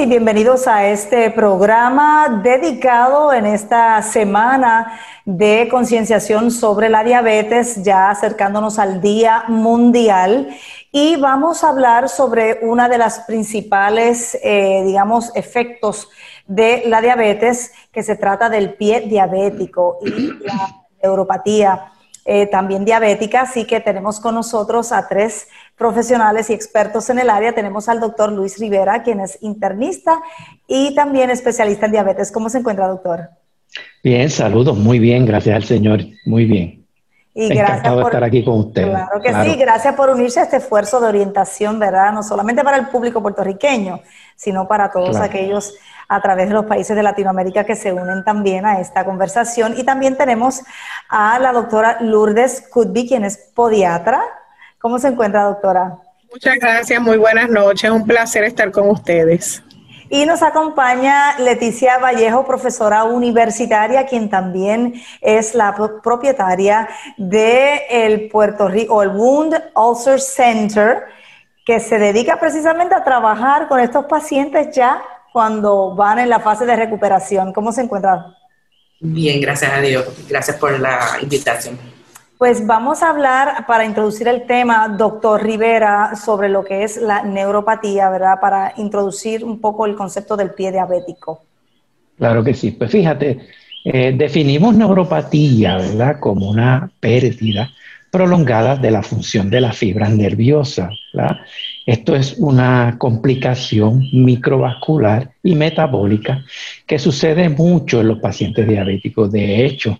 Y 0.00 0.06
bienvenidos 0.06 0.66
a 0.66 0.86
este 0.86 1.30
programa 1.30 2.40
dedicado 2.42 3.34
en 3.34 3.44
esta 3.44 4.00
semana 4.00 4.98
de 5.26 5.68
concienciación 5.70 6.50
sobre 6.50 6.88
la 6.88 7.04
diabetes, 7.04 7.82
ya 7.82 8.08
acercándonos 8.08 8.78
al 8.78 9.02
Día 9.02 9.44
Mundial. 9.48 10.56
Y 10.90 11.16
vamos 11.16 11.62
a 11.62 11.68
hablar 11.68 12.08
sobre 12.08 12.60
una 12.62 12.88
de 12.88 12.96
las 12.96 13.20
principales, 13.20 14.38
eh, 14.42 14.84
digamos, 14.86 15.36
efectos 15.36 16.08
de 16.46 16.84
la 16.86 17.02
diabetes, 17.02 17.72
que 17.92 18.02
se 18.02 18.16
trata 18.16 18.48
del 18.48 18.72
pie 18.72 19.00
diabético 19.02 19.98
y 20.00 20.32
la 20.42 20.82
neuropatía. 21.02 21.92
Eh, 22.26 22.46
también 22.46 22.84
diabética, 22.84 23.40
así 23.40 23.66
que 23.66 23.80
tenemos 23.80 24.20
con 24.20 24.34
nosotros 24.34 24.92
a 24.92 25.08
tres 25.08 25.48
profesionales 25.80 26.50
y 26.50 26.52
expertos 26.52 27.08
en 27.08 27.20
el 27.20 27.30
área. 27.30 27.54
Tenemos 27.54 27.88
al 27.88 28.00
doctor 28.00 28.30
Luis 28.30 28.58
Rivera, 28.58 29.02
quien 29.02 29.18
es 29.18 29.38
internista 29.40 30.20
y 30.66 30.94
también 30.94 31.30
especialista 31.30 31.86
en 31.86 31.92
diabetes. 31.92 32.30
¿Cómo 32.30 32.50
se 32.50 32.58
encuentra, 32.58 32.86
doctor? 32.86 33.30
Bien, 34.04 34.28
saludos, 34.28 34.76
muy 34.76 34.98
bien, 34.98 35.24
gracias 35.24 35.56
al 35.56 35.64
Señor, 35.64 36.00
muy 36.26 36.44
bien. 36.44 36.86
Y 37.32 37.48
gracias 37.48 37.94
por 37.94 38.04
estar 38.04 38.24
aquí 38.24 38.44
con 38.44 38.58
usted. 38.58 38.90
Claro 38.90 39.22
que 39.22 39.32
sí, 39.32 39.56
gracias 39.56 39.94
por 39.94 40.10
unirse 40.10 40.40
a 40.40 40.42
este 40.42 40.58
esfuerzo 40.58 41.00
de 41.00 41.08
orientación, 41.08 41.78
¿verdad? 41.78 42.12
No 42.12 42.22
solamente 42.22 42.62
para 42.62 42.76
el 42.76 42.88
público 42.88 43.22
puertorriqueño, 43.22 44.00
sino 44.36 44.68
para 44.68 44.90
todos 44.90 45.16
aquellos 45.16 45.74
a 46.08 46.20
través 46.20 46.48
de 46.48 46.54
los 46.54 46.66
países 46.66 46.94
de 46.94 47.02
Latinoamérica 47.02 47.64
que 47.64 47.76
se 47.76 47.94
unen 47.94 48.22
también 48.22 48.66
a 48.66 48.80
esta 48.80 49.06
conversación. 49.06 49.78
Y 49.78 49.84
también 49.84 50.18
tenemos 50.18 50.60
a 51.08 51.38
la 51.38 51.52
doctora 51.52 51.96
Lourdes 52.02 52.68
Cudby, 52.70 53.08
quien 53.08 53.24
es 53.24 53.38
podiatra. 53.54 54.20
¿Cómo 54.80 54.98
se 54.98 55.08
encuentra, 55.08 55.44
doctora? 55.44 55.98
Muchas 56.32 56.56
gracias, 56.58 57.02
muy 57.02 57.18
buenas 57.18 57.50
noches, 57.50 57.90
un 57.90 58.06
placer 58.06 58.44
estar 58.44 58.70
con 58.70 58.88
ustedes. 58.88 59.62
Y 60.08 60.24
nos 60.24 60.42
acompaña 60.42 61.38
Leticia 61.38 61.98
Vallejo, 61.98 62.46
profesora 62.46 63.04
universitaria, 63.04 64.06
quien 64.06 64.30
también 64.30 64.94
es 65.20 65.54
la 65.54 65.76
propietaria 66.02 66.88
de 67.18 67.82
el 67.90 68.28
Puerto 68.28 68.68
Rico, 68.68 69.02
el 69.02 69.10
Wound 69.10 69.54
Ulcer 69.74 70.20
Center, 70.20 71.04
que 71.66 71.78
se 71.78 71.98
dedica 71.98 72.40
precisamente 72.40 72.94
a 72.94 73.04
trabajar 73.04 73.68
con 73.68 73.78
estos 73.80 74.06
pacientes 74.06 74.74
ya 74.74 75.02
cuando 75.32 75.94
van 75.94 76.18
en 76.18 76.28
la 76.28 76.40
fase 76.40 76.64
de 76.64 76.74
recuperación. 76.74 77.52
¿Cómo 77.52 77.70
se 77.70 77.82
encuentra? 77.82 78.34
Bien, 78.98 79.40
gracias 79.40 79.72
a 79.72 79.80
Dios. 79.80 80.06
Gracias 80.28 80.56
por 80.56 80.78
la 80.80 81.18
invitación. 81.20 81.78
Pues 82.40 82.66
vamos 82.66 83.02
a 83.02 83.10
hablar, 83.10 83.66
para 83.66 83.84
introducir 83.84 84.26
el 84.26 84.46
tema, 84.46 84.88
doctor 84.96 85.44
Rivera, 85.44 86.16
sobre 86.16 86.48
lo 86.48 86.64
que 86.64 86.84
es 86.84 86.96
la 86.96 87.22
neuropatía, 87.22 88.08
¿verdad? 88.08 88.40
Para 88.40 88.72
introducir 88.78 89.44
un 89.44 89.60
poco 89.60 89.84
el 89.84 89.94
concepto 89.94 90.38
del 90.38 90.52
pie 90.52 90.72
diabético. 90.72 91.42
Claro 92.16 92.42
que 92.42 92.54
sí. 92.54 92.70
Pues 92.70 92.92
fíjate, 92.92 93.40
eh, 93.84 94.14
definimos 94.16 94.74
neuropatía, 94.74 95.76
¿verdad? 95.76 96.18
Como 96.18 96.48
una 96.48 96.90
pérdida 96.98 97.68
prolongada 98.10 98.74
de 98.74 98.90
la 98.90 99.02
función 99.02 99.50
de 99.50 99.60
la 99.60 99.72
fibra 99.74 100.08
nerviosa. 100.08 100.88
¿verdad? 101.12 101.40
Esto 101.84 102.16
es 102.16 102.36
una 102.38 102.96
complicación 102.96 104.08
microvascular 104.14 105.30
y 105.42 105.54
metabólica 105.56 106.42
que 106.86 106.98
sucede 106.98 107.50
mucho 107.50 108.00
en 108.00 108.08
los 108.08 108.18
pacientes 108.18 108.66
diabéticos. 108.66 109.30
De 109.30 109.66
hecho, 109.66 109.98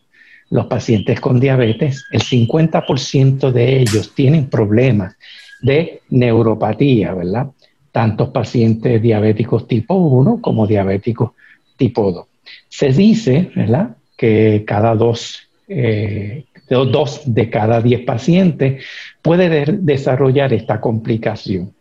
los 0.51 0.67
pacientes 0.67 1.21
con 1.21 1.39
diabetes, 1.39 2.05
el 2.11 2.23
50% 2.23 3.53
de 3.53 3.81
ellos 3.81 4.13
tienen 4.15 4.51
problemas 4.51 5.17
de 5.63 6.03
neuropatía, 6.11 7.15
¿verdad? 7.15 7.47
Tantos 7.93 8.31
pacientes 8.31 9.01
diabéticos 9.01 9.69
tipo 9.69 9.95
1 9.95 10.41
como 10.41 10.67
diabéticos 10.67 11.33
tipo 11.77 12.11
2. 12.11 12.27
Se 12.69 12.93
dice, 12.93 13.51
¿verdad? 13.55 13.97
Que 14.17 14.65
cada 14.67 14.95
dos, 14.95 15.49
eh, 15.69 16.45
dos 16.69 17.23
de 17.25 17.49
cada 17.49 17.81
diez 17.81 18.01
pacientes 18.01 18.85
puede 19.23 19.65
desarrollar 19.79 20.53
esta 20.53 20.81
complicación. 20.81 21.73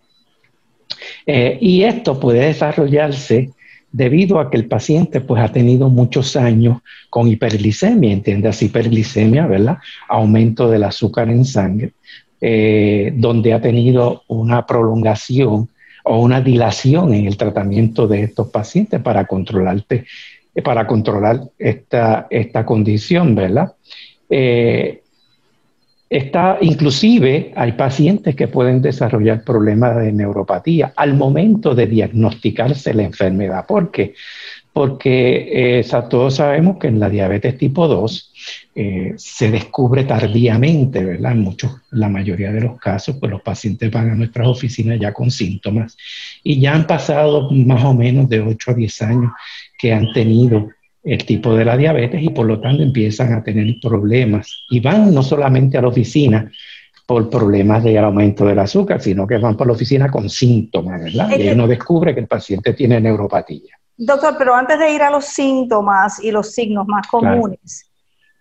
Eh, 1.26 1.58
y 1.60 1.84
esto 1.84 2.20
puede 2.20 2.46
desarrollarse 2.48 3.52
debido 3.92 4.40
a 4.40 4.50
que 4.50 4.58
el 4.58 4.68
paciente 4.68 5.22
pues 5.22 5.42
ha 5.42 5.52
tenido 5.52 5.90
muchos 5.90 6.36
años 6.36 6.80
con 7.10 7.28
hiperglicemia, 7.28 8.12
entiendes, 8.12 8.62
hiperglicemia, 8.62 9.48
¿verdad? 9.48 9.78
Aumento 10.08 10.70
del 10.70 10.84
azúcar 10.84 11.30
en 11.30 11.46
sangre, 11.46 11.94
eh, 12.42 13.12
donde 13.16 13.54
ha 13.54 13.62
tenido 13.62 14.24
una 14.28 14.66
prolongación 14.66 15.70
o 16.04 16.20
una 16.22 16.42
dilación 16.42 17.14
en 17.14 17.26
el 17.26 17.38
tratamiento 17.38 18.08
de 18.08 18.24
estos 18.24 18.50
pacientes 18.50 19.02
para 19.02 19.26
controlarte, 19.26 20.06
para 20.64 20.88
controlar 20.88 21.42
esta, 21.58 22.28
esta 22.30 22.66
condición, 22.66 23.36
¿verdad? 23.36 23.74
Eh, 24.30 25.02
Está, 26.10 26.58
inclusive 26.60 27.54
hay 27.56 27.74
pacientes 27.74 28.36
que 28.36 28.48
pueden 28.48 28.82
desarrollar 28.82 29.44
problemas 29.44 29.96
de 29.98 30.12
neuropatía 30.12 30.92
al 30.96 31.14
momento 31.14 31.76
de 31.76 31.86
diagnosticarse 31.86 32.96
la 32.96 33.04
enfermedad. 33.04 33.68
¿Por 33.68 33.92
qué? 33.92 34.16
Porque 34.74 35.80
eh, 35.80 35.86
todos 36.10 36.36
sabemos 36.36 36.78
que 36.80 36.88
en 36.88 37.00
la 37.00 37.10
diabetes 37.10 37.60
tipo 37.60 37.88
2 37.88 38.34
eh, 38.74 39.14
se 39.18 39.52
descubre 39.52 40.04
tardíamente, 40.04 41.04
¿verdad? 41.04 41.34
En 41.34 41.42
muchos, 41.42 41.72
la 41.92 42.10
mayoría 42.10 42.52
de 42.52 42.62
los 42.62 42.80
casos, 42.80 43.18
pues 43.20 43.32
los 43.32 43.42
pacientes 43.42 43.92
van 43.92 44.10
a 44.10 44.16
nuestras 44.16 44.48
oficinas 44.48 45.00
ya 45.00 45.14
con 45.14 45.30
síntomas 45.30 45.96
y 46.44 46.60
ya 46.60 46.74
han 46.74 46.88
pasado 46.88 47.52
más 47.52 47.84
o 47.84 47.94
menos 47.94 48.28
de 48.30 48.40
8 48.40 48.72
a 48.72 48.74
10 48.74 49.02
años 49.04 49.32
que 49.78 49.94
han 49.94 50.12
tenido 50.12 50.70
el 51.04 51.26
tipo 51.26 51.56
de 51.56 51.66
la 51.66 51.78
diabetes 51.78 52.22
y 52.22 52.30
por 52.30 52.46
lo 52.46 52.60
tanto 52.60 52.84
empiezan 52.84 53.34
a 53.34 53.44
tener 53.44 53.76
problemas. 53.82 54.66
Y 54.70 54.80
van 54.80 55.14
no 55.14 55.24
solamente 55.24 55.78
a 55.78 55.82
la 55.82 55.88
oficina 55.88 56.52
por 57.06 57.30
problemas 57.30 57.84
de 57.84 57.98
aumento 57.98 58.46
del 58.46 58.60
azúcar, 58.60 59.02
sino 59.02 59.26
que 59.26 59.38
van 59.38 59.58
por 59.58 59.66
la 59.66 59.74
oficina 59.74 60.12
con 60.12 60.30
síntomas, 60.30 61.04
¿verdad? 61.04 61.32
Y 61.38 61.50
uno 61.50 61.68
descubre 61.68 62.14
que 62.14 62.20
el 62.20 62.28
paciente 62.28 62.74
tiene 62.74 63.02
neuropatía. 63.02 63.80
Doctor, 63.98 64.36
pero 64.38 64.56
antes 64.56 64.78
de 64.78 64.94
ir 64.94 65.02
a 65.02 65.10
los 65.10 65.26
síntomas 65.26 66.24
y 66.24 66.32
los 66.32 66.54
signos 66.54 66.88
más 66.88 67.08
comunes, 67.08 67.90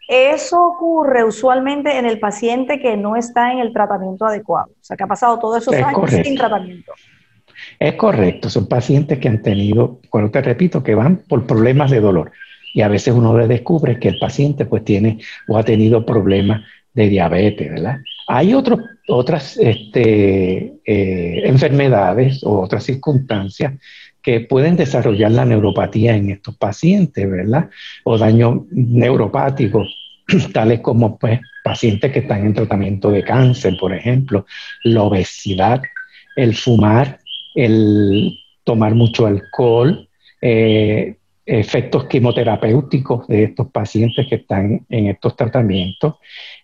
eso 0.06 0.62
ocurre 0.62 1.25
usualmente 1.25 1.99
en 1.99 2.06
el 2.06 2.20
paciente 2.20 2.78
que 2.78 2.96
no 2.96 3.16
está 3.16 3.52
en 3.52 3.58
el 3.58 3.72
tratamiento 3.72 4.26
adecuado, 4.26 4.69
o 4.69 4.84
sea, 4.84 4.96
que 4.96 5.04
ha 5.04 5.08
pasado 5.08 5.38
todos 5.38 5.62
esos 5.62 5.75
años 5.75 6.11
sin 6.11 6.37
tratamiento. 6.37 6.93
Es 7.78 7.94
correcto, 7.94 8.50
son 8.50 8.69
pacientes 8.69 9.19
que 9.19 9.28
han 9.28 9.43
tenido, 9.43 10.00
cuando 10.11 10.31
te 10.31 10.43
repito, 10.43 10.82
que 10.82 10.94
van 10.94 11.22
por 11.28 11.46
problemas 11.46 11.90
de 11.90 12.00
dolor 12.00 12.31
y 12.75 12.82
a 12.82 12.88
veces 12.88 13.15
uno 13.15 13.37
le 13.37 13.47
descubre 13.47 13.99
que 13.99 14.09
el 14.09 14.19
paciente 14.19 14.65
pues 14.65 14.85
tiene 14.85 15.19
o 15.47 15.59
ha 15.59 15.62
tenido 15.62 16.05
problemas 16.05 16.62
de 16.94 17.09
diabetes, 17.09 17.70
¿verdad? 17.70 17.99
Hay 18.26 18.55
otras 18.55 19.56
este, 19.56 20.75
eh, 20.85 21.43
enfermedades 21.44 22.43
o 22.44 22.61
otras 22.61 22.85
circunstancias 22.85 23.75
que 24.23 24.41
pueden 24.41 24.76
desarrollar 24.76 25.31
la 25.31 25.44
neuropatía 25.44 26.17
en 26.17 26.31
estos 26.31 26.56
pacientes, 26.56 27.31
¿verdad? 27.31 27.70
O 28.05 28.19
daño 28.19 28.67
neuropático, 28.71 29.87
tales 30.53 30.81
como 30.81 31.19
pues, 31.19 31.41
pacientes 31.64 32.12
que 32.12 32.21
están 32.21 32.44
en 32.44 32.55
tratamiento 32.55 33.11
de 33.11 33.23
cáncer, 33.23 33.76
por 33.79 33.94
ejemplo, 33.94 34.44
la 34.85 35.03
obesidad, 35.03 35.82
el 36.37 36.55
fumar, 36.55 37.21
el 37.55 38.38
tomar 38.64 38.94
mucho 38.94 39.26
alcohol, 39.26 40.09
eh, 40.41 41.17
efectos 41.49 42.05
quimioterapéuticos 42.05 43.27
de 43.27 43.45
estos 43.45 43.69
pacientes 43.69 44.27
que 44.29 44.35
están 44.35 44.85
en 44.91 45.06
estos 45.06 45.35
tratamientos, 45.35 46.17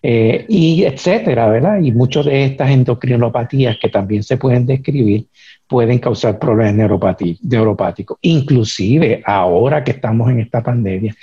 eh, 0.03 0.45
y 0.47 0.83
etcétera, 0.83 1.49
¿verdad? 1.49 1.81
Y 1.81 1.91
muchas 1.91 2.25
de 2.25 2.45
estas 2.45 2.69
endocrinopatías 2.69 3.77
que 3.81 3.89
también 3.89 4.21
se 4.21 4.37
pueden 4.37 4.67
describir 4.67 5.25
pueden 5.67 5.97
causar 5.97 6.37
problemas 6.37 6.75
neuropáticos. 7.41 8.19
Inclusive 8.21 9.23
ahora 9.25 9.83
que 9.83 9.91
estamos 9.91 10.29
en 10.29 10.41
esta 10.41 10.61
pandemia, 10.61 11.15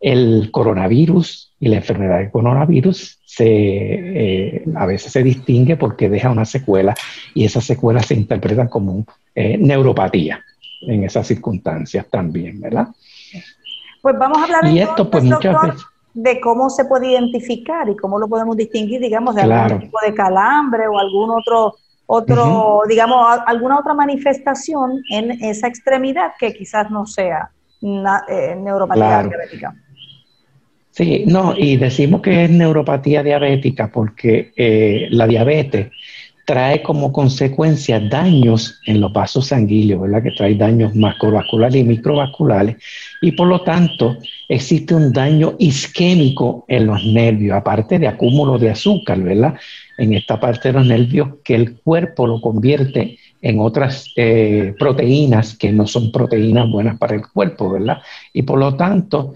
el 0.00 0.50
coronavirus 0.50 1.52
y 1.60 1.68
la 1.68 1.76
enfermedad 1.76 2.18
del 2.18 2.32
coronavirus 2.32 3.20
se, 3.24 3.46
eh, 3.46 4.64
a 4.74 4.86
veces 4.86 5.12
se 5.12 5.22
distingue 5.22 5.76
porque 5.76 6.08
deja 6.08 6.30
una 6.30 6.44
secuela 6.44 6.96
y 7.32 7.44
esas 7.44 7.64
secuelas 7.64 8.06
se 8.06 8.14
interpretan 8.14 8.66
como 8.66 9.06
eh, 9.36 9.56
neuropatía 9.56 10.44
en 10.82 11.04
esas 11.04 11.28
circunstancias 11.28 12.06
también, 12.10 12.60
¿verdad? 12.60 12.88
Pues 14.04 14.18
vamos 14.18 14.36
a 14.36 14.44
hablar 14.44 14.66
esto, 14.66 15.10
pues, 15.10 15.24
de 16.12 16.38
cómo 16.42 16.68
se 16.68 16.84
puede 16.84 17.12
identificar 17.12 17.88
y 17.88 17.96
cómo 17.96 18.18
lo 18.18 18.28
podemos 18.28 18.54
distinguir, 18.54 19.00
digamos, 19.00 19.34
de 19.34 19.40
algún 19.40 19.80
tipo 19.80 19.98
de 20.04 20.12
calambre 20.12 20.86
o 20.86 20.98
algún 20.98 21.30
otro, 21.30 21.76
otro 22.04 22.82
digamos, 22.86 23.38
alguna 23.46 23.78
otra 23.78 23.94
manifestación 23.94 25.02
en 25.08 25.30
esa 25.42 25.68
extremidad 25.68 26.32
que 26.38 26.52
quizás 26.52 26.90
no 26.90 27.06
sea 27.06 27.48
eh, 27.80 28.54
neuropatía 28.58 29.22
diabética. 29.22 29.74
Sí, 30.90 31.24
no, 31.26 31.54
y 31.56 31.78
decimos 31.78 32.20
que 32.20 32.44
es 32.44 32.50
neuropatía 32.50 33.22
diabética 33.22 33.90
porque 33.90 34.52
eh, 34.54 35.06
la 35.12 35.26
diabetes 35.26 35.90
trae 36.44 36.82
como 36.82 37.12
consecuencia 37.12 38.00
daños 38.00 38.80
en 38.86 39.00
los 39.00 39.12
vasos 39.12 39.46
sanguíneos, 39.48 40.02
¿verdad? 40.02 40.22
Que 40.22 40.30
trae 40.32 40.54
daños 40.54 40.94
macrovasculares 40.94 41.76
y 41.76 41.84
microvasculares 41.84 42.76
y 43.22 43.32
por 43.32 43.48
lo 43.48 43.62
tanto 43.62 44.18
existe 44.48 44.94
un 44.94 45.12
daño 45.12 45.54
isquémico 45.58 46.64
en 46.68 46.86
los 46.86 47.04
nervios, 47.04 47.56
aparte 47.56 47.98
de 47.98 48.08
acúmulo 48.08 48.58
de 48.58 48.70
azúcar, 48.70 49.20
¿verdad? 49.20 49.54
En 49.96 50.12
esta 50.12 50.38
parte 50.38 50.68
de 50.68 50.74
los 50.74 50.86
nervios 50.86 51.28
que 51.42 51.54
el 51.54 51.76
cuerpo 51.76 52.26
lo 52.26 52.40
convierte 52.40 53.18
en 53.40 53.60
otras 53.60 54.10
eh, 54.16 54.74
proteínas 54.78 55.56
que 55.56 55.70
no 55.70 55.86
son 55.86 56.10
proteínas 56.10 56.68
buenas 56.70 56.98
para 56.98 57.14
el 57.14 57.22
cuerpo, 57.28 57.70
¿verdad? 57.70 57.98
Y 58.32 58.42
por 58.42 58.58
lo 58.58 58.74
tanto 58.74 59.34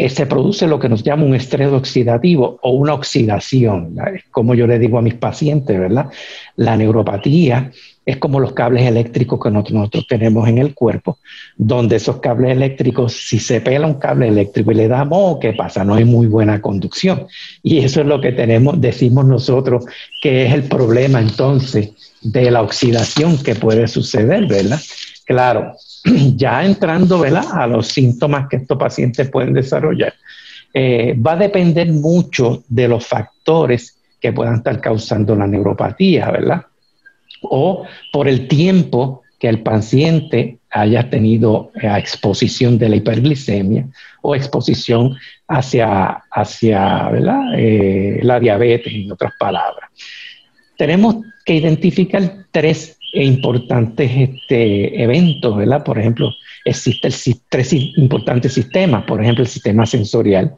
eh, 0.00 0.08
se 0.08 0.26
produce 0.26 0.68
lo 0.68 0.78
que 0.78 0.88
nos 0.88 1.02
llama 1.02 1.24
un 1.24 1.34
estrés 1.34 1.72
oxidativo 1.72 2.60
o 2.62 2.70
una 2.70 2.94
oxidación, 2.94 3.96
como 4.30 4.54
yo 4.54 4.68
le 4.68 4.78
digo 4.78 4.96
a 4.96 5.02
mis 5.02 5.14
pacientes, 5.14 5.76
¿verdad? 5.76 6.06
La 6.54 6.76
neuropatía 6.76 7.72
es 8.06 8.16
como 8.18 8.38
los 8.38 8.52
cables 8.52 8.84
eléctricos 8.84 9.40
que 9.42 9.50
nosotros, 9.50 10.06
tenemos 10.06 10.46
en 10.48 10.58
el 10.58 10.72
cuerpo, 10.72 11.18
donde 11.56 11.96
esos 11.96 12.20
cables 12.20 12.52
eléctricos, 12.52 13.12
si 13.12 13.40
se 13.40 13.60
pela 13.60 13.88
un 13.88 13.94
cable 13.94 14.28
eléctrico 14.28 14.70
y 14.70 14.76
le 14.76 14.86
damos, 14.86 15.38
¿qué 15.40 15.52
pasa? 15.52 15.84
No 15.84 15.94
hay 15.94 16.04
muy 16.04 16.28
buena 16.28 16.62
conducción. 16.62 17.26
Y 17.64 17.78
eso 17.78 18.00
es 18.00 18.06
lo 18.06 18.20
que 18.20 18.30
tenemos, 18.30 18.80
decimos 18.80 19.24
nosotros, 19.26 19.84
que 20.22 20.46
es 20.46 20.54
el 20.54 20.62
problema 20.62 21.20
entonces 21.20 21.90
de 22.22 22.52
la 22.52 22.62
oxidación 22.62 23.36
que 23.42 23.56
puede 23.56 23.88
suceder, 23.88 24.46
¿verdad? 24.46 24.78
Claro, 25.24 25.72
ya 26.36 26.64
entrando 26.64 27.22
a 27.22 27.66
los 27.66 27.88
síntomas 27.88 28.48
que 28.48 28.56
estos 28.56 28.78
pacientes 28.78 29.28
pueden 29.30 29.52
desarrollar, 29.52 30.14
eh, 30.74 31.14
va 31.14 31.32
a 31.32 31.36
depender 31.36 31.92
mucho 31.92 32.64
de 32.68 32.88
los 32.88 33.06
factores 33.06 33.96
que 34.20 34.32
puedan 34.32 34.56
estar 34.56 34.80
causando 34.80 35.34
la 35.34 35.46
neuropatía, 35.46 36.30
¿verdad? 36.30 36.66
O 37.42 37.86
por 38.12 38.28
el 38.28 38.48
tiempo 38.48 39.22
que 39.38 39.48
el 39.48 39.62
paciente 39.62 40.58
haya 40.70 41.08
tenido 41.08 41.70
eh, 41.80 41.88
exposición 41.96 42.78
de 42.78 42.88
la 42.88 42.96
hiperglicemia 42.96 43.86
o 44.22 44.34
exposición 44.34 45.16
hacia, 45.46 46.24
hacia 46.30 47.10
eh, 47.56 48.20
la 48.22 48.40
diabetes, 48.40 48.92
en 48.92 49.12
otras 49.12 49.32
palabras. 49.38 49.90
Tenemos 50.76 51.16
que 51.44 51.54
identificar 51.54 52.44
tres 52.50 52.97
e 53.12 53.24
importantes 53.24 54.10
este, 54.14 55.02
eventos, 55.02 55.56
¿verdad? 55.56 55.84
Por 55.84 55.98
ejemplo, 55.98 56.32
existen 56.64 57.12
tres 57.48 57.72
importantes 57.72 58.52
sistemas, 58.52 59.04
por 59.04 59.22
ejemplo, 59.22 59.42
el 59.42 59.48
sistema 59.48 59.86
sensorial, 59.86 60.56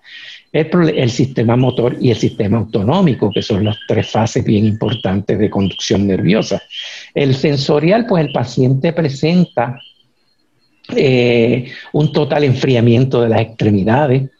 el, 0.52 1.10
sistema 1.10 1.56
motor 1.56 1.96
y 2.00 2.10
el 2.10 2.16
sistema 2.16 2.58
autonómico, 2.58 3.30
que 3.32 3.42
son 3.42 3.64
las 3.64 3.78
tres 3.86 4.08
fases 4.10 4.44
bien 4.44 4.66
importantes 4.66 5.38
de 5.38 5.50
conducción 5.50 6.06
nerviosa. 6.06 6.60
El 7.14 7.34
sensorial, 7.34 8.06
pues 8.06 8.26
el 8.26 8.32
paciente 8.32 8.92
presenta 8.92 9.80
eh, 10.96 11.70
un 11.92 12.12
total 12.12 12.44
enfriamiento 12.44 13.22
de 13.22 13.28
las 13.28 13.42
extremidades, 13.42 14.30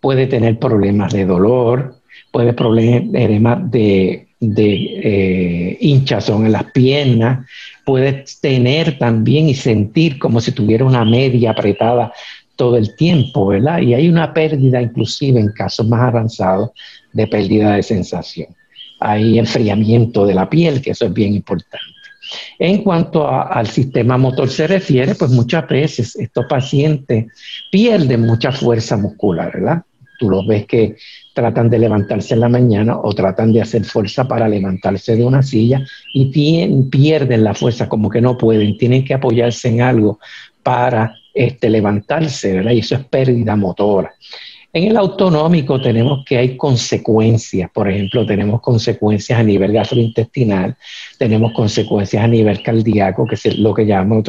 puede 0.00 0.26
tener 0.26 0.58
problemas 0.58 1.12
de 1.12 1.24
dolor, 1.24 1.96
puede 2.30 2.52
tener 2.52 2.56
problemas 2.56 3.70
de 3.70 4.23
de 4.52 4.74
eh, 5.02 5.78
hinchazón 5.80 6.46
en 6.46 6.52
las 6.52 6.64
piernas, 6.72 7.46
puedes 7.84 8.40
tener 8.40 8.98
también 8.98 9.48
y 9.48 9.54
sentir 9.54 10.18
como 10.18 10.40
si 10.40 10.52
tuviera 10.52 10.84
una 10.84 11.04
media 11.04 11.52
apretada 11.52 12.12
todo 12.56 12.76
el 12.76 12.94
tiempo, 12.96 13.48
¿verdad? 13.48 13.80
Y 13.80 13.94
hay 13.94 14.08
una 14.08 14.32
pérdida 14.32 14.80
inclusive 14.80 15.40
en 15.40 15.52
casos 15.52 15.86
más 15.86 16.00
avanzados 16.02 16.70
de 17.12 17.26
pérdida 17.26 17.76
de 17.76 17.82
sensación. 17.82 18.48
Hay 19.00 19.38
enfriamiento 19.38 20.24
de 20.26 20.34
la 20.34 20.48
piel, 20.48 20.80
que 20.80 20.90
eso 20.90 21.06
es 21.06 21.12
bien 21.12 21.34
importante. 21.34 21.84
En 22.58 22.82
cuanto 22.82 23.28
al 23.28 23.66
sistema 23.66 24.16
motor 24.16 24.48
se 24.48 24.66
refiere, 24.66 25.14
pues 25.14 25.30
muchas 25.30 25.68
veces 25.68 26.16
estos 26.16 26.46
pacientes 26.46 27.26
pierden 27.70 28.22
mucha 28.22 28.50
fuerza 28.50 28.96
muscular, 28.96 29.52
¿verdad? 29.52 29.82
Tú 30.18 30.30
los 30.30 30.46
ves 30.46 30.66
que 30.66 30.96
tratan 31.34 31.68
de 31.68 31.78
levantarse 31.78 32.34
en 32.34 32.40
la 32.40 32.48
mañana 32.48 32.96
o 32.96 33.12
tratan 33.12 33.52
de 33.52 33.60
hacer 33.60 33.84
fuerza 33.84 34.26
para 34.26 34.48
levantarse 34.48 35.16
de 35.16 35.24
una 35.24 35.42
silla 35.42 35.84
y 36.14 36.26
pierden 36.84 37.44
la 37.44 37.54
fuerza, 37.54 37.88
como 37.88 38.08
que 38.08 38.20
no 38.20 38.38
pueden, 38.38 38.78
tienen 38.78 39.04
que 39.04 39.14
apoyarse 39.14 39.68
en 39.68 39.82
algo 39.82 40.18
para 40.62 41.16
este, 41.34 41.68
levantarse, 41.68 42.54
¿verdad? 42.54 42.70
Y 42.70 42.78
eso 42.78 42.94
es 42.94 43.04
pérdida 43.04 43.56
motora. 43.56 44.14
En 44.72 44.84
el 44.84 44.96
autonómico 44.96 45.80
tenemos 45.80 46.24
que 46.24 46.36
hay 46.36 46.56
consecuencias, 46.56 47.70
por 47.72 47.88
ejemplo, 47.88 48.26
tenemos 48.26 48.60
consecuencias 48.60 49.38
a 49.38 49.42
nivel 49.44 49.72
gastrointestinal, 49.72 50.76
tenemos 51.16 51.52
consecuencias 51.52 52.24
a 52.24 52.26
nivel 52.26 52.60
cardíaco, 52.60 53.24
que 53.24 53.36
es 53.36 53.56
lo 53.56 53.72
que 53.72 53.86
llamamos 53.86 54.24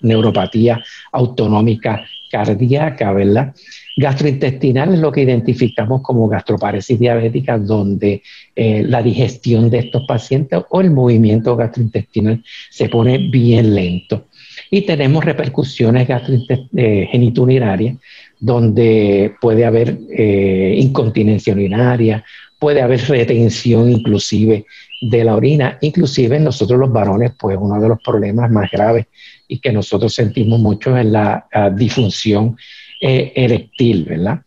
neuropatía 0.00 0.82
autonómica 1.12 2.06
cardíaca, 2.30 3.12
¿verdad? 3.12 3.54
Gastrointestinal 3.96 4.94
es 4.94 5.00
lo 5.00 5.12
que 5.12 5.22
identificamos 5.22 6.00
como 6.02 6.28
gastroparesis 6.28 6.98
diabética, 6.98 7.58
donde 7.58 8.22
eh, 8.56 8.82
la 8.86 9.02
digestión 9.02 9.68
de 9.68 9.80
estos 9.80 10.06
pacientes 10.06 10.60
o 10.70 10.80
el 10.80 10.90
movimiento 10.90 11.56
gastrointestinal 11.56 12.42
se 12.70 12.88
pone 12.88 13.18
bien 13.18 13.74
lento. 13.74 14.28
Y 14.70 14.82
tenemos 14.82 15.24
repercusiones 15.24 16.08
eh, 16.08 17.08
geniturinarias, 17.10 17.98
donde 18.40 19.34
puede 19.40 19.64
haber 19.66 19.98
eh, 20.10 20.74
incontinencia 20.78 21.52
urinaria, 21.52 22.24
puede 22.58 22.80
haber 22.80 23.00
retención 23.08 23.90
inclusive 23.90 24.64
de 25.02 25.24
la 25.24 25.36
orina, 25.36 25.78
inclusive 25.80 26.40
nosotros 26.40 26.78
los 26.78 26.92
varones, 26.92 27.32
pues 27.38 27.58
uno 27.60 27.78
de 27.80 27.88
los 27.88 28.00
problemas 28.00 28.50
más 28.50 28.70
graves 28.70 29.06
y 29.48 29.58
que 29.58 29.72
nosotros 29.72 30.14
sentimos 30.14 30.60
mucho 30.60 30.96
es 30.96 31.04
la 31.04 31.46
disfunción 31.74 32.56
eh, 33.04 33.32
erectil, 33.34 34.04
¿verdad? 34.04 34.42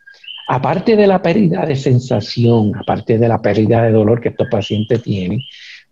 Aparte 0.47 0.95
de 0.95 1.07
la 1.07 1.21
pérdida 1.21 1.65
de 1.65 1.75
sensación, 1.75 2.71
aparte 2.75 3.17
de 3.17 3.27
la 3.27 3.41
pérdida 3.41 3.83
de 3.83 3.91
dolor 3.91 4.21
que 4.21 4.29
estos 4.29 4.47
pacientes 4.47 5.03
tienen, 5.03 5.41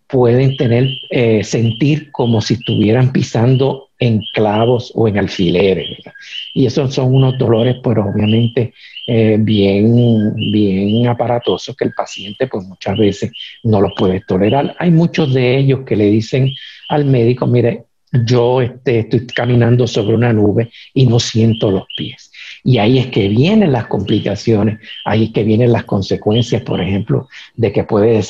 pueden 0.08 0.56
tener, 0.56 0.88
eh, 1.10 1.44
sentir 1.44 2.10
como 2.12 2.40
si 2.40 2.54
estuvieran 2.54 3.12
pisando 3.12 3.90
en 4.00 4.22
clavos 4.34 4.94
o 4.96 5.10
en 5.10 5.18
alfileres. 5.18 5.90
¿verdad? 5.90 6.14
Y 6.54 6.68
esos 6.68 6.94
son 6.94 7.14
unos 7.14 7.38
dolores, 7.38 7.76
pues 7.84 7.98
obviamente 7.98 8.74
eh, 9.08 9.38
bien, 9.40 10.34
bien 10.36 11.08
aparatosos 11.08 11.76
que 11.76 11.84
el 11.84 11.94
paciente 11.94 12.48
pues 12.48 12.66
muchas 12.66 12.98
veces 12.98 13.32
no 13.64 13.82
los 13.82 13.92
puede 13.98 14.22
tolerar. 14.22 14.74
Hay 14.80 14.92
muchos 14.92 15.34
de 15.34 15.58
ellos 15.58 15.82
que 15.86 15.98
le 15.98 16.06
dicen 16.06 16.50
al 16.88 17.04
médico, 17.04 17.46
mire, 17.46 17.84
yo 18.26 18.62
este, 18.62 19.00
estoy 19.00 19.26
caminando 19.28 19.88
sobre 19.88 20.16
una 20.16 20.32
nube 20.32 20.70
y 20.94 21.08
no 21.08 21.20
siento 21.20 21.72
los 21.72 21.86
pies. 21.98 22.32
Y 22.64 22.78
ahí 22.78 22.98
es 22.98 23.08
que 23.08 23.28
vienen 23.28 23.74
las 23.74 23.88
complicaciones, 23.88 24.80
ahí 25.04 25.26
es 25.26 25.32
que 25.32 25.44
vienen 25.44 25.74
las 25.74 25.84
consecuencias, 25.84 26.62
por 26.62 26.80
ejemplo, 26.80 27.28
de 27.56 27.74
que 27.74 27.84
puede 27.84 28.22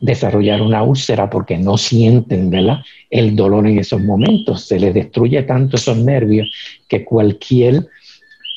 desarrollar 0.00 0.62
una 0.62 0.84
úlcera 0.84 1.28
porque 1.28 1.58
no 1.58 1.76
sienten 1.76 2.50
¿verdad? 2.50 2.78
el 3.10 3.34
dolor 3.34 3.66
en 3.66 3.78
esos 3.78 4.00
momentos. 4.00 4.66
Se 4.66 4.78
les 4.78 4.94
destruye 4.94 5.42
tanto 5.42 5.76
esos 5.76 5.96
nervios 5.96 6.48
que 6.86 7.04
cualquier 7.04 7.88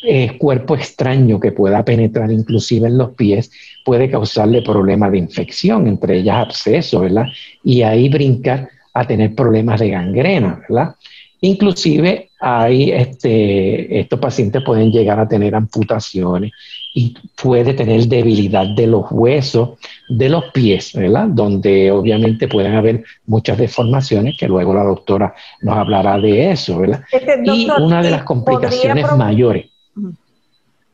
eh, 0.08 0.38
cuerpo 0.38 0.76
extraño 0.76 1.40
que 1.40 1.52
pueda 1.52 1.84
penetrar 1.84 2.32
inclusive 2.32 2.88
en 2.88 3.00
los 3.00 3.16
pies 3.16 3.50
puede 3.84 4.08
causarle 4.08 4.62
problemas 4.62 5.12
de 5.12 5.18
infección, 5.18 5.88
entre 5.88 6.18
ellas 6.18 6.38
abscesos, 6.38 7.02
¿verdad? 7.02 7.26
Y 7.64 7.82
ahí 7.82 8.10
brincar 8.10 8.70
a 8.94 9.08
tener 9.08 9.34
problemas 9.34 9.80
de 9.80 9.90
gangrena, 9.90 10.62
¿verdad? 10.70 10.96
Inclusive 11.46 12.32
hay 12.40 12.92
este, 12.92 14.00
estos 14.00 14.20
pacientes 14.20 14.64
pueden 14.64 14.92
llegar 14.92 15.20
a 15.20 15.28
tener 15.28 15.54
amputaciones 15.54 16.52
y 16.92 17.16
puede 17.40 17.76
tener 17.76 18.08
debilidad 18.08 18.66
de 18.76 18.88
los 18.88 19.06
huesos 19.12 19.78
de 20.10 20.28
los 20.28 20.46
pies, 20.46 20.94
¿verdad? 20.94 21.28
Donde 21.28 21.92
obviamente 21.92 22.48
pueden 22.48 22.74
haber 22.74 23.04
muchas 23.28 23.60
deformaciones, 23.60 24.36
que 24.40 24.48
luego 24.48 24.74
la 24.74 24.84
doctora 24.84 25.36
nos 25.62 25.78
hablará 25.78 26.18
de 26.18 26.50
eso, 26.50 26.80
¿verdad? 26.80 27.04
y 27.44 27.70
una 27.70 28.02
de 28.02 28.10
las 28.10 28.24
complicaciones 28.24 29.06
mayores. 29.16 29.68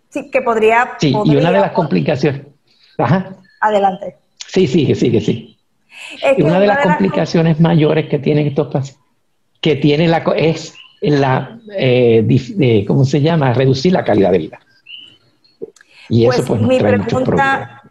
Sí, 0.10 0.29
que 0.29 0.41
podría... 0.41 0.98
Sí, 1.00 1.15
y 1.24 1.36
una 1.38 1.51
de 1.51 1.60
las 1.62 1.72
complicaciones... 1.72 2.41
Ajá. 2.98 3.38
Adelante. 3.62 4.17
Sí, 4.48 4.67
sí, 4.67 4.93
sí, 4.96 5.12
que 5.12 5.22
sí. 5.22 5.58
y 6.38 6.41
una, 6.41 6.60
de 6.60 6.67
las 6.67 6.79
complicaciones 6.79 7.58
mayores 7.62 8.10
que 8.10 8.20
tienen 8.20 8.48
estos 8.48 8.67
pacientes 8.67 9.11
que 9.62 9.75
tiene 9.75 10.08
la, 10.08 10.24
es 10.36 10.74
la, 11.01 11.60
eh, 11.77 12.84
¿cómo 12.88 13.06
se 13.06 13.22
llama? 13.22 13.53
Reducir 13.53 13.94
la 13.94 14.03
calidad 14.03 14.32
de 14.32 14.38
vida. 14.39 14.60
Y 16.10 16.25
eso 16.25 16.38
pues, 16.38 16.48
pues 16.48 16.62
mi 16.62 16.80
pregunta, 16.80 17.82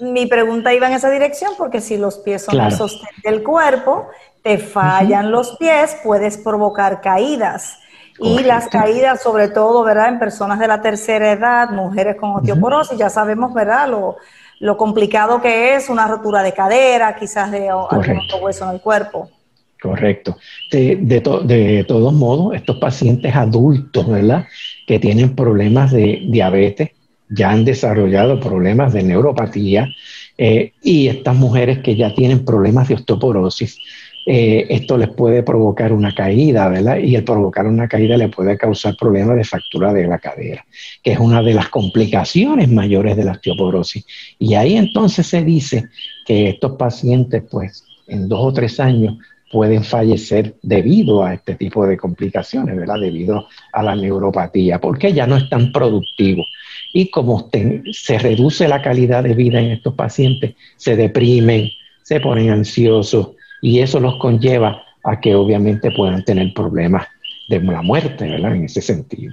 Mi 0.00 0.26
pregunta 0.26 0.72
iba 0.72 0.86
en 0.86 0.94
esa 0.94 1.10
dirección 1.10 1.52
porque 1.58 1.80
si 1.80 1.96
los 1.96 2.18
pies 2.18 2.44
son 2.44 2.58
el 2.60 2.72
sostén 2.72 3.10
del 3.22 3.42
cuerpo, 3.42 4.08
te 4.42 4.58
fallan 4.58 5.30
los 5.30 5.56
pies, 5.56 5.96
puedes 6.02 6.38
provocar 6.38 7.00
caídas. 7.00 7.78
Y 8.18 8.38
las 8.44 8.68
caídas, 8.68 9.22
sobre 9.22 9.48
todo, 9.48 9.84
¿verdad? 9.84 10.08
En 10.08 10.18
personas 10.18 10.58
de 10.58 10.66
la 10.66 10.80
tercera 10.80 11.32
edad, 11.32 11.68
mujeres 11.68 12.16
con 12.16 12.30
osteoporosis, 12.30 12.96
ya 12.96 13.10
sabemos, 13.10 13.52
¿verdad? 13.52 13.88
Lo, 13.90 14.16
lo, 14.58 14.78
complicado 14.78 15.42
que 15.42 15.74
es 15.74 15.90
una 15.90 16.08
rotura 16.08 16.42
de 16.42 16.54
cadera, 16.54 17.14
quizás 17.14 17.50
de 17.50 17.68
algún 17.68 18.22
hueso 18.40 18.64
en 18.64 18.70
el 18.70 18.80
cuerpo. 18.80 19.28
Correcto. 19.80 20.36
De, 20.70 20.96
de, 20.96 21.84
todos 21.86 22.12
modos, 22.12 22.54
estos 22.54 22.78
pacientes 22.78 23.34
adultos, 23.34 24.08
¿verdad? 24.08 24.46
Que 24.86 24.98
tienen 24.98 25.34
problemas 25.34 25.92
de 25.92 26.22
diabetes, 26.28 26.90
ya 27.28 27.50
han 27.50 27.64
desarrollado 27.64 28.40
problemas 28.40 28.92
de 28.92 29.02
neuropatía, 29.02 29.88
eh, 30.38 30.72
y 30.82 31.08
estas 31.08 31.36
mujeres 31.36 31.80
que 31.80 31.96
ya 31.96 32.14
tienen 32.14 32.44
problemas 32.44 32.88
de 32.88 32.94
osteoporosis, 32.94 33.78
eh, 34.28 34.66
esto 34.70 34.98
les 34.98 35.08
puede 35.10 35.44
provocar 35.44 35.92
una 35.92 36.12
caída, 36.12 36.68
¿verdad? 36.68 36.98
Y 36.98 37.14
el 37.14 37.22
provocar 37.22 37.66
una 37.66 37.86
caída 37.86 38.16
le 38.16 38.28
puede 38.28 38.58
causar 38.58 38.96
problemas 38.96 39.36
de 39.36 39.44
fractura 39.44 39.92
de 39.92 40.08
la 40.08 40.18
cadera, 40.18 40.66
que 41.02 41.12
es 41.12 41.18
una 41.20 41.42
de 41.42 41.54
las 41.54 41.68
complicaciones 41.68 42.68
mayores 42.68 43.16
de 43.16 43.24
la 43.24 43.32
osteoporosis. 43.32 44.04
Y 44.40 44.54
ahí 44.54 44.76
entonces 44.76 45.28
se 45.28 45.44
dice 45.44 45.84
que 46.26 46.48
estos 46.48 46.72
pacientes, 46.72 47.44
pues, 47.48 47.84
en 48.08 48.28
dos 48.28 48.40
o 48.42 48.52
tres 48.52 48.80
años 48.80 49.16
pueden 49.50 49.84
fallecer 49.84 50.56
debido 50.62 51.24
a 51.24 51.34
este 51.34 51.54
tipo 51.54 51.86
de 51.86 51.96
complicaciones, 51.96 52.76
¿verdad? 52.76 53.00
Debido 53.00 53.46
a 53.72 53.82
la 53.82 53.94
neuropatía, 53.94 54.80
porque 54.80 55.12
ya 55.12 55.26
no 55.26 55.36
es 55.36 55.48
tan 55.48 55.72
productivo. 55.72 56.44
Y 56.92 57.10
como 57.10 57.50
se 57.92 58.18
reduce 58.18 58.68
la 58.68 58.82
calidad 58.82 59.22
de 59.22 59.34
vida 59.34 59.60
en 59.60 59.70
estos 59.70 59.94
pacientes, 59.94 60.54
se 60.76 60.96
deprimen, 60.96 61.70
se 62.02 62.20
ponen 62.20 62.50
ansiosos 62.50 63.30
y 63.60 63.80
eso 63.80 64.00
los 64.00 64.16
conlleva 64.16 64.82
a 65.04 65.20
que 65.20 65.34
obviamente 65.34 65.90
puedan 65.92 66.24
tener 66.24 66.52
problemas 66.52 67.06
de 67.48 67.60
la 67.60 67.82
muerte, 67.82 68.28
¿verdad? 68.28 68.56
En 68.56 68.64
ese 68.64 68.82
sentido. 68.82 69.32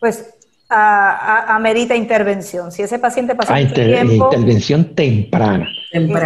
Pues 0.00 0.33
amerita 0.74 1.94
intervención. 1.94 2.72
Si 2.72 2.82
ese 2.82 2.98
paciente 2.98 3.34
pasa 3.34 3.54
mucho 3.54 3.74
tiempo... 3.74 4.30
Intervención 4.32 4.94
temprana. 4.94 5.68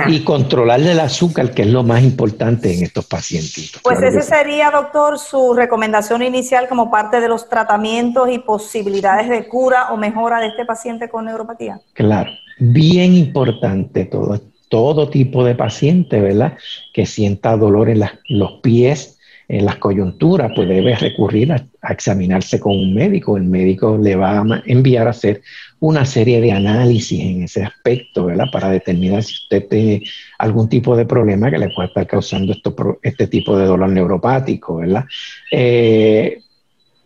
Y 0.06 0.20
controlarle 0.24 0.92
el 0.92 1.00
azúcar, 1.00 1.50
que 1.50 1.62
es 1.62 1.68
lo 1.68 1.82
más 1.82 2.02
importante 2.02 2.72
en 2.72 2.84
estos 2.84 3.04
pacientes. 3.04 3.72
Pues 3.82 4.00
ese 4.00 4.22
sería, 4.22 4.70
doctor, 4.70 5.18
su 5.18 5.52
recomendación 5.52 6.22
inicial 6.22 6.68
como 6.68 6.90
parte 6.90 7.20
de 7.20 7.28
los 7.28 7.48
tratamientos 7.50 8.30
y 8.30 8.38
posibilidades 8.38 9.28
de 9.28 9.46
cura 9.46 9.92
o 9.92 9.98
mejora 9.98 10.40
de 10.40 10.46
este 10.46 10.64
paciente 10.64 11.10
con 11.10 11.26
neuropatía. 11.26 11.80
Claro, 11.92 12.30
bien 12.58 13.12
importante 13.12 14.06
todo, 14.06 14.40
todo 14.70 15.10
tipo 15.10 15.44
de 15.44 15.54
paciente, 15.54 16.18
¿verdad? 16.20 16.56
Que 16.94 17.04
sienta 17.04 17.54
dolor 17.56 17.90
en 17.90 18.02
los 18.30 18.52
pies, 18.62 19.17
en 19.48 19.64
las 19.64 19.76
coyunturas, 19.76 20.52
pues 20.54 20.68
debe 20.68 20.94
recurrir 20.94 21.52
a, 21.52 21.66
examinarse 21.88 22.60
con 22.60 22.76
un 22.76 22.94
médico. 22.94 23.36
El 23.38 23.44
médico 23.44 23.96
le 23.96 24.14
va 24.14 24.40
a 24.40 24.62
enviar 24.66 25.06
a 25.06 25.10
hacer 25.10 25.40
una 25.80 26.04
serie 26.04 26.40
de 26.42 26.52
análisis 26.52 27.18
en 27.20 27.44
ese 27.44 27.64
aspecto, 27.64 28.26
¿verdad? 28.26 28.46
Para 28.52 28.68
determinar 28.68 29.22
si 29.22 29.34
usted 29.34 29.66
tiene 29.68 30.02
algún 30.38 30.68
tipo 30.68 30.94
de 30.96 31.06
problema 31.06 31.50
que 31.50 31.58
le 31.58 31.70
pueda 31.70 31.88
estar 31.88 32.06
causando 32.06 32.52
esto, 32.52 32.98
este 33.02 33.26
tipo 33.26 33.56
de 33.56 33.66
dolor 33.66 33.88
neuropático, 33.88 34.76
¿verdad? 34.76 35.06
Eh, 35.50 36.42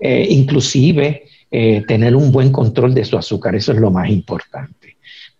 eh, 0.00 0.26
inclusive 0.30 1.22
eh, 1.49 1.84
tener 1.87 2.16
un 2.16 2.32
buen 2.32 2.50
control 2.50 2.92
de 2.92 3.04
su 3.04 3.16
azúcar, 3.16 3.54
eso 3.54 3.70
es 3.72 3.78
lo 3.78 3.92
más 3.92 4.11
importante 4.11 4.81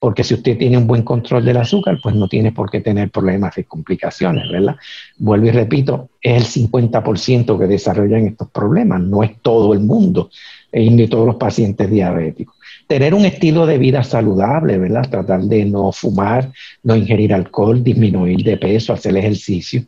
porque 0.03 0.25
si 0.25 0.35
usted 0.35 0.59
tiene 0.59 0.77
un 0.77 0.89
buen 0.89 1.03
control 1.05 1.45
del 1.45 1.59
azúcar, 1.59 1.97
pues 2.03 2.17
no 2.17 2.27
tiene 2.27 2.51
por 2.51 2.69
qué 2.69 2.81
tener 2.81 3.09
problemas 3.13 3.55
de 3.55 3.63
complicaciones, 3.63 4.51
¿verdad? 4.51 4.75
Vuelvo 5.17 5.47
y 5.47 5.53
repito, 5.53 6.09
es 6.21 6.57
el 6.57 6.69
50% 6.69 7.57
que 7.57 7.67
desarrollan 7.69 8.27
estos 8.27 8.51
problemas, 8.51 9.01
no 9.01 9.23
es 9.23 9.41
todo 9.43 9.73
el 9.73 9.79
mundo, 9.79 10.29
eh, 10.73 10.91
ni 10.91 11.07
todos 11.07 11.25
los 11.25 11.37
pacientes 11.37 11.89
diabéticos. 11.89 12.57
Tener 12.89 13.15
un 13.15 13.25
estilo 13.25 13.65
de 13.65 13.79
vida 13.79 14.03
saludable, 14.03 14.77
¿verdad? 14.77 15.09
Tratar 15.09 15.43
de 15.43 15.67
no 15.67 15.93
fumar, 15.93 16.51
no 16.83 16.97
ingerir 16.97 17.33
alcohol, 17.33 17.85
disminuir 17.85 18.43
de 18.43 18.57
peso, 18.57 18.93
hacer 18.93 19.17
ejercicio, 19.17 19.85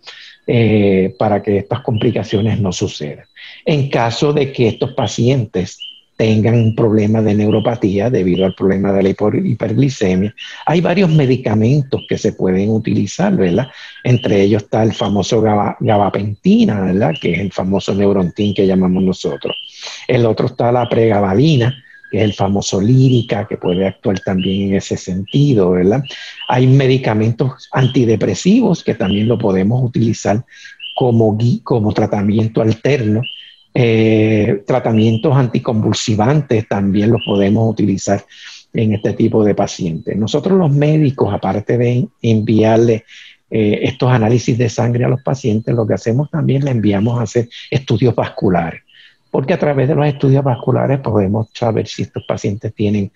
eh, 0.47 1.13
para 1.19 1.43
que 1.43 1.59
estas 1.59 1.81
complicaciones 1.81 2.61
no 2.61 2.71
sucedan. 2.71 3.25
En 3.65 3.91
caso 3.91 4.33
de 4.33 4.53
que 4.53 4.69
estos 4.69 4.93
pacientes 4.93 5.77
tengan 6.17 6.55
un 6.55 6.75
problema 6.75 7.21
de 7.23 7.35
neuropatía 7.35 8.09
debido 8.09 8.47
al 8.47 8.55
problema 8.55 8.93
de 8.93 9.03
la 9.03 9.09
hiperglicemia. 9.09 10.35
Hay 10.67 10.81
varios 10.81 11.11
medicamentos 11.11 12.03
que 12.09 12.19
se 12.19 12.33
pueden 12.33 12.71
utilizar, 12.71 13.37
¿verdad? 13.37 13.69
Entre 14.05 14.43
ellos 14.43 14.63
está 14.63 14.83
el 14.83 14.93
famoso 14.93 15.41
gabapentina, 15.41 16.81
¿verdad? 16.83 17.15
Que 17.21 17.33
es 17.33 17.41
el 17.41 17.53
famoso 17.53 17.95
neurontin 17.95 18.55
que 18.55 18.67
llamamos 18.67 19.03
nosotros. 19.03 19.57
El 20.07 20.25
otro 20.27 20.47
está 20.47 20.71
la 20.71 20.89
pregabalina, 20.89 21.83
que 22.11 22.19
es 22.19 22.25
el 22.25 22.33
famoso 22.33 22.81
lírica, 22.81 23.47
que 23.49 23.57
puede 23.57 23.87
actuar 23.87 24.21
también 24.21 24.69
en 24.69 24.77
ese 24.77 24.97
sentido, 24.97 25.73
¿verdad? 25.73 26.05
Hay 26.49 26.69
medicamentos 26.69 27.69
antidepresivos 27.73 28.85
que 28.85 28.95
también 28.95 29.27
lo 29.27 29.37
podemos 29.37 29.83
utilizar 29.83 30.45
como, 30.95 31.37
como 31.65 31.93
tratamiento 31.93 32.63
alterno 32.63 33.23
Eh, 33.77 34.63
tratamientos 34.67 35.37
anticonvulsivantes 35.37 36.69
también 36.69 37.11
los 37.11 37.23
podemos 37.25 37.69
utilizar 37.69 38.25
en 38.73 38.95
este 38.95 39.15
tipo 39.15 39.45
de 39.45 39.55
pacientes. 39.55 40.17
Nosotros 40.17 40.57
los 40.57 40.71
médicos, 40.71 41.35
aparte 41.35 41.77
de 41.77 42.07
enviarle 42.23 43.05
eh, 43.51 43.81
estos 43.83 44.11
análisis 44.11 44.57
de 44.57 44.69
sangre 44.69 45.05
a 45.05 45.09
los 45.09 45.23
pacientes, 45.23 45.75
lo 45.75 45.87
que 45.87 45.95
hacemos 45.95 46.31
también 46.31 46.65
le 46.65 46.71
enviamos 46.71 47.19
a 47.19 47.23
hacer 47.23 47.49
estudios 47.71 48.15
vasculares, 48.15 48.83
porque 49.31 49.55
a 49.55 49.59
través 49.59 49.89
de 49.89 49.95
los 49.95 50.07
estudios 50.07 50.45
vasculares 50.45 51.01
podemos 51.01 51.49
saber 51.53 51.87
si 51.89 52.03
estos 52.03 52.25
pacientes 52.27 52.73
tienen 52.75 53.11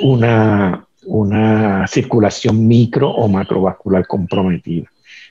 una, 0.00 0.86
una 1.04 1.86
circulación 1.88 2.66
micro 2.66 3.10
o 3.10 3.28
macrovascular 3.28 4.06
comprometida. 4.06 4.86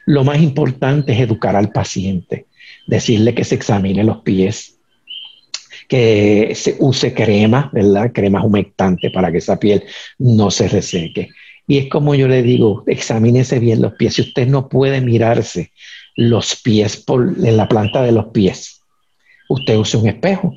Lo 0.05 0.23
más 0.23 0.39
importante 0.39 1.13
es 1.13 1.19
educar 1.19 1.55
al 1.55 1.71
paciente, 1.71 2.45
decirle 2.87 3.33
que 3.33 3.43
se 3.43 3.55
examine 3.55 4.03
los 4.03 4.17
pies, 4.21 4.77
que 5.87 6.53
se 6.55 6.75
use 6.79 7.13
crema, 7.13 7.69
¿verdad? 7.73 8.11
Cremas 8.13 8.43
humectantes 8.43 9.11
para 9.11 9.31
que 9.31 9.37
esa 9.37 9.59
piel 9.59 9.83
no 10.17 10.51
se 10.51 10.67
reseque. 10.67 11.29
Y 11.67 11.77
es 11.77 11.89
como 11.89 12.15
yo 12.15 12.27
le 12.27 12.43
digo, 12.43 12.83
examínese 12.87 13.59
bien 13.59 13.81
los 13.81 13.93
pies. 13.93 14.15
Si 14.15 14.21
usted 14.21 14.47
no 14.47 14.69
puede 14.69 15.01
mirarse 15.01 15.71
los 16.15 16.55
pies 16.61 16.97
por, 16.97 17.33
en 17.43 17.57
la 17.57 17.67
planta 17.67 18.01
de 18.03 18.11
los 18.11 18.27
pies, 18.27 18.81
usted 19.49 19.77
use 19.77 19.97
un 19.97 20.07
espejo. 20.07 20.55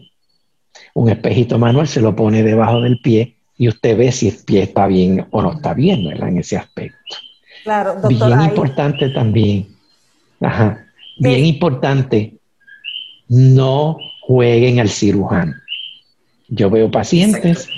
Un 0.94 1.08
espejito 1.10 1.58
manual 1.58 1.88
se 1.88 2.00
lo 2.00 2.14
pone 2.14 2.42
debajo 2.42 2.80
del 2.80 3.00
pie 3.00 3.36
y 3.56 3.68
usted 3.68 3.96
ve 3.96 4.12
si 4.12 4.28
el 4.28 4.36
pie 4.44 4.62
está 4.62 4.86
bien 4.86 5.26
o 5.30 5.42
no 5.42 5.52
está 5.52 5.74
bien, 5.74 6.06
¿verdad? 6.06 6.28
En 6.28 6.38
ese 6.38 6.56
aspecto. 6.56 7.16
Claro, 7.64 7.94
doctor, 8.00 8.28
Bien 8.28 8.42
importante 8.42 9.08
también. 9.10 9.68
Ajá. 10.40 10.87
Bien 11.18 11.44
importante, 11.44 12.34
no 13.28 13.98
jueguen 14.22 14.80
al 14.80 14.88
cirujano. 14.88 15.54
Yo 16.48 16.70
veo 16.70 16.90
pacientes 16.90 17.68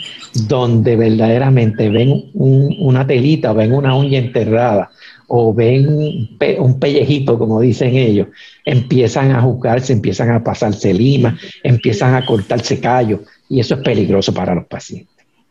donde 0.48 0.94
verdaderamente 0.94 1.88
ven 1.88 2.30
una 2.34 3.06
telita 3.06 3.50
o 3.50 3.54
ven 3.54 3.72
una 3.72 3.96
uña 3.96 4.18
enterrada 4.18 4.90
o 5.26 5.54
ven 5.54 5.88
un, 5.88 6.78
pellejito, 6.78 7.38
como 7.38 7.60
dicen 7.60 7.96
ellos, 7.96 8.28
empiezan 8.64 9.32
a 9.32 9.40
juzgarse, 9.42 9.92
empiezan 9.92 10.30
a 10.30 10.42
pasarse 10.42 10.92
lima, 10.92 11.38
empiezan 11.62 12.14
a 12.14 12.26
cortarse 12.26 12.80
callos 12.80 13.20
y 13.48 13.60
eso 13.60 13.74
es 13.74 13.80
peligroso 13.80 14.34
para 14.34 14.54
los 14.54 14.66
pacientes. 14.66 15.09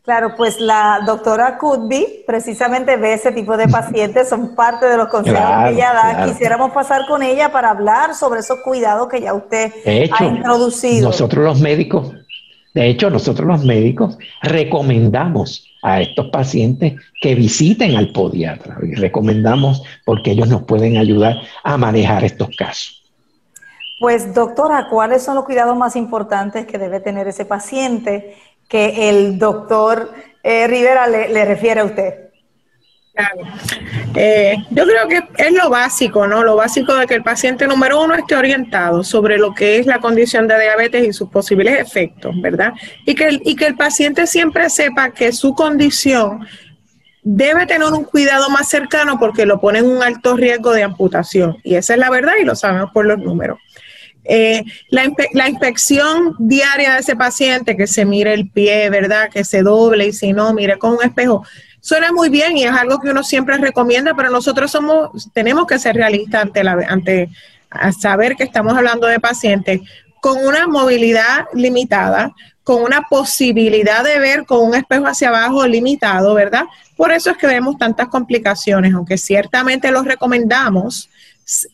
Claro, 0.10 0.34
pues 0.36 0.60
la 0.60 1.01
doctora 1.06 1.60
Kutby 1.60 2.24
precisamente 2.25 2.98
ve 2.98 3.13
ese 3.13 3.32
tipo 3.32 3.56
de 3.56 3.68
pacientes, 3.68 4.28
son 4.28 4.56
parte 4.56 4.88
de 4.88 4.98
los 4.98 5.08
consejos 5.08 5.39
que 5.66 5.74
ella 5.75 5.94
da. 5.94 6.25
Quisiéramos 6.25 6.72
pasar 6.72 7.06
con 7.08 7.22
ella 7.22 7.51
para 7.51 7.70
hablar 7.70 8.16
sobre 8.16 8.39
esos 8.39 8.58
cuidados 8.62 9.08
que 9.08 9.22
ya 9.22 9.36
usted 9.36 9.72
ha 9.86 10.25
introducido. 10.25 11.10
Nosotros 11.10 11.46
los 11.46 11.62
médicos 11.62 12.12
de 12.74 12.89
hecho, 12.89 13.12
nosotros 13.12 13.48
los 13.48 13.63
médicos 13.63 14.18
recomendamos 14.42 15.68
a 15.84 16.01
estos 16.01 16.32
pacientes 16.32 16.96
que 17.22 17.36
visiten 17.36 17.96
al 17.96 18.12
podiatra 18.12 18.78
y 18.82 18.96
recomendamos 18.96 19.84
porque 20.06 20.32
ellos 20.32 20.48
nos 20.48 20.63
pueden 20.63 20.98
ayudar 20.98 21.36
a 21.63 21.78
manejar 21.78 22.24
estos 22.24 22.50
casos. 22.58 23.00
Pues 24.00 24.34
doctora, 24.34 24.88
¿cuáles 24.89 25.24
son 25.24 25.36
los 25.36 25.44
cuidados 25.44 25.75
más 25.75 25.98
importantes 25.98 26.66
que 26.66 26.78
debe 26.78 27.01
tener 27.01 27.28
ese 27.28 27.44
paciente 27.44 28.34
que 28.69 29.09
el 29.09 29.38
doctor 29.38 30.13
eh, 30.43 30.67
Rivera 30.67 31.07
le 31.07 31.45
refiere 31.45 31.81
a 31.81 31.85
usted? 31.85 32.29
Eh, 34.15 34.55
yo 34.71 34.85
creo 34.85 35.07
que 35.07 35.43
es 35.43 35.51
lo 35.51 35.69
básico, 35.69 36.27
¿no? 36.27 36.43
Lo 36.43 36.55
básico 36.55 36.95
de 36.95 37.05
que 37.05 37.15
el 37.15 37.23
paciente 37.23 37.67
número 37.67 38.01
uno 38.01 38.15
esté 38.15 38.35
orientado 38.35 39.03
sobre 39.03 39.38
lo 39.38 39.53
que 39.53 39.77
es 39.77 39.85
la 39.85 39.99
condición 39.99 40.47
de 40.47 40.59
diabetes 40.59 41.07
y 41.07 41.13
sus 41.13 41.29
posibles 41.29 41.79
efectos, 41.79 42.33
¿verdad? 42.41 42.73
Y 43.05 43.15
que 43.15 43.25
el, 43.25 43.41
y 43.45 43.55
que 43.55 43.67
el 43.67 43.75
paciente 43.75 44.25
siempre 44.25 44.69
sepa 44.69 45.11
que 45.11 45.31
su 45.31 45.53
condición 45.53 46.45
debe 47.21 47.65
tener 47.65 47.88
un 47.91 48.05
cuidado 48.05 48.49
más 48.49 48.69
cercano 48.69 49.19
porque 49.19 49.45
lo 49.45 49.59
pone 49.59 49.79
en 49.79 49.85
un 49.85 50.01
alto 50.01 50.35
riesgo 50.35 50.71
de 50.71 50.83
amputación. 50.83 51.57
Y 51.63 51.75
esa 51.75 51.93
es 51.93 51.99
la 51.99 52.09
verdad 52.09 52.33
y 52.41 52.45
lo 52.45 52.55
sabemos 52.55 52.91
por 52.91 53.05
los 53.05 53.19
números. 53.19 53.59
Eh, 54.31 54.63
la, 54.89 55.50
inspección 55.50 56.36
diaria 56.38 56.93
de 56.93 57.00
ese 57.00 57.15
paciente, 57.15 57.75
que 57.75 57.88
se 57.88 58.05
mire 58.05 58.31
el 58.36 58.47
pie, 58.47 58.88
¿verdad? 58.91 59.27
Que 59.32 59.43
se 59.43 59.63
doble 59.63 60.06
y 60.06 60.13
si 60.13 60.34
no, 60.34 60.54
mire 60.54 60.77
con 60.77 60.91
un 60.91 61.04
espejo. 61.04 61.43
Suena 61.82 62.12
muy 62.12 62.30
bien 62.30 62.56
y 62.56 62.63
es 62.63 62.71
algo 62.71 62.99
que 62.99 63.10
uno 63.10 63.23
siempre 63.23 63.58
recomienda, 63.58 64.13
pero 64.15 64.30
nosotros 64.30 64.69
somos, 64.69 65.30
tenemos 65.34 65.65
que 65.65 65.80
ser 65.80 65.95
realistas 65.95 66.43
ante, 66.43 66.63
la, 66.63 66.73
ante 66.88 67.30
saber 67.99 68.36
que 68.36 68.43
estamos 68.43 68.77
hablando 68.77 69.08
de 69.08 69.19
pacientes 69.19 69.82
con 70.21 70.45
una 70.45 70.67
movilidad 70.67 71.47
limitada, 71.56 72.32
con 72.63 72.84
una 72.84 73.08
posibilidad 73.10 74.04
de 74.04 74.19
ver 74.19 74.45
con 74.45 74.60
un 74.60 74.75
espejo 74.75 75.08
hacia 75.08 75.30
abajo 75.30 75.65
limitado, 75.65 76.36
¿verdad? 76.36 76.65
Por 76.95 77.12
eso 77.12 77.32
es 77.32 77.38
que 77.38 77.47
vemos 77.47 77.80
tantas 77.80 78.10
complicaciones, 78.10 78.93
aunque 78.93 79.17
ciertamente 79.17 79.89
los 79.89 80.06
recomendamos, 80.06 81.10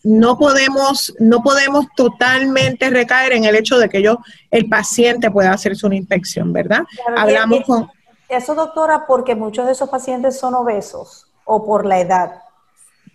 no 0.03 0.38
podemos, 0.38 1.13
no 1.19 1.41
podemos 1.41 1.88
totalmente 1.95 2.89
recaer 2.89 3.33
en 3.33 3.45
el 3.45 3.55
hecho 3.55 3.77
de 3.77 3.89
que 3.89 4.01
yo, 4.01 4.19
el 4.51 4.69
paciente 4.69 5.31
pueda 5.31 5.51
hacerse 5.51 5.85
una 5.85 5.95
inspección, 5.95 6.53
¿verdad? 6.53 6.83
Hablamos 7.17 7.63
con 7.65 7.89
eso, 8.29 8.55
doctora, 8.55 9.05
porque 9.07 9.35
muchos 9.35 9.65
de 9.65 9.73
esos 9.73 9.89
pacientes 9.89 10.39
son 10.39 10.55
obesos 10.55 11.27
o 11.43 11.65
por 11.65 11.85
la 11.85 11.99
edad. 11.99 12.41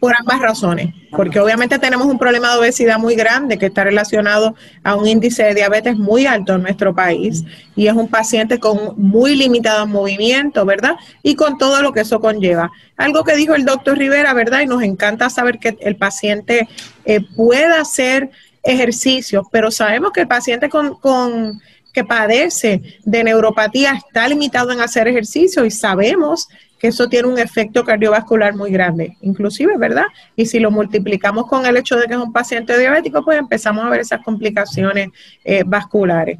Por 0.00 0.14
ambas 0.18 0.40
razones, 0.40 0.94
porque 1.10 1.38
obviamente 1.38 1.78
tenemos 1.78 2.06
un 2.06 2.18
problema 2.18 2.52
de 2.52 2.58
obesidad 2.58 2.98
muy 2.98 3.14
grande 3.14 3.58
que 3.58 3.66
está 3.66 3.84
relacionado 3.84 4.54
a 4.82 4.96
un 4.96 5.06
índice 5.06 5.42
de 5.44 5.54
diabetes 5.54 5.96
muy 5.98 6.24
alto 6.24 6.54
en 6.54 6.62
nuestro 6.62 6.94
país 6.94 7.44
y 7.76 7.86
es 7.86 7.92
un 7.92 8.08
paciente 8.08 8.58
con 8.58 8.94
muy 8.96 9.36
limitado 9.36 9.86
movimiento, 9.86 10.64
¿verdad? 10.64 10.96
Y 11.22 11.34
con 11.34 11.58
todo 11.58 11.82
lo 11.82 11.92
que 11.92 12.00
eso 12.00 12.18
conlleva. 12.18 12.70
Algo 12.96 13.24
que 13.24 13.36
dijo 13.36 13.54
el 13.54 13.66
doctor 13.66 13.98
Rivera, 13.98 14.32
¿verdad? 14.32 14.62
Y 14.62 14.66
nos 14.66 14.82
encanta 14.82 15.28
saber 15.28 15.58
que 15.58 15.76
el 15.80 15.96
paciente 15.96 16.66
eh, 17.04 17.20
pueda 17.36 17.82
hacer 17.82 18.30
ejercicios, 18.62 19.46
pero 19.52 19.70
sabemos 19.70 20.12
que 20.12 20.22
el 20.22 20.28
paciente 20.28 20.70
con, 20.70 20.94
con 20.94 21.60
que 21.92 22.04
padece 22.04 22.82
de 23.04 23.24
neuropatía 23.24 23.92
está 23.92 24.28
limitado 24.28 24.70
en 24.72 24.80
hacer 24.80 25.08
ejercicio 25.08 25.64
y 25.64 25.70
sabemos 25.70 26.48
que 26.80 26.88
eso 26.88 27.08
tiene 27.08 27.28
un 27.28 27.38
efecto 27.38 27.84
cardiovascular 27.84 28.56
muy 28.56 28.70
grande, 28.72 29.16
inclusive, 29.20 29.76
¿verdad? 29.76 30.06
Y 30.34 30.46
si 30.46 30.58
lo 30.58 30.70
multiplicamos 30.70 31.46
con 31.46 31.66
el 31.66 31.76
hecho 31.76 31.96
de 31.96 32.06
que 32.06 32.14
es 32.14 32.18
un 32.18 32.32
paciente 32.32 32.76
diabético, 32.78 33.22
pues 33.22 33.38
empezamos 33.38 33.84
a 33.84 33.90
ver 33.90 34.00
esas 34.00 34.22
complicaciones 34.24 35.10
eh, 35.44 35.62
vasculares. 35.64 36.38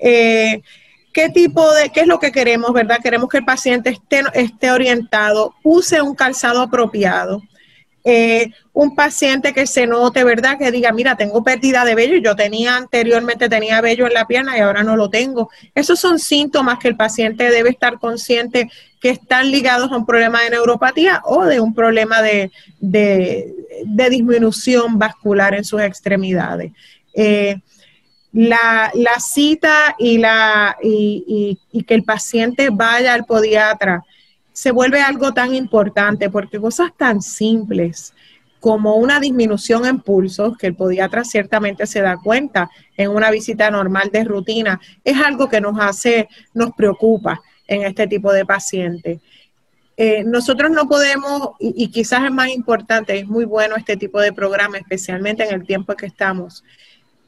Eh, 0.00 0.60
¿Qué 1.12 1.30
tipo 1.30 1.72
de, 1.72 1.90
qué 1.90 2.00
es 2.00 2.08
lo 2.08 2.18
que 2.18 2.32
queremos, 2.32 2.72
verdad? 2.72 2.98
Queremos 3.00 3.28
que 3.30 3.38
el 3.38 3.44
paciente 3.44 3.90
esté, 3.90 4.22
esté 4.34 4.72
orientado, 4.72 5.54
use 5.62 6.02
un 6.02 6.16
calzado 6.16 6.60
apropiado, 6.60 7.40
eh, 8.04 8.50
un 8.72 8.94
paciente 8.94 9.52
que 9.52 9.66
se 9.66 9.86
note, 9.86 10.22
¿verdad? 10.24 10.58
Que 10.58 10.70
diga, 10.70 10.92
mira, 10.92 11.16
tengo 11.16 11.42
pérdida 11.42 11.84
de 11.84 11.94
vello, 11.94 12.16
yo 12.18 12.36
tenía 12.36 12.76
anteriormente, 12.76 13.48
tenía 13.48 13.80
vello 13.80 14.06
en 14.06 14.14
la 14.14 14.26
pierna 14.26 14.56
y 14.56 14.60
ahora 14.60 14.82
no 14.82 14.94
lo 14.94 15.10
tengo. 15.10 15.48
Esos 15.74 15.98
son 15.98 16.18
síntomas 16.18 16.78
que 16.78 16.88
el 16.88 16.96
paciente 16.96 17.50
debe 17.50 17.70
estar 17.70 17.98
consciente 17.98 18.70
que 19.06 19.12
están 19.12 19.52
ligados 19.52 19.92
a 19.92 19.96
un 19.96 20.04
problema 20.04 20.42
de 20.42 20.50
neuropatía 20.50 21.22
o 21.24 21.44
de 21.44 21.60
un 21.60 21.72
problema 21.72 22.22
de, 22.22 22.50
disminución 24.10 24.98
vascular 24.98 25.54
en 25.54 25.64
sus 25.64 25.80
extremidades. 25.80 26.72
Eh, 27.14 27.54
la, 28.32 28.90
cita 29.20 29.94
y, 29.96 30.18
la, 30.18 30.76
y 30.82 31.84
que 31.86 31.94
el 31.94 32.02
paciente 32.02 32.70
vaya 32.70 33.14
al 33.14 33.26
podiatra 33.26 34.02
se 34.52 34.72
vuelve 34.72 35.00
algo 35.00 35.32
tan 35.32 35.54
importante 35.54 36.28
porque 36.28 36.58
cosas 36.58 36.90
tan 36.96 37.22
simples 37.22 38.12
como 38.58 38.96
una 38.96 39.20
disminución 39.20 39.86
en 39.86 40.00
pulsos, 40.00 40.58
que 40.58 40.66
el 40.66 40.74
podiatra 40.74 41.22
ciertamente 41.22 41.86
se 41.86 42.00
da 42.00 42.16
cuenta 42.16 42.68
en 42.96 43.12
una 43.12 43.30
visita 43.30 43.70
normal 43.70 44.10
de 44.12 44.24
rutina, 44.24 44.80
es 45.04 45.16
algo 45.16 45.48
que 45.48 45.60
nos 45.60 45.78
hace, 45.78 46.28
nos 46.54 46.72
preocupa 46.72 47.40
en 47.66 47.82
este 47.82 48.06
tipo 48.06 48.32
de 48.32 48.44
pacientes. 48.44 49.20
Eh, 49.96 50.24
nosotros 50.24 50.70
no 50.70 50.86
podemos, 50.88 51.52
y, 51.58 51.84
y, 51.84 51.88
quizás 51.88 52.24
es 52.24 52.30
más 52.30 52.50
importante, 52.50 53.18
es 53.18 53.26
muy 53.26 53.46
bueno 53.46 53.76
este 53.76 53.96
tipo 53.96 54.20
de 54.20 54.32
programa, 54.32 54.76
especialmente 54.76 55.42
en 55.44 55.54
el 55.54 55.66
tiempo 55.66 55.92
en 55.92 55.98
que 55.98 56.06
estamos. 56.06 56.64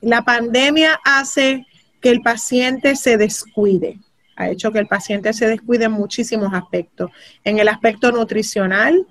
La 0.03 0.23
pandemia 0.23 1.01
hace 1.05 1.67
que 2.01 2.11
el 2.11 2.21
paciente 2.21 2.95
se 2.95 3.17
descuide 3.17 3.99
ha 4.39 4.49
hecho 4.49 4.71
que 4.71 4.79
el 4.79 4.87
paciente 4.87 5.33
se 5.33 5.49
descuide 5.49 5.87
en 5.87 5.93
muchísimos 5.93 6.55
aspectos. 6.55 7.11
En 7.43 7.59
el 7.59 7.69
aspecto 7.69 8.13
nutricional 8.13 9.05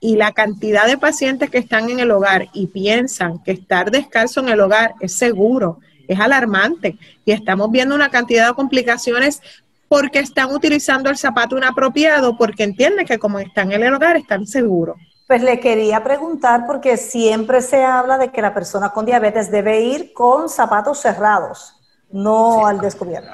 y 0.00 0.16
la 0.16 0.32
cantidad 0.32 0.86
de 0.86 0.98
pacientes 0.98 1.48
que 1.48 1.58
están 1.58 1.88
en 1.90 2.00
el 2.00 2.10
hogar 2.10 2.48
y 2.52 2.66
piensan 2.66 3.40
que 3.44 3.52
estar 3.52 3.92
descalzo 3.92 4.40
en 4.40 4.48
el 4.48 4.60
hogar 4.60 4.94
es 5.00 5.12
seguro, 5.12 5.78
es 6.08 6.18
alarmante. 6.18 6.98
Y 7.24 7.30
estamos 7.30 7.70
viendo 7.70 7.94
una 7.94 8.10
cantidad 8.10 8.48
de 8.48 8.54
complicaciones 8.54 9.42
porque 9.88 10.20
están 10.20 10.52
utilizando 10.52 11.10
el 11.10 11.16
zapato 11.16 11.56
inapropiado, 11.56 12.36
porque 12.36 12.64
entienden 12.64 13.06
que 13.06 13.18
como 13.18 13.38
están 13.38 13.72
en 13.72 13.82
el 13.82 13.94
hogar 13.94 14.16
están 14.16 14.46
seguros. 14.46 14.96
Pues 15.26 15.42
le 15.42 15.60
quería 15.60 16.02
preguntar 16.02 16.66
porque 16.66 16.96
siempre 16.96 17.60
se 17.60 17.84
habla 17.84 18.18
de 18.18 18.30
que 18.30 18.40
la 18.40 18.54
persona 18.54 18.90
con 18.90 19.06
diabetes 19.06 19.50
debe 19.50 19.80
ir 19.80 20.12
con 20.12 20.48
zapatos 20.48 21.00
cerrados 21.00 21.74
no 22.10 22.66
al 22.66 22.80
descubierto. 22.80 23.30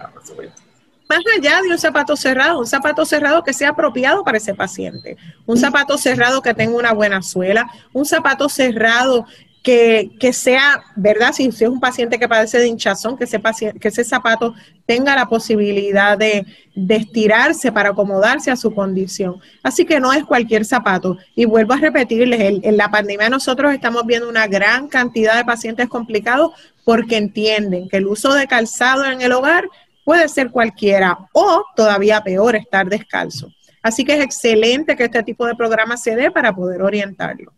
Más 1.08 1.20
allá 1.36 1.60
de 1.62 1.68
un 1.68 1.78
zapato 1.78 2.16
cerrado, 2.16 2.58
un 2.58 2.66
zapato 2.66 3.04
cerrado 3.04 3.42
que 3.44 3.52
sea 3.52 3.70
apropiado 3.70 4.24
para 4.24 4.38
ese 4.38 4.54
paciente, 4.54 5.16
un 5.46 5.56
zapato 5.56 5.98
cerrado 5.98 6.40
que 6.40 6.54
tenga 6.54 6.76
una 6.76 6.92
buena 6.92 7.22
suela, 7.22 7.70
un 7.92 8.06
zapato 8.06 8.48
cerrado 8.48 9.26
que, 9.64 10.32
sea, 10.34 10.84
¿verdad? 10.94 11.32
Si, 11.32 11.46
es 11.46 11.62
un 11.62 11.80
paciente 11.80 12.18
que 12.18 12.28
padece 12.28 12.58
de 12.58 12.68
hinchazón, 12.68 13.16
que 13.16 13.24
ese, 13.24 13.40
que 13.80 13.88
ese 13.88 14.04
zapato 14.04 14.54
tenga 14.84 15.16
la 15.16 15.26
posibilidad 15.26 16.18
de, 16.18 16.44
estirarse 16.90 17.72
para 17.72 17.90
acomodarse 17.90 18.50
a 18.50 18.56
su 18.56 18.74
condición. 18.74 19.40
Así 19.62 19.86
que 19.86 20.00
no 20.00 20.12
es 20.12 20.24
cualquier 20.24 20.66
zapato. 20.66 21.16
Y 21.34 21.46
vuelvo 21.46 21.72
a 21.72 21.78
repetirles, 21.78 22.60
en 22.62 22.76
la 22.76 22.90
pandemia 22.90 23.30
nosotros 23.30 23.72
estamos 23.72 24.04
viendo 24.04 24.28
una 24.28 24.46
gran 24.46 24.88
cantidad 24.88 25.34
de 25.34 25.46
pacientes 25.46 25.88
complicados 25.88 26.52
porque 26.84 27.16
entienden 27.16 27.88
que 27.88 27.96
el 27.96 28.06
uso 28.06 28.34
de 28.34 28.46
calzado 28.46 29.06
en 29.06 29.22
el 29.22 29.32
hogar 29.32 29.64
puede 30.04 30.28
ser 30.28 30.50
cualquiera 30.50 31.18
o 31.32 31.64
todavía 31.74 32.20
peor, 32.20 32.54
estar 32.54 32.86
descalzo. 32.86 33.48
Así 33.82 34.04
que 34.04 34.12
es 34.14 34.22
excelente 34.22 34.94
que 34.94 35.04
este 35.04 35.22
tipo 35.22 35.46
de 35.46 35.54
programa 35.54 35.96
se 35.96 36.14
dé 36.14 36.30
para 36.30 36.54
poder 36.54 36.82
orientarlo. 36.82 37.54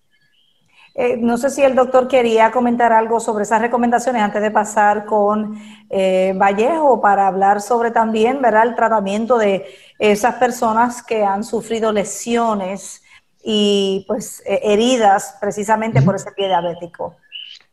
Eh, 0.98 1.18
no 1.18 1.36
sé 1.36 1.50
si 1.50 1.62
el 1.62 1.74
doctor 1.74 2.08
quería 2.08 2.50
comentar 2.50 2.90
algo 2.90 3.20
sobre 3.20 3.42
esas 3.42 3.60
recomendaciones 3.60 4.22
antes 4.22 4.40
de 4.40 4.50
pasar 4.50 5.04
con 5.04 5.60
eh, 5.90 6.32
Vallejo 6.34 7.02
para 7.02 7.26
hablar 7.26 7.60
sobre 7.60 7.90
también 7.90 8.40
¿verdad? 8.40 8.66
el 8.68 8.74
tratamiento 8.74 9.36
de 9.36 9.66
esas 9.98 10.36
personas 10.36 11.02
que 11.02 11.22
han 11.22 11.44
sufrido 11.44 11.92
lesiones 11.92 13.02
y 13.44 14.06
pues 14.08 14.42
eh, 14.46 14.58
heridas 14.62 15.36
precisamente 15.38 16.00
por 16.00 16.16
ese 16.16 16.32
pie 16.32 16.46
diabético. 16.46 17.14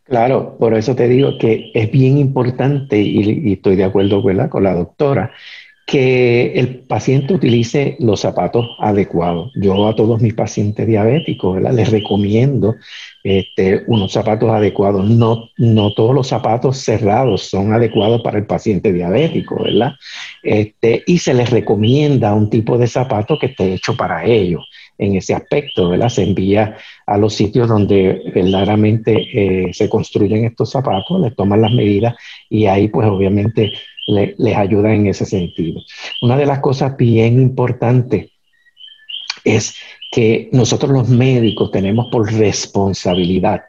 Claro, 0.04 0.58
por 0.58 0.74
eso 0.74 0.94
te 0.94 1.08
digo 1.08 1.38
que 1.40 1.72
es 1.74 1.90
bien 1.90 2.18
importante 2.18 2.98
y, 3.00 3.54
estoy 3.54 3.78
de 3.78 3.86
acuerdo 3.86 4.22
con 4.22 4.64
la 4.64 4.74
doctora 4.74 5.32
que 5.86 6.54
el 6.54 6.80
paciente 6.80 7.34
utilice 7.34 7.98
los 8.00 8.22
zapatos 8.22 8.68
adecuados. 8.80 9.52
Yo 9.56 9.88
a 9.88 9.96
todos 9.96 10.22
mis 10.22 10.34
pacientes 10.34 10.88
diabéticos 10.88 11.62
les 11.62 11.92
recomiendo 11.92 12.76
este, 13.24 13.84
unos 13.88 14.14
zapatos 14.14 14.50
adecuados. 14.50 15.10
No, 15.10 15.50
no 15.58 15.94
todos 15.94 16.16
los 16.16 16.28
zapatos 16.28 16.78
cerrados 16.78 17.44
son 17.44 17.74
adecuados 17.74 18.22
para 18.22 18.38
el 18.38 18.46
paciente 18.46 18.94
diabético, 18.94 19.62
¿verdad? 19.62 19.94
Este, 20.42 21.04
y 21.06 21.18
se 21.18 21.34
les 21.34 21.50
recomienda 21.50 22.34
un 22.34 22.50
tipo 22.50 22.78
de 22.78 22.88
zapato 22.88 23.38
que 23.38 23.48
esté 23.48 23.74
hecho 23.74 23.96
para 23.96 24.26
ellos 24.26 24.66
en 24.98 25.16
ese 25.16 25.34
aspecto, 25.34 25.90
¿verdad? 25.90 26.10
Se 26.10 26.24
envía 26.24 26.78
a 27.06 27.18
los 27.18 27.34
sitios 27.34 27.68
donde 27.68 28.22
verdaderamente 28.34 29.68
eh, 29.68 29.74
se 29.74 29.90
construyen 29.90 30.46
estos 30.46 30.72
zapatos, 30.72 31.20
les 31.20 31.36
toman 31.36 31.62
las 31.62 31.74
medidas 31.74 32.16
y 32.50 32.68
ahí 32.68 32.88
pues 32.88 33.08
obviamente 33.08 33.74
les 34.08 34.58
ayuda 34.58 34.94
en 34.94 35.08
ese 35.08 35.26
sentido. 35.26 35.82
Una 36.22 36.38
de 36.38 36.46
las 36.46 36.60
cosas 36.60 36.96
bien 36.98 37.42
importantes 37.42 38.32
es 39.44 39.76
que 40.12 40.50
nosotros 40.52 40.92
los 40.92 41.10
médicos 41.10 41.72
tenemos 41.72 42.08
por 42.12 42.32
responsabilidad 42.32 43.64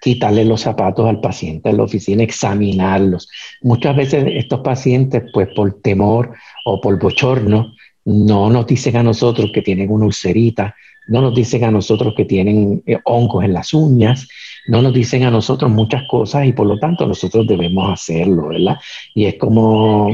quitarle 0.00 0.44
los 0.44 0.62
zapatos 0.62 1.06
al 1.06 1.20
paciente 1.20 1.68
en 1.68 1.76
la 1.76 1.82
oficina, 1.82 2.22
examinarlos. 2.22 3.28
Muchas 3.60 3.94
veces 3.94 4.24
estos 4.28 4.60
pacientes, 4.60 5.24
pues 5.32 5.48
por 5.54 5.82
temor 5.82 6.34
o 6.64 6.80
por 6.80 6.98
bochorno, 6.98 7.74
no 8.04 8.48
nos 8.48 8.66
dicen 8.66 8.96
a 8.96 9.02
nosotros 9.02 9.50
que 9.52 9.60
tienen 9.60 9.90
una 9.90 10.06
ulcerita, 10.06 10.74
no 11.10 11.20
nos 11.20 11.34
dicen 11.34 11.64
a 11.64 11.72
nosotros 11.72 12.14
que 12.16 12.24
tienen 12.24 12.82
eh, 12.86 12.98
hongos 13.04 13.44
en 13.44 13.52
las 13.52 13.74
uñas, 13.74 14.28
no 14.68 14.80
nos 14.80 14.94
dicen 14.94 15.24
a 15.24 15.30
nosotros 15.30 15.68
muchas 15.68 16.04
cosas 16.08 16.46
y 16.46 16.52
por 16.52 16.68
lo 16.68 16.78
tanto 16.78 17.04
nosotros 17.04 17.48
debemos 17.48 17.92
hacerlo, 17.92 18.48
¿verdad? 18.48 18.78
Y 19.12 19.24
es 19.24 19.34
como 19.34 20.08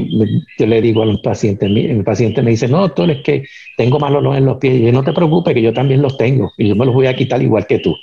yo 0.57 0.65
le 0.65 0.81
digo 0.81 1.03
a 1.03 1.05
los 1.05 1.21
pacientes, 1.21 1.69
mi, 1.69 2.01
paciente 2.01 2.41
me 2.41 2.51
dice, 2.51 2.67
no, 2.67 2.79
doctor, 2.79 3.11
es 3.11 3.21
que 3.21 3.43
tengo 3.77 3.99
mal 3.99 4.15
olor 4.15 4.37
en 4.37 4.45
los 4.45 4.57
pies. 4.57 4.75
Y 4.75 4.85
yo, 4.85 4.91
no 4.91 5.03
te 5.03 5.13
preocupes, 5.13 5.53
que 5.53 5.61
yo 5.61 5.71
también 5.71 6.01
los 6.01 6.17
tengo 6.17 6.51
y 6.57 6.69
yo 6.69 6.75
me 6.75 6.85
los 6.85 6.95
voy 6.95 7.05
a 7.05 7.15
quitar 7.15 7.41
igual 7.43 7.67
que 7.67 7.77
tú. 7.77 7.95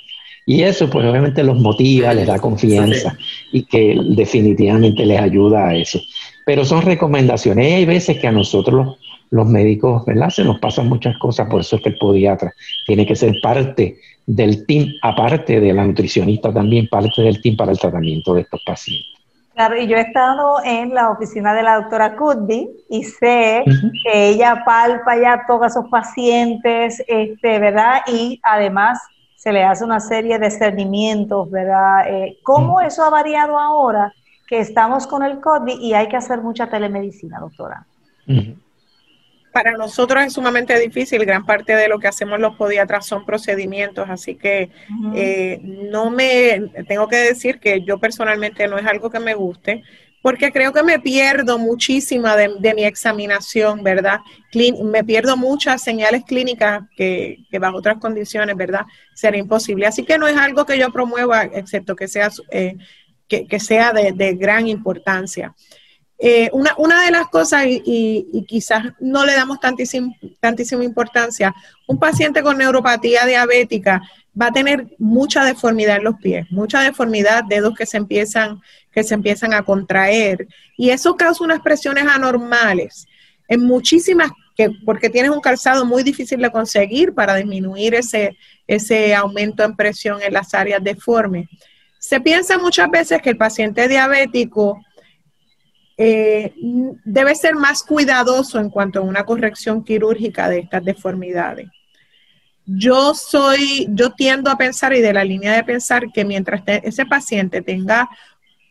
Y 0.45 0.61
eso, 0.61 0.89
pues 0.89 1.05
obviamente 1.05 1.43
los 1.43 1.59
motiva, 1.59 2.13
les 2.13 2.27
da 2.27 2.39
confianza 2.39 3.17
y 3.51 3.63
que 3.63 3.99
definitivamente 4.11 5.05
les 5.05 5.19
ayuda 5.19 5.67
a 5.67 5.75
eso. 5.75 5.99
Pero 6.45 6.63
son 6.63 6.83
recomendaciones. 6.83 7.73
Hay 7.73 7.85
veces 7.85 8.19
que 8.19 8.27
a 8.27 8.31
nosotros 8.31 8.75
los 8.75 8.97
médicos, 9.31 10.05
¿verdad? 10.05 10.29
Se 10.29 10.43
nos 10.43 10.59
pasan 10.59 10.87
muchas 10.87 11.17
cosas, 11.17 11.47
por 11.49 11.61
eso 11.61 11.75
es 11.75 11.81
que 11.81 11.89
el 11.89 11.97
podiatra 11.97 12.53
tiene 12.85 13.05
que 13.05 13.15
ser 13.15 13.35
parte 13.41 13.97
del 14.25 14.65
team, 14.65 14.87
aparte 15.01 15.59
de 15.59 15.73
la 15.73 15.85
nutricionista 15.85 16.53
también, 16.53 16.87
parte 16.87 17.21
del 17.21 17.41
team 17.41 17.55
para 17.55 17.71
el 17.71 17.79
tratamiento 17.79 18.33
de 18.33 18.41
estos 18.41 18.61
pacientes. 18.65 19.15
Claro, 19.53 19.79
y 19.79 19.87
yo 19.87 19.95
he 19.95 20.01
estado 20.01 20.57
en 20.65 20.93
la 20.93 21.11
oficina 21.11 21.53
de 21.53 21.63
la 21.63 21.75
doctora 21.75 22.17
Cudby 22.17 22.69
y 22.89 23.03
sé 23.03 23.63
que 24.03 24.29
ella 24.29 24.63
palpa 24.65 25.15
ya 25.15 25.43
todos 25.47 25.67
esos 25.67 25.85
pacientes, 25.89 27.01
este, 27.07 27.59
¿verdad? 27.59 28.01
Y 28.07 28.41
además 28.43 28.99
se 29.37 29.53
le 29.53 29.63
hace 29.63 29.85
una 29.85 30.01
serie 30.01 30.39
de 30.39 30.51
cernimientos, 30.51 31.49
¿verdad? 31.49 32.05
Eh, 32.09 32.37
¿Cómo 32.43 32.81
eso 32.81 33.01
ha 33.03 33.09
variado 33.09 33.57
ahora 33.57 34.11
que 34.45 34.59
estamos 34.59 35.07
con 35.07 35.23
el 35.23 35.39
COVID 35.39 35.79
y 35.79 35.93
hay 35.93 36.09
que 36.09 36.17
hacer 36.17 36.41
mucha 36.41 36.67
telemedicina, 36.67 37.39
doctora? 37.39 37.85
Para 39.55 39.71
nosotros 39.77 40.21
es 40.21 40.33
sumamente 40.33 40.77
difícil. 40.77 41.23
Gran 41.23 41.45
parte 41.45 41.77
de 41.77 41.87
lo 41.87 41.97
que 41.97 42.09
hacemos 42.09 42.41
los 42.41 42.57
podiatras 42.57 43.05
son 43.05 43.25
procedimientos, 43.25 44.09
así 44.09 44.35
que 44.35 44.69
eh, 45.15 45.61
no 45.63 46.09
me, 46.09 46.71
tengo 46.89 47.07
que 47.07 47.15
decir 47.15 47.61
que 47.61 47.81
yo 47.85 47.97
personalmente 47.97 48.67
no 48.67 48.77
es 48.77 48.85
algo 48.85 49.09
que 49.09 49.21
me 49.21 49.33
guste, 49.33 49.81
porque 50.21 50.51
creo 50.51 50.73
que 50.73 50.83
me 50.83 50.99
pierdo 50.99 51.57
muchísima 51.57 52.35
de, 52.35 52.73
mi 52.73 52.83
examinación, 52.83 53.81
¿verdad? 53.81 54.19
me 54.83 55.05
pierdo 55.05 55.37
muchas 55.37 55.81
señales 55.81 56.25
clínicas 56.25 56.81
que, 56.97 57.37
bajo 57.57 57.77
otras 57.77 57.99
condiciones, 57.99 58.57
¿verdad? 58.57 58.81
Sería 59.13 59.39
imposible. 59.39 59.87
Así 59.87 60.03
que 60.03 60.17
no 60.17 60.27
es 60.27 60.35
algo 60.35 60.65
que 60.65 60.77
yo 60.77 60.91
promueva, 60.91 61.43
excepto 61.43 61.95
que 61.95 62.09
sea, 62.09 62.29
eh, 62.51 62.75
que, 63.29 63.59
sea 63.61 63.93
de 63.93 64.33
gran 64.33 64.67
importancia. 64.67 65.55
Eh, 66.17 66.49
una, 66.53 66.73
una, 66.77 67.03
de 67.03 67.11
las 67.11 67.27
cosas, 67.27 67.65
y, 67.67 68.45
quizás 68.47 68.85
no 68.99 69.25
le 69.25 69.33
damos 69.33 69.59
tantísima, 69.59 70.83
importancia, 70.83 71.53
un 71.87 71.99
paciente 71.99 72.41
con 72.41 72.57
neuropatía 72.57 73.25
diabética 73.25 74.01
va 74.39 74.47
a 74.47 74.51
tener 74.51 74.87
mucha 74.97 75.43
deformidad 75.43 75.97
en 75.97 76.05
los 76.05 76.15
pies, 76.15 76.45
mucha 76.51 76.81
deformidad, 76.81 77.43
dedos 77.43 77.75
que 77.75 77.85
se 77.85 77.97
empiezan, 77.97 78.61
que 78.91 79.03
se 79.03 79.13
empiezan 79.13 79.53
a 79.53 79.63
contraer, 79.63 80.47
y 80.77 80.89
eso 80.89 81.15
causa 81.15 81.43
unas 81.43 81.59
presiones 81.59 82.05
anormales 82.07 83.07
en 83.49 83.61
muchísimas, 83.61 84.31
que, 84.55 84.69
porque 84.85 85.09
tienes 85.09 85.31
un 85.31 85.41
calzado 85.41 85.85
muy 85.85 86.01
difícil 86.01 86.41
de 86.41 86.49
conseguir 86.49 87.13
para 87.13 87.35
disminuir 87.35 87.93
ese, 87.93 88.37
ese 88.67 89.13
aumento 89.13 89.63
en 89.63 89.75
presión 89.75 90.21
en 90.21 90.33
las 90.33 90.53
áreas 90.53 90.81
deformes. 90.81 91.47
Se 91.99 92.21
piensa 92.21 92.57
muchas 92.57 92.89
veces 92.89 93.21
que 93.21 93.31
el 93.31 93.37
paciente 93.37 93.87
diabético 93.89 94.79
eh, 95.97 96.53
debe 97.05 97.35
ser 97.35 97.55
más 97.55 97.83
cuidadoso 97.83 98.59
en 98.59 98.69
cuanto 98.69 98.99
a 98.99 99.03
una 99.03 99.23
corrección 99.23 99.83
quirúrgica 99.83 100.49
de 100.49 100.59
estas 100.59 100.83
deformidades. 100.83 101.67
Yo 102.65 103.13
soy, 103.13 103.87
yo 103.91 104.11
tiendo 104.11 104.49
a 104.49 104.57
pensar 104.57 104.93
y 104.93 105.01
de 105.01 105.13
la 105.13 105.23
línea 105.23 105.53
de 105.53 105.63
pensar 105.63 106.11
que 106.11 106.25
mientras 106.25 106.63
ese 106.65 107.05
paciente 107.05 107.61
tenga 107.61 108.09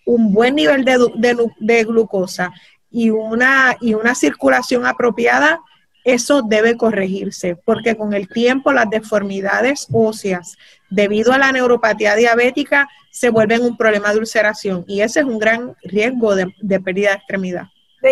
un 0.04 0.34
buen 0.34 0.56
nivel 0.56 0.84
de, 0.84 1.84
glucosa 1.84 2.52
y 2.90 3.10
una, 3.10 3.76
y 3.80 3.94
una 3.94 4.14
circulación 4.14 4.84
apropiada, 4.84 5.60
eso 6.04 6.42
debe 6.42 6.76
corregirse, 6.76 7.56
porque 7.56 7.96
con 7.96 8.12
el 8.12 8.28
tiempo 8.28 8.72
las 8.72 8.88
deformidades 8.90 9.88
óseas 9.90 10.56
debido 10.90 11.32
a 11.32 11.38
la 11.38 11.50
neuropatía 11.50 12.14
diabética 12.14 12.88
se 13.10 13.30
vuelven 13.30 13.62
un 13.62 13.76
problema 13.76 14.12
de 14.12 14.18
ulceración 14.18 14.84
y 14.86 15.00
ese 15.00 15.20
es 15.20 15.26
un 15.26 15.38
gran 15.38 15.74
riesgo 15.82 16.34
de, 16.34 16.46
pérdida 16.80 17.10
de 17.10 17.16
extremidad. 17.16 17.64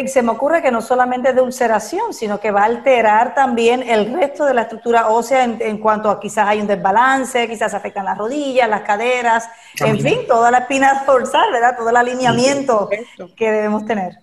Se 0.06 0.22
me 0.22 0.30
ocurre 0.30 0.62
que 0.62 0.70
no 0.70 0.80
solamente 0.80 1.34
de 1.34 1.42
ulceración, 1.42 2.14
sino 2.14 2.40
que 2.40 2.50
va 2.50 2.62
a 2.62 2.64
alterar 2.64 3.34
también 3.34 3.82
el 3.82 4.10
resto 4.14 4.46
de 4.46 4.54
la 4.54 4.62
estructura 4.62 5.08
ósea 5.08 5.44
en, 5.44 5.76
cuanto 5.78 6.08
a 6.08 6.18
quizás 6.18 6.48
hay 6.48 6.62
un 6.62 6.66
desbalance, 6.66 7.46
quizás 7.46 7.74
afectan 7.74 8.06
las 8.06 8.16
rodillas, 8.16 8.70
las 8.70 8.80
caderas, 8.82 9.50
en 9.80 10.00
fin, 10.00 10.20
toda 10.26 10.50
la 10.50 10.60
espina 10.60 11.04
dorsal, 11.06 11.52
¿verdad? 11.52 11.76
Todo 11.76 11.90
el 11.90 11.96
alineamiento 11.96 12.88
que 13.36 13.50
debemos 13.50 13.84
tener. 13.84 14.14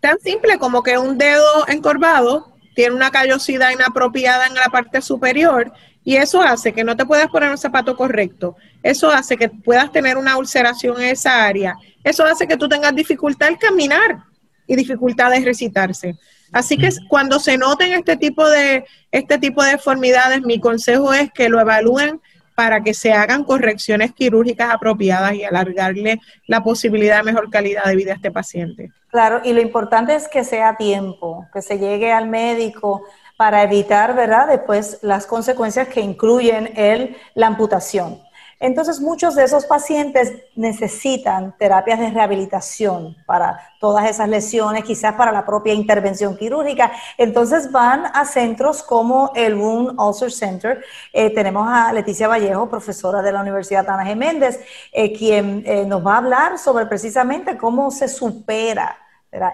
Tan 0.00 0.18
simple 0.18 0.58
como 0.58 0.82
que 0.82 0.98
un 0.98 1.16
dedo 1.16 1.68
encorvado 1.68 2.55
tiene 2.76 2.94
una 2.94 3.10
callosidad 3.10 3.70
inapropiada 3.70 4.46
en 4.46 4.54
la 4.54 4.68
parte 4.70 5.00
superior 5.00 5.72
y 6.04 6.16
eso 6.16 6.42
hace 6.42 6.74
que 6.74 6.84
no 6.84 6.94
te 6.94 7.06
puedas 7.06 7.28
poner 7.28 7.50
un 7.50 7.56
zapato 7.56 7.96
correcto. 7.96 8.54
Eso 8.82 9.10
hace 9.10 9.38
que 9.38 9.48
puedas 9.48 9.90
tener 9.90 10.18
una 10.18 10.36
ulceración 10.36 11.00
en 11.00 11.08
esa 11.08 11.46
área. 11.46 11.74
Eso 12.04 12.22
hace 12.26 12.46
que 12.46 12.58
tú 12.58 12.68
tengas 12.68 12.94
dificultad 12.94 13.48
al 13.48 13.58
caminar 13.58 14.18
y 14.66 14.76
dificultad 14.76 15.30
de 15.30 15.40
recitarse. 15.40 16.16
Así 16.52 16.76
que 16.76 16.90
cuando 17.08 17.40
se 17.40 17.56
noten 17.56 17.94
este 17.94 18.18
tipo 18.18 18.46
de 18.46 18.84
este 19.10 19.38
tipo 19.38 19.64
de 19.64 19.70
deformidades, 19.70 20.42
mi 20.42 20.60
consejo 20.60 21.14
es 21.14 21.32
que 21.32 21.48
lo 21.48 21.58
evalúen 21.58 22.20
para 22.56 22.80
que 22.80 22.94
se 22.94 23.12
hagan 23.12 23.44
correcciones 23.44 24.12
quirúrgicas 24.12 24.72
apropiadas 24.72 25.34
y 25.34 25.44
alargarle 25.44 26.20
la 26.46 26.64
posibilidad 26.64 27.18
de 27.18 27.30
mejor 27.30 27.50
calidad 27.50 27.84
de 27.84 27.94
vida 27.94 28.12
a 28.12 28.16
este 28.16 28.32
paciente. 28.32 28.90
Claro, 29.10 29.42
y 29.44 29.52
lo 29.52 29.60
importante 29.60 30.14
es 30.14 30.26
que 30.26 30.42
sea 30.42 30.70
a 30.70 30.76
tiempo, 30.76 31.46
que 31.52 31.62
se 31.62 31.78
llegue 31.78 32.12
al 32.12 32.28
médico 32.28 33.04
para 33.36 33.62
evitar, 33.62 34.16
¿verdad?, 34.16 34.48
después 34.48 34.98
las 35.02 35.26
consecuencias 35.26 35.88
que 35.88 36.00
incluyen 36.00 36.72
el, 36.74 37.16
la 37.34 37.46
amputación. 37.46 38.18
Entonces, 38.58 39.00
muchos 39.00 39.34
de 39.34 39.44
esos 39.44 39.66
pacientes 39.66 40.32
necesitan 40.54 41.54
terapias 41.58 41.98
de 41.98 42.10
rehabilitación 42.10 43.14
para 43.26 43.60
todas 43.80 44.08
esas 44.08 44.28
lesiones, 44.30 44.84
quizás 44.84 45.14
para 45.14 45.30
la 45.30 45.44
propia 45.44 45.74
intervención 45.74 46.36
quirúrgica. 46.36 46.90
Entonces, 47.18 47.70
van 47.70 48.06
a 48.14 48.24
centros 48.24 48.82
como 48.82 49.30
el 49.34 49.54
Wound 49.56 50.00
Ulcer 50.00 50.32
Center. 50.32 50.82
Eh, 51.12 51.30
tenemos 51.34 51.68
a 51.68 51.92
Leticia 51.92 52.28
Vallejo, 52.28 52.70
profesora 52.70 53.20
de 53.20 53.32
la 53.32 53.42
Universidad 53.42 53.88
Ana 53.90 54.06
Geméndez, 54.06 54.58
eh, 54.90 55.12
quien 55.12 55.62
eh, 55.66 55.84
nos 55.84 56.04
va 56.04 56.14
a 56.14 56.18
hablar 56.18 56.58
sobre 56.58 56.86
precisamente 56.86 57.58
cómo 57.58 57.90
se 57.90 58.08
supera 58.08 58.96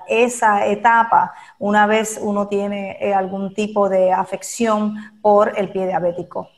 esa 0.07 0.67
etapa 0.67 1.35
una 1.59 1.89
vez 1.89 2.21
uno 2.23 2.47
tiene 2.47 3.13
algún 3.17 3.53
tipo 3.53 3.89
de 3.89 4.13
afección 4.13 4.95
por 5.21 5.59
el 5.59 5.73
pie 5.73 5.89
diabético. 5.89 6.49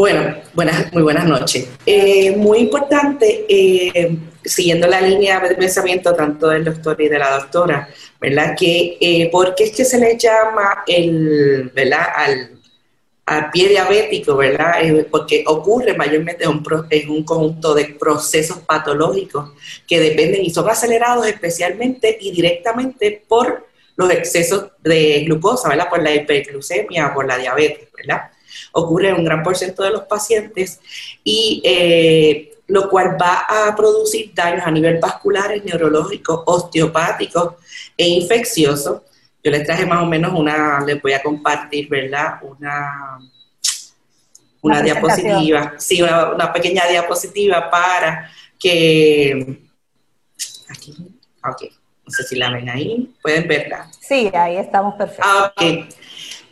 Bueno, 0.00 0.34
buenas, 0.54 0.90
muy 0.94 1.02
buenas 1.02 1.26
noches. 1.26 1.68
Eh, 1.84 2.34
muy 2.34 2.60
importante, 2.60 3.44
eh, 3.46 4.16
siguiendo 4.42 4.86
la 4.86 5.02
línea 5.02 5.40
de 5.40 5.54
pensamiento 5.54 6.14
tanto 6.14 6.48
del 6.48 6.64
doctor 6.64 6.98
y 7.02 7.08
de 7.10 7.18
la 7.18 7.38
doctora, 7.38 7.86
¿verdad? 8.18 8.56
Que, 8.58 8.96
eh, 8.98 9.28
¿Por 9.30 9.54
qué 9.54 9.64
es 9.64 9.72
que 9.72 9.84
se 9.84 9.98
le 9.98 10.16
llama 10.16 10.84
el, 10.86 11.70
¿verdad? 11.74 12.06
Al, 12.16 13.50
pie 13.52 13.68
diabético, 13.68 14.36
¿verdad? 14.36 14.72
porque 15.10 15.44
ocurre 15.46 15.94
mayormente 15.94 16.44
en 16.44 16.50
un, 16.50 16.64
en 16.88 17.10
un 17.10 17.22
conjunto 17.22 17.74
de 17.74 17.84
procesos 17.84 18.58
patológicos 18.60 19.52
que 19.86 20.00
dependen 20.00 20.42
y 20.44 20.50
son 20.50 20.68
acelerados 20.68 21.26
especialmente 21.26 22.16
y 22.20 22.32
directamente 22.32 23.22
por 23.28 23.68
los 23.96 24.10
excesos 24.10 24.72
de 24.82 25.24
glucosa, 25.26 25.68
¿verdad? 25.68 25.90
Por 25.90 26.02
la 26.02 26.12
hiperglucemia, 26.12 27.12
por 27.12 27.26
la 27.26 27.36
diabetes, 27.36 27.88
¿verdad? 27.94 28.30
Ocurre 28.72 29.10
en 29.10 29.16
un 29.16 29.24
gran 29.24 29.42
porcentaje 29.42 29.88
de 29.88 29.94
los 29.94 30.04
pacientes 30.04 30.80
y 31.24 31.62
eh, 31.64 32.50
lo 32.70 32.88
cual 32.88 33.16
va 33.20 33.46
a 33.48 33.74
producir 33.74 34.32
daños 34.34 34.64
a 34.64 34.70
nivel 34.70 34.98
vasculares, 34.98 35.64
neurológicos, 35.64 36.42
osteopáticos 36.46 37.54
e 37.96 38.06
infecciosos. 38.08 39.02
Yo 39.42 39.50
les 39.50 39.66
traje 39.66 39.86
más 39.86 40.02
o 40.02 40.06
menos 40.06 40.32
una, 40.38 40.84
les 40.84 41.00
voy 41.02 41.12
a 41.12 41.22
compartir, 41.22 41.88
¿verdad? 41.88 42.38
Una, 42.42 43.18
una 44.62 44.82
diapositiva, 44.82 45.74
sí, 45.78 46.02
una, 46.02 46.52
pequeña 46.52 46.86
diapositiva 46.86 47.70
para 47.70 48.30
que, 48.58 49.62
aquí, 50.68 50.94
ok, 51.42 51.62
no 52.04 52.10
sé 52.10 52.22
si 52.24 52.36
la 52.36 52.50
ven 52.50 52.68
ahí, 52.68 53.14
pueden 53.22 53.48
verla. 53.48 53.90
Sí, 54.00 54.30
ahí 54.34 54.56
estamos 54.56 54.94
perfectos. 54.94 55.26
Ah, 55.26 55.52
ok. 55.56 55.88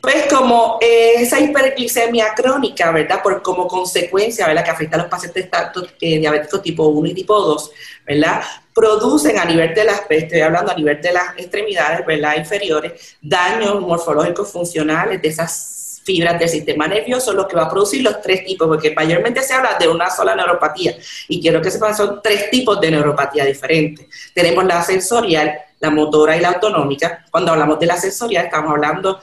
Pues 0.00 0.26
como 0.32 0.78
eh, 0.80 1.14
esa 1.16 1.40
hiperglicemia 1.40 2.32
crónica, 2.34 2.92
¿verdad? 2.92 3.20
Por 3.22 3.42
como 3.42 3.66
consecuencia, 3.66 4.46
¿verdad? 4.46 4.64
Que 4.64 4.70
afecta 4.70 4.96
a 4.96 5.00
los 5.00 5.08
pacientes 5.08 5.50
tanto, 5.50 5.86
eh, 6.00 6.18
diabéticos 6.18 6.62
tipo 6.62 6.86
1 6.86 7.08
y 7.08 7.14
tipo 7.14 7.38
2, 7.38 7.70
¿verdad? 8.06 8.42
Producen 8.72 9.38
a 9.38 9.44
nivel 9.44 9.74
de 9.74 9.84
las, 9.84 10.02
estoy 10.08 10.40
hablando 10.40 10.70
a 10.70 10.76
nivel 10.76 11.00
de 11.00 11.12
las 11.12 11.36
extremidades, 11.36 12.06
¿verdad? 12.06 12.36
Inferiores, 12.36 13.16
daños 13.20 13.80
morfológicos 13.80 14.52
funcionales 14.52 15.20
de 15.20 15.28
esas 15.28 16.00
fibras 16.04 16.38
del 16.38 16.48
sistema 16.48 16.86
nervioso, 16.86 17.34
lo 17.34 17.46
que 17.46 17.56
va 17.56 17.64
a 17.64 17.68
producir 17.68 18.02
los 18.02 18.22
tres 18.22 18.44
tipos, 18.44 18.66
porque 18.66 18.94
mayormente 18.94 19.42
se 19.42 19.52
habla 19.52 19.76
de 19.78 19.88
una 19.88 20.08
sola 20.08 20.34
neuropatía, 20.34 20.96
y 21.28 21.38
quiero 21.38 21.60
que 21.60 21.70
sepan, 21.70 21.94
son 21.94 22.20
tres 22.22 22.50
tipos 22.50 22.80
de 22.80 22.92
neuropatía 22.92 23.44
diferentes. 23.44 24.06
Tenemos 24.32 24.64
la 24.64 24.82
sensorial, 24.82 25.58
la 25.80 25.90
motora 25.90 26.36
y 26.36 26.40
la 26.40 26.48
autonómica. 26.48 27.26
Cuando 27.30 27.52
hablamos 27.52 27.78
de 27.78 27.86
la 27.86 27.96
sensorial, 27.96 28.46
estamos 28.46 28.70
hablando 28.70 29.20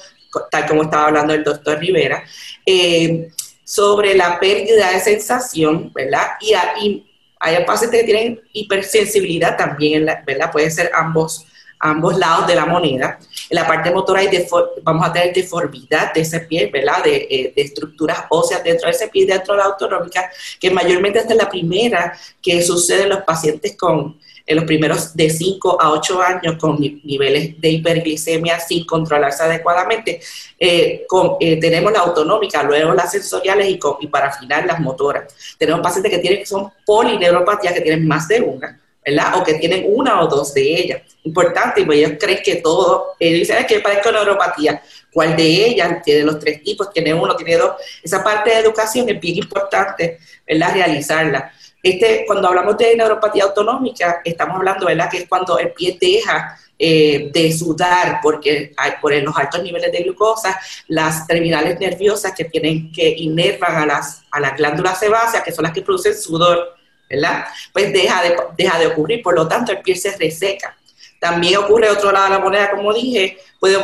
tal 0.49 0.67
como 0.67 0.83
estaba 0.83 1.07
hablando 1.07 1.33
el 1.33 1.43
doctor 1.43 1.79
Rivera, 1.79 2.23
eh, 2.65 3.29
sobre 3.63 4.15
la 4.15 4.39
pérdida 4.39 4.91
de 4.91 4.99
sensación, 4.99 5.91
¿verdad? 5.93 6.27
Y, 6.39 7.03
hay 7.37 7.63
pacientes 7.65 7.99
que 7.99 8.05
tienen 8.05 8.41
hipersensibilidad 8.53 9.57
también, 9.57 10.05
¿verdad? 10.25 10.51
Puede 10.51 10.71
ser 10.71 10.89
ambos, 10.95 11.45
ambos 11.79 12.17
lados 12.17 12.47
de 12.47 12.55
la 12.55 12.65
moneda. 12.65 13.19
En 13.49 13.55
la 13.55 13.67
parte 13.67 13.91
motora 13.91 14.21
hay 14.21 14.47
vamos 14.81 15.07
a 15.07 15.13
tener 15.13 15.33
deformidad 15.33 16.11
de 16.13 16.21
ese 16.21 16.39
pie, 16.39 16.71
¿verdad? 16.71 17.03
De, 17.03 17.27
eh, 17.29 17.53
de, 17.55 17.61
estructuras 17.61 18.23
óseas 18.29 18.63
dentro 18.63 18.87
de 18.87 18.95
ese 18.95 19.09
pie, 19.09 19.27
dentro 19.27 19.53
de 19.53 19.59
la 19.59 19.65
autonómica, 19.65 20.31
que 20.59 20.71
mayormente 20.71 21.19
esta 21.19 21.33
es 21.33 21.39
la 21.39 21.49
primera 21.49 22.17
que 22.41 22.63
sucede 22.63 23.03
en 23.03 23.09
los 23.09 23.23
pacientes 23.23 23.75
con 23.77 24.17
en 24.45 24.55
los 24.55 24.65
primeros 24.65 25.15
de 25.15 25.29
5 25.29 25.81
a 25.81 25.91
8 25.91 26.21
años 26.21 26.55
con 26.59 26.79
niveles 26.79 27.59
de 27.59 27.69
hiperglicemia 27.69 28.59
sin 28.59 28.85
controlarse 28.85 29.43
adecuadamente. 29.43 30.19
Eh, 30.59 31.05
eh, 31.39 31.59
tenemos 31.59 31.91
la 31.91 31.99
autonómica, 31.99 32.61
luego 32.63 32.93
las 32.93 33.11
sensoriales 33.11 33.67
y, 33.99 34.07
para 34.07 34.31
final 34.31 34.67
las 34.67 34.79
motoras. 34.79 35.33
Tenemos 35.57 35.81
pacientes 35.81 36.11
que 36.11 36.19
tienen 36.19 36.45
son 36.45 36.71
polineuropatías, 36.85 37.73
que 37.73 37.81
tienen 37.81 38.07
más 38.07 38.27
de 38.27 38.41
una. 38.41 38.79
¿verdad? 39.05 39.39
O 39.39 39.43
que 39.43 39.53
tienen 39.55 39.85
una 39.87 40.21
o 40.21 40.27
dos 40.27 40.53
de 40.53 40.63
ellas. 40.63 41.01
Importante, 41.23 41.85
ellos 41.91 42.13
creen 42.19 42.39
que 42.43 42.55
todo, 42.55 43.13
ellos 43.19 43.39
dicen 43.39 43.65
que 43.67 43.79
parezco 43.79 44.11
neuropatía. 44.11 44.81
¿Cuál 45.13 45.35
de 45.37 45.43
ellas? 45.43 46.01
Tiene 46.03 46.23
los 46.23 46.39
tres 46.39 46.63
tipos, 46.63 46.91
tiene 46.91 47.13
uno, 47.13 47.35
tiene 47.35 47.55
dos. 47.55 47.75
Esa 48.01 48.23
parte 48.23 48.49
de 48.49 48.57
educación 48.57 49.07
es 49.07 49.19
bien 49.19 49.37
importante, 49.37 50.17
¿verdad? 50.47 50.73
Realizarla. 50.73 51.53
Este, 51.85 52.23
cuando 52.25 52.47
hablamos 52.47 52.75
de 52.79 52.95
neuropatía 52.95 53.43
autonómica, 53.43 54.19
estamos 54.25 54.55
hablando, 54.55 54.87
¿verdad?, 54.87 55.07
que 55.07 55.17
es 55.17 55.29
cuando 55.29 55.59
el 55.59 55.71
pie 55.71 55.95
deja 56.01 56.57
eh, 56.79 57.29
de 57.31 57.53
sudar 57.53 58.21
porque 58.23 58.73
por 58.99 59.13
los 59.13 59.37
altos 59.37 59.61
niveles 59.61 59.91
de 59.91 59.99
glucosa, 59.99 60.59
las 60.87 61.27
terminales 61.27 61.79
nerviosas 61.79 62.33
que 62.33 62.45
tienen 62.45 62.91
que 62.91 63.07
inervan 63.07 63.75
a 63.75 63.85
las, 63.85 64.23
a 64.31 64.39
las 64.39 64.57
glándulas 64.57 64.97
sebáceas, 64.97 65.43
que 65.43 65.51
son 65.51 65.61
las 65.61 65.73
que 65.73 65.83
producen 65.83 66.19
sudor, 66.19 66.75
¿verdad? 67.07 67.45
Pues 67.71 67.93
deja 67.93 68.23
de, 68.23 68.35
deja 68.57 68.79
de 68.79 68.87
ocurrir, 68.87 69.21
por 69.21 69.35
lo 69.35 69.47
tanto 69.47 69.71
el 69.71 69.83
pie 69.83 69.95
se 69.95 70.17
reseca. 70.17 70.75
También 71.19 71.57
ocurre 71.57 71.91
otro 71.91 72.11
lado 72.11 72.25
de 72.25 72.31
la 72.31 72.39
moneda, 72.39 72.71
como 72.71 72.91
dije, 72.95 73.37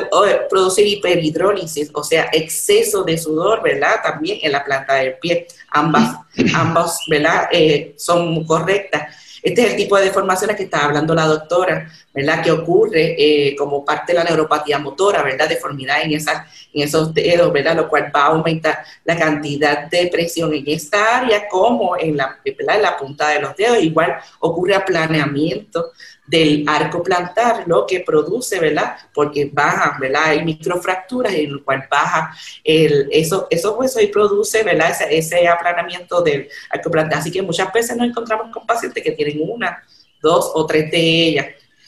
puede 0.10 0.48
producir 0.50 0.88
hiperhidrólisis, 0.88 1.90
o 1.94 2.04
sea, 2.04 2.30
exceso 2.32 3.04
de 3.04 3.18
sudor, 3.18 3.62
¿verdad? 3.64 4.02
También 4.04 4.40
en 4.42 4.52
la 4.52 4.64
planta 4.64 4.96
del 4.96 5.16
pie. 5.16 5.48
Ambas, 5.70 6.18
ambas 6.56 7.00
¿verdad? 7.08 7.50
Eh, 7.52 7.94
son 7.98 8.44
correctas. 8.46 9.16
Este 9.44 9.64
es 9.64 9.72
el 9.72 9.76
tipo 9.76 9.98
de 9.98 10.06
deformaciones 10.06 10.56
que 10.56 10.64
está 10.64 10.86
hablando 10.86 11.16
la 11.16 11.26
doctora, 11.26 11.92
¿verdad? 12.14 12.44
Que 12.44 12.52
ocurre 12.52 13.16
eh, 13.18 13.56
como 13.56 13.84
parte 13.84 14.14
de 14.14 14.20
la 14.20 14.24
neuropatía 14.24 14.78
motora, 14.78 15.24
¿verdad? 15.24 15.50
Deformidad 15.50 16.04
en, 16.04 16.14
esa, 16.14 16.48
en 16.72 16.84
esos 16.84 17.12
dedos, 17.12 17.52
¿verdad? 17.52 17.76
Lo 17.76 17.90
cual 17.90 18.12
va 18.16 18.26
a 18.26 18.28
aumentar 18.28 18.84
la 19.04 19.18
cantidad 19.18 19.90
de 19.90 20.08
presión 20.08 20.54
en 20.54 20.64
esta 20.68 21.18
área 21.18 21.48
como 21.48 21.98
en 21.98 22.18
la, 22.18 22.40
en 22.46 22.82
la 22.82 22.98
punta 22.98 23.30
de 23.30 23.42
los 23.42 23.56
dedos. 23.56 23.82
Igual 23.82 24.16
ocurre 24.42 24.76
aplaneamiento 24.76 25.92
del 26.32 26.64
arco 26.66 27.04
plantar, 27.04 27.64
lo 27.68 27.86
que 27.86 28.00
produce, 28.00 28.58
¿verdad? 28.58 28.96
Porque 29.14 29.50
baja, 29.52 29.98
¿verdad? 30.00 30.28
Hay 30.28 30.46
microfracturas 30.46 31.34
en 31.34 31.52
lo 31.52 31.64
cual 31.64 31.86
baja 31.92 32.34
el, 32.64 33.10
eso, 33.12 33.48
esos 33.50 33.78
huesos 33.78 34.02
y 34.02 34.08
produce, 34.08 34.64
¿verdad? 34.64 34.92
Ese, 34.92 35.18
ese 35.18 35.48
aplanamiento 35.50 36.22
del 36.22 36.48
arco 36.70 36.90
plantar. 36.90 37.20
Así 37.20 37.32
que 37.32 37.42
muchas 37.42 37.72
veces 37.74 37.98
nos 37.98 38.08
encontramos 38.08 38.50
con 38.54 38.66
pacientes 38.66 39.04
que 39.04 39.12
tienen 39.12 39.42
una, 39.42 39.84
dos 40.22 40.52
o 40.56 40.66
tres 40.66 40.90
de 40.90 41.00
ellas. 41.00 41.48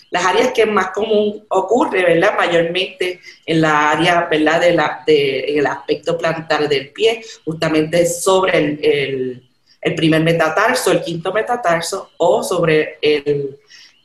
Las 0.10 0.26
áreas 0.26 0.52
que 0.52 0.66
más 0.66 0.90
común 0.90 1.46
ocurre, 1.48 2.04
¿verdad? 2.04 2.36
Mayormente 2.38 3.22
en 3.46 3.62
la 3.62 3.92
área, 3.92 4.28
¿verdad? 4.30 4.60
De 4.60 4.74
la, 4.74 5.04
de, 5.08 5.40
el 5.58 5.66
aspecto 5.66 6.18
plantar 6.18 6.68
del 6.68 6.90
pie, 6.90 7.24
justamente 7.46 8.06
sobre 8.06 8.58
el, 8.58 9.50
el 9.80 9.96
primer 9.96 10.22
metatarso, 10.22 10.92
el 10.92 11.02
quinto 11.02 11.32
metatarso 11.32 12.12
o 12.18 12.44
sobre 12.44 12.98
el 13.02 13.58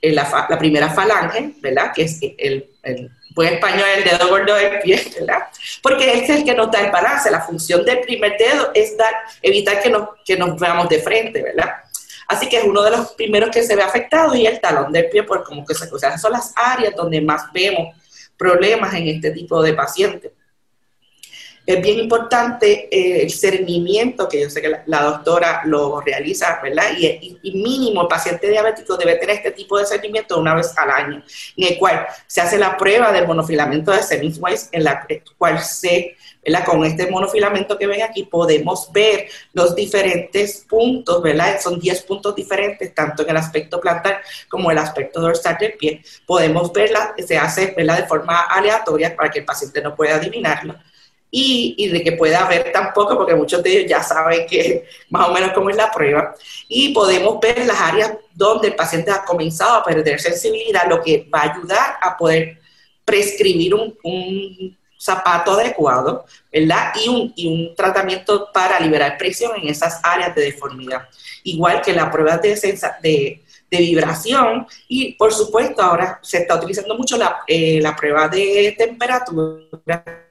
la, 0.03 0.47
la, 0.49 0.59
primera 0.59 0.91
falange, 0.91 1.55
¿verdad? 1.61 1.93
Que 1.95 2.03
es 2.03 2.21
el, 2.39 2.71
el 2.83 3.11
buen 3.35 3.55
español, 3.55 3.87
el 3.97 4.05
dedo 4.05 4.29
gordo 4.29 4.55
del 4.55 4.81
pie, 4.81 5.01
¿verdad? 5.19 5.45
Porque 5.83 6.19
es 6.19 6.31
el 6.31 6.45
que 6.45 6.55
nos 6.55 6.71
da 6.71 6.81
el 6.81 6.91
balance. 6.91 7.31
La 7.31 7.41
función 7.41 7.85
del 7.85 8.01
primer 8.01 8.37
dedo 8.37 8.71
es 8.75 8.97
dar, 8.97 9.13
evitar 9.43 9.81
que 9.81 9.91
nos, 9.91 10.09
que 10.25 10.37
nos 10.37 10.59
veamos 10.59 10.89
de 10.89 11.01
frente, 11.01 11.43
¿verdad? 11.43 11.71
Así 12.29 12.49
que 12.49 12.59
es 12.59 12.65
uno 12.65 12.83
de 12.83 12.91
los 12.91 13.13
primeros 13.13 13.51
que 13.51 13.63
se 13.63 13.75
ve 13.75 13.83
afectado 13.83 14.35
y 14.35 14.47
el 14.47 14.61
talón 14.61 14.93
del 14.93 15.09
pie, 15.09 15.23
por 15.23 15.45
como 15.45 15.65
que 15.65 15.75
se, 15.75 15.93
o 15.93 15.99
sea, 15.99 16.19
son 16.19 16.33
las 16.33 16.53
áreas 16.57 16.95
donde 16.95 17.21
más 17.21 17.51
vemos 17.53 17.95
problemas 18.37 18.93
en 18.95 19.09
este 19.09 19.31
tipo 19.31 19.63
de 19.63 19.73
pacientes. 19.73 20.33
Es 21.69 21.83
bien 21.83 21.99
importante 21.99 22.89
eh, 22.91 23.21
el 23.25 23.31
cernimiento, 23.31 24.27
que 24.27 24.41
yo 24.41 24.49
sé 24.49 24.63
que 24.63 24.75
la, 24.87 25.03
doctora 25.03 25.61
lo 25.67 26.01
realiza, 26.01 26.59
¿verdad? 26.63 26.93
Y, 26.97 27.39
mínimo 27.53 28.01
el 28.01 28.09
paciente 28.09 28.49
diabético 28.49 28.97
debe 28.97 29.17
tener 29.17 29.37
este 29.37 29.51
tipo 29.51 29.77
de 29.77 29.85
cernimiento 29.85 30.41
una 30.41 30.55
vez 30.55 30.73
al 30.79 30.91
año, 30.91 31.23
en 31.59 31.73
el 31.73 31.79
cual 31.79 32.07
se 32.27 32.41
hace 32.41 32.57
la 32.57 32.75
prueba 32.75 33.13
del 33.13 33.27
monofilamento 33.27 33.91
de 33.93 34.03
Semmelweis, 34.03 34.71
en 34.73 34.85
la 34.85 35.07
cual 35.37 35.61
se, 35.63 36.17
¿verdad? 36.43 36.65
Con 36.65 36.87
este 36.87 37.11
monofilamento 37.11 37.77
que 37.77 37.87
ven 37.87 38.01
aquí 38.01 38.23
podemos 38.23 38.91
ver 38.91 39.29
los 39.53 39.75
diferentes 39.75 40.65
puntos, 40.67 41.23
¿verdad? 41.23 41.61
Son 41.61 41.79
10 41.79 42.03
puntos 42.05 42.35
diferentes, 42.35 42.95
tanto 42.95 43.25
en 43.25 43.29
el 43.29 43.37
aspecto 43.37 43.79
plantar 43.79 44.23
como 44.49 44.71
el 44.71 44.79
aspecto 44.79 45.21
dorsal 45.21 45.59
del 45.61 45.75
pie. 45.75 46.03
Podemos 46.25 46.73
verla, 46.73 47.15
se 47.19 47.37
hace, 47.37 47.75
¿verdad? 47.77 47.99
De 47.99 48.07
forma 48.07 48.45
aleatoria 48.45 49.15
para 49.15 49.31
que 49.31 49.41
el 49.41 49.45
paciente 49.45 49.83
no 49.83 49.95
pueda 49.95 50.15
adivinarlo 50.15 50.75
y, 51.31 51.89
de 51.89 52.03
que 52.03 52.13
pueda 52.13 52.45
haber 52.45 52.73
tampoco, 52.73 53.17
porque 53.17 53.35
muchos 53.35 53.63
de 53.63 53.71
ellos 53.71 53.91
ya 53.91 54.03
saben 54.03 54.47
que 54.47 54.87
más 55.11 55.29
o 55.29 55.33
menos 55.33 55.53
cómo 55.53 55.71
es 55.71 55.77
la 55.77 55.91
prueba, 55.91 56.35
y 56.69 56.93
podemos 56.93 57.39
ver 57.41 57.67
las 57.67 57.81
áreas 57.81 58.13
donde 58.35 58.69
el 58.69 58.75
paciente 58.75 59.11
ha 59.11 59.25
comenzado 59.25 59.75
a 59.77 59.85
perder 59.85 60.21
sensibilidad, 60.21 60.89
lo 60.89 61.03
que 61.03 61.29
va 61.33 61.41
a 61.41 61.55
ayudar 61.55 61.97
a 62.01 62.17
poder 62.17 62.59
prescribir 63.05 63.75
un, 63.75 64.77
zapato 65.01 65.53
adecuado, 65.53 66.27
¿verdad? 66.53 66.93
Y 66.97 67.47
un, 67.47 67.75
tratamiento 67.77 68.49
para 68.53 68.81
liberar 68.81 69.17
presión 69.17 69.53
en 69.55 69.69
esas 69.69 70.01
áreas 70.03 70.35
de 70.35 70.43
deformidad. 70.43 71.09
Igual 71.45 71.81
que 71.81 71.93
la 71.93 72.11
prueba 72.11 72.37
de, 72.39 72.57
de, 73.01 73.43
de 73.71 73.79
vibración 73.79 74.67
y, 74.89 75.13
por 75.13 75.33
supuesto, 75.33 75.83
ahora 75.83 76.19
se 76.21 76.39
está 76.39 76.57
utilizando 76.57 76.97
mucho 76.97 77.17
la, 77.17 77.43
eh, 77.47 77.79
la 77.81 77.95
prueba 77.95 78.27
de 78.27 78.75
temperatura 78.77 80.28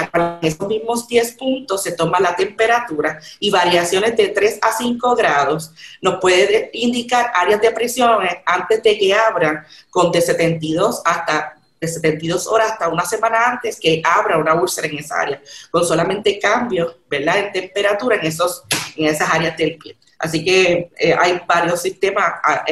en 0.00 0.38
esos 0.48 0.66
mismos 0.66 1.08
10 1.08 1.32
puntos 1.32 1.82
se 1.82 1.92
toma 1.92 2.20
la 2.20 2.36
temperatura 2.36 3.20
y 3.40 3.50
variaciones 3.50 4.16
de 4.16 4.28
3 4.28 4.58
a 4.62 4.72
5 4.72 5.16
grados 5.16 5.72
nos 6.00 6.20
puede 6.20 6.70
indicar 6.72 7.30
áreas 7.34 7.60
de 7.60 7.70
presión 7.70 8.18
antes 8.46 8.82
de 8.82 8.98
que 8.98 9.14
abran 9.14 9.64
con 9.90 10.12
de 10.12 10.20
72 10.20 11.02
hasta 11.04 11.54
de 11.80 11.86
72 11.86 12.46
horas 12.48 12.72
hasta 12.72 12.88
una 12.88 13.04
semana 13.04 13.46
antes 13.46 13.78
que 13.78 14.02
abra 14.04 14.38
una 14.38 14.54
úlcera 14.54 14.88
en 14.88 14.98
esa 14.98 15.20
área, 15.20 15.40
con 15.70 15.86
solamente 15.86 16.38
cambios, 16.38 16.96
¿verdad?, 17.08 17.38
en 17.38 17.52
temperatura 17.52 18.16
en, 18.16 18.26
esos, 18.26 18.64
en 18.96 19.06
esas 19.06 19.30
áreas 19.32 19.56
del 19.56 19.78
pie. 19.78 19.96
Así 20.18 20.44
que 20.44 20.90
eh, 20.98 21.14
hay 21.16 21.40
varios 21.46 21.80
sistemas, 21.80 22.24
ah, 22.42 22.64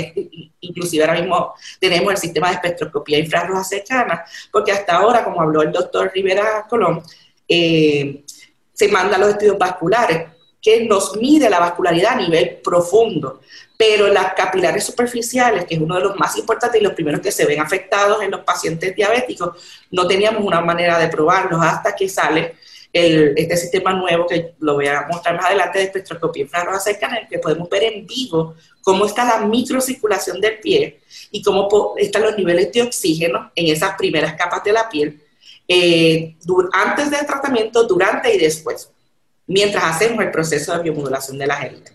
inclusive 0.61 1.05
ahora 1.05 1.21
mismo 1.21 1.55
tenemos 1.79 2.13
el 2.13 2.19
sistema 2.19 2.49
de 2.49 2.55
espectroscopía 2.55 3.19
infrarroja 3.19 3.63
cercana, 3.63 4.25
porque 4.51 4.73
hasta 4.73 4.97
ahora, 4.97 5.23
como 5.23 5.41
habló 5.41 5.63
el 5.63 5.71
doctor 5.71 6.11
Rivera 6.13 6.67
Colón, 6.69 7.03
eh, 7.49 8.25
se 8.73 8.89
mandan 8.89 9.21
los 9.21 9.31
estudios 9.31 9.59
vasculares, 9.59 10.29
que 10.61 10.85
nos 10.85 11.17
mide 11.17 11.49
la 11.49 11.61
vascularidad 11.61 12.15
a 12.15 12.17
nivel 12.17 12.61
profundo, 12.65 13.41
pero 13.77 14.09
las 14.09 14.35
capilares 14.35 14.85
superficiales, 14.85 15.65
que 15.65 15.77
es 15.77 15.81
uno 15.81 15.95
de 15.95 16.03
los 16.03 16.17
más 16.17 16.37
importantes 16.37 16.81
y 16.81 16.85
los 16.85 16.95
primeros 16.95 17.21
que 17.21 17.31
se 17.31 17.47
ven 17.47 17.61
afectados 17.61 18.21
en 18.23 18.33
los 18.33 18.41
pacientes 18.41 18.97
diabéticos, 18.97 19.63
no 19.93 20.09
teníamos 20.09 20.43
una 20.43 20.61
manera 20.61 20.99
de 20.99 21.07
probarlos 21.07 21.61
hasta 21.63 21.95
que 21.95 22.09
sale 22.09 22.57
este 22.97 23.57
sistema 23.57 23.93
nuevo 23.93 24.27
que 24.27 24.55
lo 24.61 24.75
voy 24.75 24.87
a 24.87 25.07
mostrar 25.11 25.37
más 25.37 25.47
adelante 25.47 25.79
de 25.79 25.85
espectroscopía 25.85 26.45
infrarroja 26.45 26.81
cercana, 26.81 27.17
en 27.17 27.25
el 27.25 27.29
que 27.29 27.39
podemos 27.39 27.69
ver 27.69 27.85
en 27.85 28.07
vivo 28.07 28.55
cómo 28.83 29.07
está 29.07 29.25
la 29.25 29.47
microcirculación 29.47 30.41
del 30.41 30.59
pie 30.61 31.01
y 31.31 31.43
cómo 31.43 31.95
están 31.97 32.23
los 32.23 32.37
niveles 32.37 32.73
de 32.73 32.83
oxígeno 32.83 33.51
en 33.55 33.73
esas 33.73 33.97
primeras 33.97 34.35
capas 34.35 34.65
de 34.65 34.73
la 34.73 34.89
piel, 34.89 35.21
eh, 35.69 36.37
antes 36.73 37.11
del 37.11 37.27
tratamiento, 37.27 37.85
durante 37.85 38.35
y 38.35 38.39
después, 38.39 38.91
mientras 39.47 39.85
hacemos 39.85 40.25
el 40.25 40.31
proceso 40.31 40.77
de 40.77 40.83
biomodulación 40.85 41.39
de 41.39 41.47
la 41.47 41.61
heridas. 41.61 41.93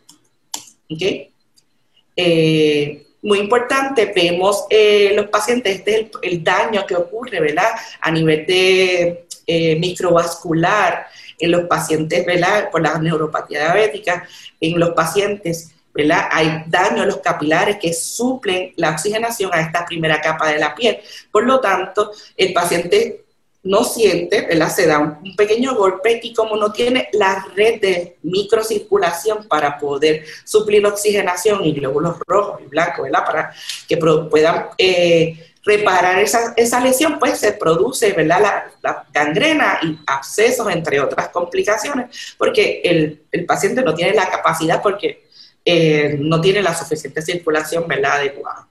¿Okay? 0.90 1.32
Eh, 2.16 3.08
muy 3.24 3.40
importante, 3.40 4.12
vemos 4.16 4.66
eh, 4.70 5.14
los 5.16 5.28
pacientes, 5.28 5.78
este 5.78 6.00
es 6.00 6.08
el, 6.24 6.44
daño 6.44 6.86
que 6.86 6.96
ocurre, 6.96 7.40
¿verdad? 7.40 7.70
A 8.02 8.12
nivel 8.12 8.46
de 8.46 9.28
eh, 9.54 9.76
microvascular 9.76 11.08
en 11.38 11.52
los 11.52 11.64
pacientes, 11.64 12.26
¿verdad? 12.26 12.70
Por 12.72 12.82
la 12.82 12.98
neuropatía 12.98 13.60
diabética, 13.60 14.26
en 14.62 14.80
los 14.80 14.92
pacientes, 14.92 15.72
¿verdad? 15.94 16.30
Hay 16.32 16.64
daño 16.68 17.02
en 17.02 17.10
los 17.10 17.18
capilares 17.18 17.76
que 17.82 17.94
suplen 17.94 18.72
la 18.78 18.92
oxigenación 18.92 19.52
a 19.54 19.60
esta 19.60 19.86
primera 19.86 20.22
capa 20.22 20.50
de 20.50 20.58
la 20.58 20.74
piel. 20.74 21.00
Por 21.32 21.46
lo 21.46 21.60
tanto, 21.60 22.12
el 22.38 22.54
paciente 22.54 23.26
no 23.64 23.84
siente, 23.84 24.42
¿verdad? 24.48 24.74
Se 24.74 24.88
da 24.88 25.00
un, 25.00 25.36
pequeño 25.36 25.76
golpe 25.76 26.22
y 26.24 26.34
como 26.34 26.56
no 26.56 26.72
tiene 26.72 27.10
la 27.12 27.46
red 27.54 27.82
de 27.82 28.18
microcirculación 28.24 29.50
para 29.50 29.78
poder 29.78 30.24
suplir 30.46 30.82
la 30.82 30.90
oxigenación 30.90 31.66
y 31.66 31.74
glóbulos 31.74 32.18
rojos 32.26 32.62
y 32.66 32.68
blancos, 32.70 33.04
¿verdad? 33.04 33.26
Para 33.26 33.54
que 33.86 33.98
puedan 33.98 34.68
eh, 34.78 35.51
reparar 35.64 36.20
esa, 36.20 36.54
esa, 36.58 36.80
lesión, 36.80 37.20
pues 37.20 37.40
se 37.40 37.54
produce, 37.54 38.14
¿verdad? 38.14 38.66
La, 38.82 39.06
gangrena 39.14 39.80
y 39.84 39.98
abscesos, 40.08 40.70
entre 40.72 41.00
otras 41.00 41.30
complicaciones, 41.30 42.36
porque 42.38 42.82
el, 42.84 43.22
el 43.32 43.46
paciente 43.46 43.82
no 43.82 43.94
tiene 43.94 44.14
la 44.14 44.30
capacidad 44.30 44.82
porque 44.82 45.24
eh, 45.64 46.18
no 46.20 46.42
tiene 46.42 46.62
la 46.62 46.76
suficiente 46.76 47.22
circulación, 47.22 47.88
¿verdad? 47.88 48.14
Adecuada. 48.14 48.68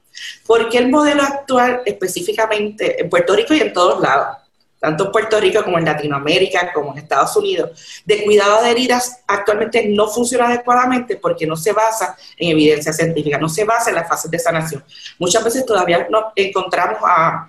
Porque 0.46 0.79
el 0.79 0.88
modelo 0.88 1.22
actual, 1.22 1.83
específicamente 1.87 3.00
en 3.00 3.09
Puerto 3.09 3.35
Rico 3.37 3.55
y 3.55 3.61
en 3.61 3.72
todos 3.72 4.00
lados, 4.00 4.38
tanto 4.80 5.04
en 5.04 5.12
Puerto 5.12 5.38
Rico 5.38 5.62
como 5.62 5.78
en 5.78 5.84
Latinoamérica, 5.84 6.72
como 6.72 6.92
en 6.92 6.98
Estados 6.98 7.36
Unidos, 7.36 8.02
de 8.04 8.24
cuidado 8.24 8.62
de 8.62 8.70
heridas 8.70 9.20
actualmente 9.26 9.86
no 9.88 10.08
funciona 10.08 10.46
adecuadamente 10.46 11.16
porque 11.16 11.46
no 11.46 11.54
se 11.54 11.72
basa 11.72 12.16
en 12.36 12.50
evidencia 12.50 12.92
científica, 12.92 13.38
no 13.38 13.48
se 13.48 13.64
basa 13.64 13.90
en 13.90 13.96
las 13.96 14.08
fases 14.08 14.30
de 14.30 14.38
sanación. 14.38 14.82
Muchas 15.18 15.44
veces 15.44 15.66
todavía 15.66 16.08
nos 16.10 16.24
encontramos 16.34 16.98
a, 17.04 17.48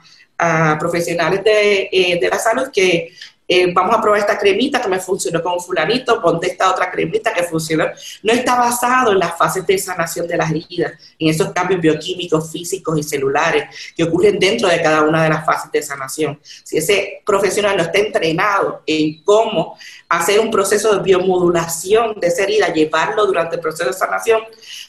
profesionales 0.80 1.44
de, 1.44 1.88
eh, 1.92 2.20
de 2.20 2.28
la 2.28 2.40
salud 2.40 2.72
que 2.74 3.14
eh, 3.54 3.70
vamos 3.74 3.94
a 3.98 4.02
probar 4.02 4.22
esta 4.22 4.38
cremita 4.38 4.82
que 4.82 4.88
me 4.88 4.98
funcionó 4.98 5.44
con 5.44 5.60
fulanito, 5.60 6.22
ponte 6.22 6.48
esta 6.48 6.72
otra 6.72 6.90
cremita 6.90 7.34
que 7.34 7.44
funcionó. 7.44 7.84
No 8.24 8.32
está 8.32 8.56
basado 8.56 9.12
en 9.12 9.20
las 9.20 9.38
fases 9.38 9.68
de 9.68 9.78
sanación 9.78 10.26
de 10.26 10.38
las 10.38 10.52
heridas, 10.52 10.94
en 11.20 11.28
esos 11.28 11.52
cambios 11.52 11.82
bioquímicos, 11.82 12.50
físicos 12.50 12.98
y 12.98 13.04
celulares 13.04 13.66
que 13.94 14.06
ocurren 14.06 14.40
dentro 14.40 14.70
de 14.70 14.82
cada 14.82 15.02
una 15.02 15.24
de 15.24 15.32
las 15.32 15.46
fases 15.46 15.70
de 15.70 15.84
sanación. 15.84 16.40
Si 16.64 16.78
ese 16.78 17.22
profesional 17.26 17.76
no 17.76 17.84
está 17.84 18.00
entrenado 18.00 18.84
en 18.86 19.22
cómo 19.26 19.78
hacer 20.08 20.40
un 20.40 20.50
proceso 20.50 20.96
de 20.96 21.04
biomodulación 21.04 22.22
de 22.22 22.28
esa 22.28 22.44
herida, 22.44 22.72
llevarlo 22.72 23.26
durante 23.26 23.58
el 23.58 23.62
proceso 23.62 23.90
de 23.90 23.94
sanación, 23.94 24.44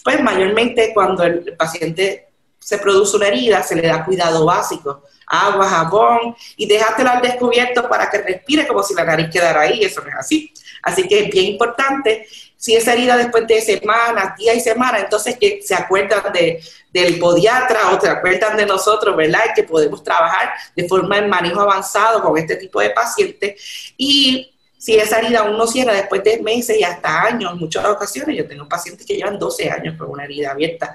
pues 0.04 0.22
mayormente 0.22 0.92
cuando 0.94 1.24
el 1.24 1.56
paciente 1.56 2.28
se 2.60 2.78
produce 2.78 3.16
una 3.16 3.26
herida, 3.26 3.60
se 3.64 3.74
le 3.74 3.88
da 3.88 4.04
cuidado 4.04 4.46
básico 4.46 5.02
agua, 5.32 5.66
jabón 5.66 6.36
y 6.56 6.66
dejártela 6.66 7.12
al 7.12 7.22
descubierto 7.22 7.88
para 7.88 8.10
que 8.10 8.18
respire 8.18 8.66
como 8.66 8.82
si 8.82 8.94
la 8.94 9.04
nariz 9.04 9.30
quedara 9.30 9.62
ahí. 9.62 9.82
Eso 9.82 10.02
no 10.02 10.08
es 10.08 10.14
así. 10.14 10.52
Así 10.82 11.08
que 11.08 11.20
es 11.20 11.30
bien 11.30 11.46
importante. 11.46 12.26
Si 12.56 12.76
esa 12.76 12.92
herida 12.92 13.16
después 13.16 13.46
de 13.46 13.60
semanas, 13.60 14.36
días 14.36 14.56
y 14.56 14.60
semanas, 14.60 15.02
entonces 15.04 15.36
que 15.38 15.60
se 15.62 15.74
acuerdan 15.74 16.32
de, 16.32 16.62
del 16.92 17.18
podiatra 17.18 17.90
o 17.90 18.00
se 18.00 18.08
acuerdan 18.08 18.56
de 18.56 18.66
nosotros, 18.66 19.16
¿verdad? 19.16 19.40
Que 19.56 19.64
podemos 19.64 20.04
trabajar 20.04 20.52
de 20.76 20.86
forma 20.86 21.20
de 21.20 21.26
manejo 21.26 21.60
avanzado 21.60 22.22
con 22.22 22.36
este 22.38 22.56
tipo 22.56 22.80
de 22.80 22.90
pacientes. 22.90 23.94
Y 23.96 24.54
si 24.76 24.96
esa 24.96 25.18
herida 25.18 25.40
aún 25.40 25.56
no 25.56 25.66
cierra 25.66 25.94
después 25.94 26.22
de 26.22 26.42
meses 26.42 26.78
y 26.78 26.84
hasta 26.84 27.22
años, 27.22 27.52
en 27.52 27.58
muchas 27.58 27.84
ocasiones, 27.86 28.36
yo 28.36 28.46
tengo 28.46 28.68
pacientes 28.68 29.06
que 29.06 29.16
llevan 29.16 29.38
12 29.38 29.70
años 29.70 29.96
con 29.96 30.10
una 30.10 30.24
herida 30.24 30.50
abierta, 30.50 30.94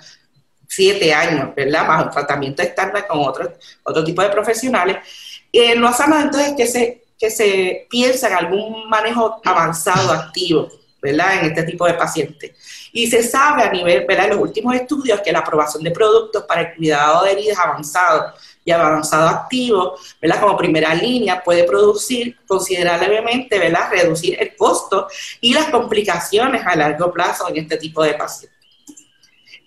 siete 0.67 1.13
años, 1.13 1.55
¿verdad? 1.55 1.87
Bajo 1.87 2.09
tratamiento 2.09 2.61
estándar 2.61 3.07
con 3.07 3.19
otro, 3.19 3.53
otro 3.83 4.03
tipo 4.03 4.21
de 4.21 4.29
profesionales. 4.29 4.97
Eh, 5.51 5.75
no 5.75 5.87
hacemos 5.87 6.21
entonces 6.21 6.53
que 6.55 6.67
se, 6.67 7.03
que 7.17 7.31
se 7.31 7.87
piensa 7.89 8.27
en 8.27 8.33
algún 8.33 8.89
manejo 8.89 9.41
avanzado, 9.43 10.11
activo, 10.11 10.69
¿verdad? 11.01 11.39
En 11.39 11.45
este 11.47 11.63
tipo 11.63 11.85
de 11.85 11.93
pacientes. 11.93 12.51
Y 12.91 13.07
se 13.07 13.23
sabe 13.23 13.63
a 13.63 13.71
nivel, 13.71 14.05
¿verdad? 14.05 14.25
En 14.25 14.31
los 14.31 14.41
últimos 14.41 14.75
estudios 14.75 15.21
que 15.21 15.31
la 15.31 15.39
aprobación 15.39 15.83
de 15.83 15.91
productos 15.91 16.43
para 16.43 16.61
el 16.61 16.75
cuidado 16.75 17.23
de 17.23 17.31
heridas 17.31 17.57
avanzado 17.59 18.33
y 18.65 18.71
avanzado 18.71 19.29
activo, 19.29 19.97
¿verdad? 20.21 20.41
Como 20.41 20.57
primera 20.57 20.93
línea 20.93 21.41
puede 21.41 21.63
producir 21.63 22.37
considerablemente, 22.45 23.57
¿verdad? 23.57 23.89
Reducir 23.91 24.37
el 24.41 24.55
costo 24.55 25.07
y 25.39 25.53
las 25.53 25.69
complicaciones 25.69 26.65
a 26.65 26.75
largo 26.75 27.11
plazo 27.11 27.47
en 27.49 27.57
este 27.57 27.77
tipo 27.77 28.03
de 28.03 28.15
pacientes. 28.15 28.57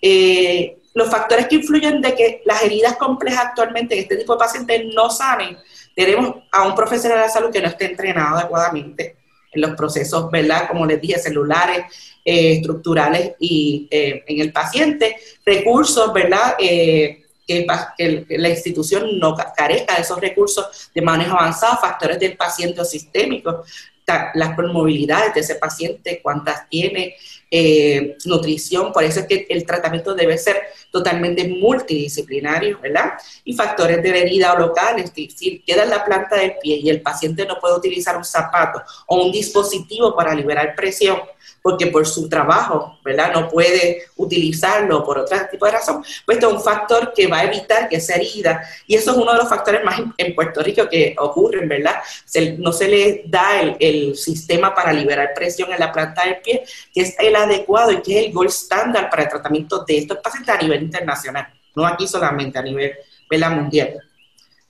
Eh, 0.01 0.77
los 0.93 1.09
factores 1.09 1.47
que 1.47 1.55
influyen 1.55 2.01
de 2.01 2.15
que 2.15 2.41
las 2.45 2.63
heridas 2.63 2.97
complejas 2.97 3.45
actualmente 3.47 3.95
en 3.95 4.01
este 4.01 4.17
tipo 4.17 4.33
de 4.33 4.39
pacientes 4.39 4.81
no 4.93 5.09
sanen, 5.09 5.57
tenemos 5.95 6.35
a 6.51 6.67
un 6.67 6.75
profesional 6.75 7.19
de 7.19 7.25
la 7.25 7.31
salud 7.31 7.51
que 7.51 7.61
no 7.61 7.67
esté 7.67 7.85
entrenado 7.85 8.37
adecuadamente 8.37 9.15
en 9.51 9.61
los 9.61 9.71
procesos, 9.71 10.31
¿verdad? 10.31 10.67
Como 10.67 10.85
les 10.85 11.01
dije, 11.01 11.19
celulares, 11.19 11.85
eh, 12.23 12.53
estructurales 12.53 13.33
y 13.39 13.87
eh, 13.91 14.23
en 14.27 14.41
el 14.41 14.53
paciente, 14.53 15.17
recursos, 15.45 16.13
¿verdad? 16.13 16.55
Eh, 16.59 17.23
que, 17.45 17.65
la 18.29 18.49
institución 18.49 19.19
no 19.19 19.35
carezca 19.35 19.95
de 19.95 20.03
esos 20.03 20.21
recursos 20.21 20.91
de 20.95 21.01
manejo 21.01 21.33
avanzado, 21.33 21.77
factores 21.81 22.19
del 22.19 22.37
paciente 22.37 22.79
o 22.79 22.85
sistémicos, 22.85 23.67
las 24.33 24.57
movilidades 24.57 25.33
de 25.33 25.39
ese 25.39 25.55
paciente, 25.55 26.19
cuántas 26.21 26.69
tiene, 26.69 27.15
nutrición, 28.25 28.93
por 28.93 29.03
eso 29.03 29.21
es 29.21 29.25
que 29.25 29.47
el 29.49 29.65
tratamiento 29.65 30.13
debe 30.13 30.37
ser 30.37 30.61
totalmente 30.91 31.47
multidisciplinario, 31.47 32.79
¿verdad? 32.79 33.13
Y 33.43 33.53
factores 33.53 34.03
de 34.03 34.09
herida 34.09 34.53
o 34.53 34.59
locales, 34.59 35.11
si 35.13 35.59
queda 35.59 35.83
en 35.83 35.89
la 35.89 36.03
planta 36.03 36.35
del 36.35 36.55
pie 36.61 36.77
y 36.77 36.89
el 36.89 37.01
paciente 37.01 37.45
no 37.45 37.59
puede 37.59 37.75
utilizar 37.75 38.17
un 38.17 38.25
zapato 38.25 38.83
o 39.07 39.23
un 39.23 39.31
dispositivo 39.31 40.15
para 40.15 40.35
liberar 40.35 40.75
presión, 40.75 41.19
porque 41.61 41.87
por 41.87 42.07
su 42.07 42.27
trabajo, 42.27 42.97
¿verdad? 43.03 43.31
No 43.33 43.47
puede 43.47 44.03
utilizarlo 44.15 45.03
por 45.03 45.19
otro 45.19 45.37
tipo 45.49 45.65
de 45.65 45.71
razón, 45.71 46.03
pues 46.25 46.37
esto 46.37 46.49
es 46.49 46.53
un 46.53 46.61
factor 46.61 47.13
que 47.13 47.27
va 47.27 47.39
a 47.39 47.43
evitar 47.45 47.87
que 47.87 47.97
esa 47.97 48.15
herida, 48.15 48.63
y 48.87 48.95
eso 48.95 49.11
es 49.11 49.17
uno 49.17 49.31
de 49.31 49.37
los 49.37 49.49
factores 49.49 49.83
más 49.83 49.99
en 50.17 50.35
Puerto 50.35 50.61
Rico 50.61 50.89
que 50.89 51.15
ocurren, 51.17 51.67
¿verdad? 51.67 51.95
no 52.57 52.73
se 52.73 52.87
le 52.87 53.23
da 53.27 53.61
el, 53.61 53.75
el, 53.79 54.15
sistema 54.15 54.73
para 54.73 54.91
liberar 54.91 55.33
presión 55.33 55.71
en 55.71 55.79
la 55.79 55.91
planta 55.91 56.25
del 56.25 56.37
pie, 56.37 56.63
que 56.93 57.01
es 57.01 57.15
el 57.19 57.35
adecuado 57.35 57.91
y 57.91 58.01
que 58.01 58.19
es 58.19 58.25
el 58.25 58.33
gold 58.33 58.49
standard 58.49 59.09
para 59.09 59.23
el 59.23 59.29
tratamiento 59.29 59.83
de 59.85 59.99
estos 59.99 60.17
pacientes 60.17 60.53
a 60.53 60.57
nivel 60.57 60.80
internacional, 60.81 61.47
no 61.75 61.85
aquí 61.85 62.07
solamente, 62.07 62.59
a 62.59 62.61
nivel 62.61 62.93
¿verdad? 63.29 63.51
mundial. 63.51 64.01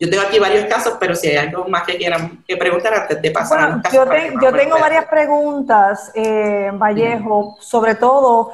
Yo 0.01 0.09
tengo 0.09 0.23
aquí 0.23 0.39
varios 0.39 0.65
casos, 0.65 0.97
pero 0.99 1.13
si 1.13 1.27
hay 1.27 1.37
algo 1.37 1.67
más 1.67 1.83
que 1.83 1.95
quieran 1.95 2.43
que 2.47 2.57
preguntar 2.57 2.91
antes 2.91 3.21
de 3.21 3.29
pasar 3.29 3.69
bueno, 3.69 3.83
Yo, 3.93 4.41
yo 4.41 4.51
tengo 4.51 4.79
varias 4.79 5.05
preguntas, 5.05 6.11
eh, 6.15 6.71
Vallejo, 6.73 7.55
sobre 7.59 7.93
todo, 7.93 8.51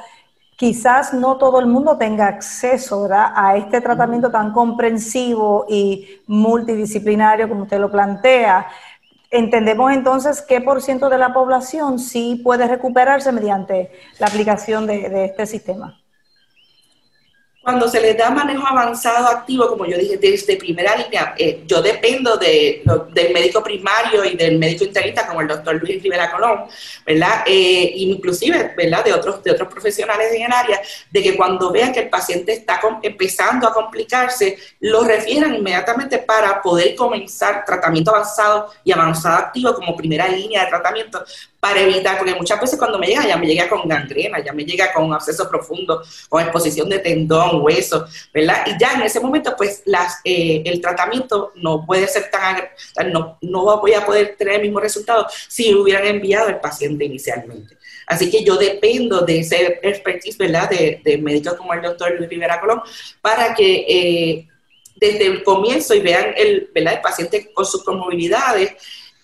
quizás 0.57 1.13
no 1.13 1.37
todo 1.37 1.61
el 1.61 1.67
mundo 1.67 1.97
tenga 1.97 2.27
acceso 2.27 3.07
a 3.09 3.55
este 3.55 3.79
tratamiento 3.79 4.29
tan 4.29 4.51
comprensivo 4.51 5.65
y 5.69 6.19
multidisciplinario 6.27 7.47
como 7.47 7.63
usted 7.63 7.79
lo 7.79 7.89
plantea. 7.89 8.67
Entendemos 9.31 9.93
entonces 9.93 10.41
qué 10.41 10.59
por 10.59 10.81
ciento 10.81 11.07
de 11.07 11.17
la 11.17 11.31
población 11.31 11.97
sí 11.97 12.41
puede 12.43 12.67
recuperarse 12.67 13.31
mediante 13.31 13.89
la 14.19 14.27
aplicación 14.27 14.85
de 14.85 15.25
este 15.27 15.45
sistema. 15.45 15.97
Cuando 17.67 17.89
se 17.89 17.99
les 17.99 18.15
da 18.15 18.29
manejo 18.29 18.65
avanzado 18.65 19.27
activo, 19.27 19.67
como 19.67 19.85
yo 19.85 19.97
dije, 19.97 20.15
desde 20.15 20.55
primera 20.55 20.95
línea, 20.95 21.35
eh, 21.37 21.63
yo 21.65 21.81
dependo 21.81 22.37
de, 22.37 22.81
del 23.11 23.33
médico 23.33 23.61
primario 23.61 24.23
y 24.23 24.37
del 24.37 24.57
médico 24.57 24.85
internista, 24.85 25.27
como 25.27 25.41
el 25.41 25.49
doctor 25.49 25.75
Luis 25.75 26.01
Rivera 26.01 26.31
Colón, 26.31 26.61
¿verdad? 27.05 27.43
Eh, 27.45 27.91
inclusive, 27.97 28.73
¿verdad? 28.77 29.03
De 29.03 29.11
otros, 29.11 29.43
de 29.43 29.51
otros 29.51 29.67
profesionales 29.67 30.31
en 30.31 30.43
el 30.43 30.51
área, 30.53 30.81
de 31.11 31.21
que 31.21 31.35
cuando 31.35 31.69
vean 31.69 31.91
que 31.91 31.99
el 31.99 32.09
paciente 32.09 32.53
está 32.53 32.79
empezando 33.03 33.67
a 33.67 33.73
complicarse, 33.73 34.57
lo 34.79 35.03
refieran 35.03 35.53
inmediatamente 35.53 36.19
para 36.19 36.61
poder 36.61 36.95
comenzar 36.95 37.65
tratamiento 37.65 38.11
avanzado 38.11 38.71
y 38.85 38.93
avanzado 38.93 39.39
activo 39.39 39.73
como 39.73 39.93
primera 39.93 40.29
línea 40.29 40.63
de 40.63 40.69
tratamiento 40.69 41.21
para 41.67 41.81
evitar, 41.81 42.17
porque 42.17 42.33
muchas 42.33 42.61
veces 42.61 42.79
cuando 42.79 42.97
me 42.97 43.07
llega, 43.07 43.27
ya 43.27 43.35
me 43.35 43.45
llega 43.45 43.67
con 43.67 43.87
gangrena, 43.87 44.43
ya 44.43 44.53
me 44.53 44.63
llega 44.63 44.93
con 44.93 45.13
absceso 45.13 45.49
profundo, 45.49 46.01
con 46.29 46.41
exposición 46.41 46.87
de 46.87 46.99
tendón, 46.99 47.61
hueso, 47.61 48.07
¿verdad? 48.33 48.65
Y 48.67 48.79
ya 48.79 48.93
en 48.93 49.01
ese 49.01 49.19
momento, 49.19 49.53
pues 49.57 49.81
las, 49.85 50.19
eh, 50.23 50.61
el 50.65 50.79
tratamiento 50.79 51.51
no 51.55 51.85
puede 51.85 52.07
ser 52.07 52.31
tan, 52.31 52.63
no, 53.11 53.37
no 53.41 53.79
voy 53.79 53.93
a 53.93 54.05
poder 54.05 54.35
tener 54.37 54.55
el 54.55 54.61
mismo 54.61 54.79
resultado 54.79 55.27
si 55.49 55.73
hubieran 55.73 56.05
enviado 56.05 56.47
al 56.47 56.61
paciente 56.61 57.03
inicialmente. 57.03 57.75
Así 58.05 58.31
que 58.31 58.45
yo 58.45 58.55
dependo 58.55 59.21
de 59.21 59.39
ese 59.39 59.79
expertise, 59.83 60.37
¿verdad? 60.37 60.69
De, 60.69 61.01
de 61.03 61.17
médicos 61.17 61.55
como 61.55 61.73
el 61.73 61.81
doctor 61.81 62.15
Luis 62.17 62.29
Rivera 62.29 62.61
Colón, 62.61 62.81
para 63.21 63.53
que 63.53 63.85
eh, 63.89 64.47
desde 64.95 65.25
el 65.25 65.43
comienzo 65.43 65.93
y 65.93 65.99
vean 65.99 66.33
el, 66.35 66.69
¿verdad? 66.73 66.93
el 66.95 67.01
paciente 67.01 67.51
con 67.53 67.65
sus 67.65 67.83
comorbilidades, 67.83 68.73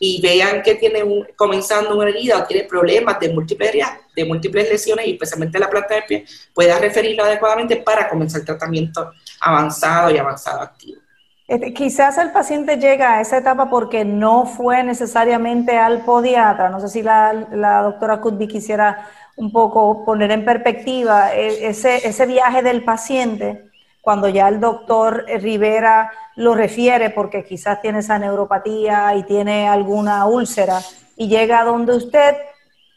y 0.06 0.20
vean 0.20 0.62
que 0.62 0.76
tiene 0.76 1.02
comenzando 1.38 1.98
una 1.98 2.10
herida 2.10 2.40
o 2.40 2.44
tiene 2.44 2.68
problemas 2.68 3.18
de 3.22 3.30
múltiples, 3.30 3.72
de 4.14 4.26
múltiples 4.26 4.70
lesiones, 4.70 5.08
y 5.08 5.14
especialmente 5.14 5.58
la 5.58 5.70
planta 5.70 5.96
del 5.96 6.04
pie, 6.04 6.26
pueda 6.54 6.78
referirlo 6.78 7.24
adecuadamente 7.24 7.78
para 7.78 8.10
comenzar 8.10 8.42
tratamiento 8.42 9.14
avanzado 9.40 10.12
y 10.12 10.18
avanzado 10.18 10.60
activo. 10.60 11.00
Este, 11.48 11.74
quizás 11.74 12.18
el 12.18 12.34
paciente 12.34 12.76
llega 12.76 13.14
a 13.14 13.22
esa 13.22 13.38
etapa 13.38 13.70
porque 13.70 14.04
no 14.04 14.46
fue 14.46 14.84
necesariamente 14.84 15.78
al 15.78 16.04
podiatra. 16.04 16.70
No 16.70 16.82
sé 16.82 16.90
si 16.90 17.02
la, 17.02 17.32
la 17.54 17.84
doctora 17.84 18.20
Kutby 18.20 18.50
quisiera 18.50 19.08
un 19.38 19.54
poco 19.54 20.04
poner 20.04 20.32
en 20.32 20.44
perspectiva 20.44 21.34
e, 21.34 21.66
ese, 21.68 22.06
ese 22.06 22.26
viaje 22.26 22.62
del 22.62 22.84
paciente 22.84 23.72
cuando 24.04 24.28
ya 24.28 24.50
el 24.50 24.60
doctor 24.60 25.26
Rivera 25.40 26.12
lo 26.36 26.56
refiere 26.56 27.10
porque 27.10 27.46
quizás 27.46 27.82
tiene 27.82 28.00
esa 28.00 28.20
neuropatía 28.20 29.16
y 29.16 29.24
tiene 29.24 29.70
alguna 29.70 30.26
úlcera 30.26 30.82
y 31.16 31.30
llega 31.30 31.62
a 31.62 31.64
donde 31.64 31.96
usted, 31.96 32.36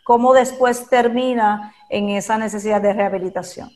¿cómo 0.02 0.34
después 0.34 0.88
termina 0.90 1.72
en 1.90 2.08
esa 2.08 2.38
necesidad 2.38 2.80
de 2.80 2.92
rehabilitación? 2.92 3.70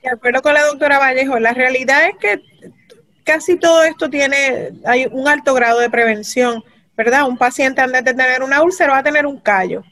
De 0.00 0.10
acuerdo 0.10 0.42
con 0.42 0.54
la 0.54 0.64
doctora 0.64 1.00
Vallejo, 1.00 1.40
la 1.40 1.54
realidad 1.54 2.10
es 2.10 2.16
que 2.18 2.40
casi 3.24 3.56
todo 3.56 3.82
esto 3.82 4.08
tiene, 4.08 4.74
hay 4.84 5.06
un 5.10 5.26
alto 5.26 5.54
grado 5.54 5.80
de 5.80 5.90
prevención, 5.90 6.62
¿verdad? 6.96 7.26
Un 7.26 7.36
paciente 7.36 7.80
antes 7.80 8.04
de 8.04 8.14
tener 8.14 8.44
una 8.44 8.62
úlcera 8.62 8.92
va 8.92 8.98
a 8.98 9.02
tener 9.02 9.26
un 9.26 9.40
callo. 9.40 9.82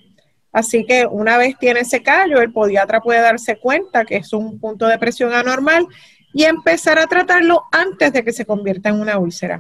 Así 0.53 0.87
que 0.87 1.07
una 1.07 1.39
vez 1.39 1.59
tiene 1.59 1.81
ese 1.81 2.05
callo, 2.05 2.41
el 2.41 2.53
podiatra 2.53 3.01
puede 3.01 3.21
darse 3.21 3.57
cuenta 3.59 4.05
que 4.05 4.19
es 4.19 4.33
un 4.33 4.61
punto 4.61 4.87
de 4.87 4.97
presión 4.97 5.33
anormal 5.33 5.89
y 6.33 6.45
empezar 6.45 6.99
a 6.99 7.07
tratarlo 7.07 7.65
antes 7.73 8.13
de 8.13 8.25
que 8.25 8.33
se 8.33 8.47
convierta 8.47 8.89
en 8.89 9.01
una 9.01 9.19
úlcera. 9.19 9.59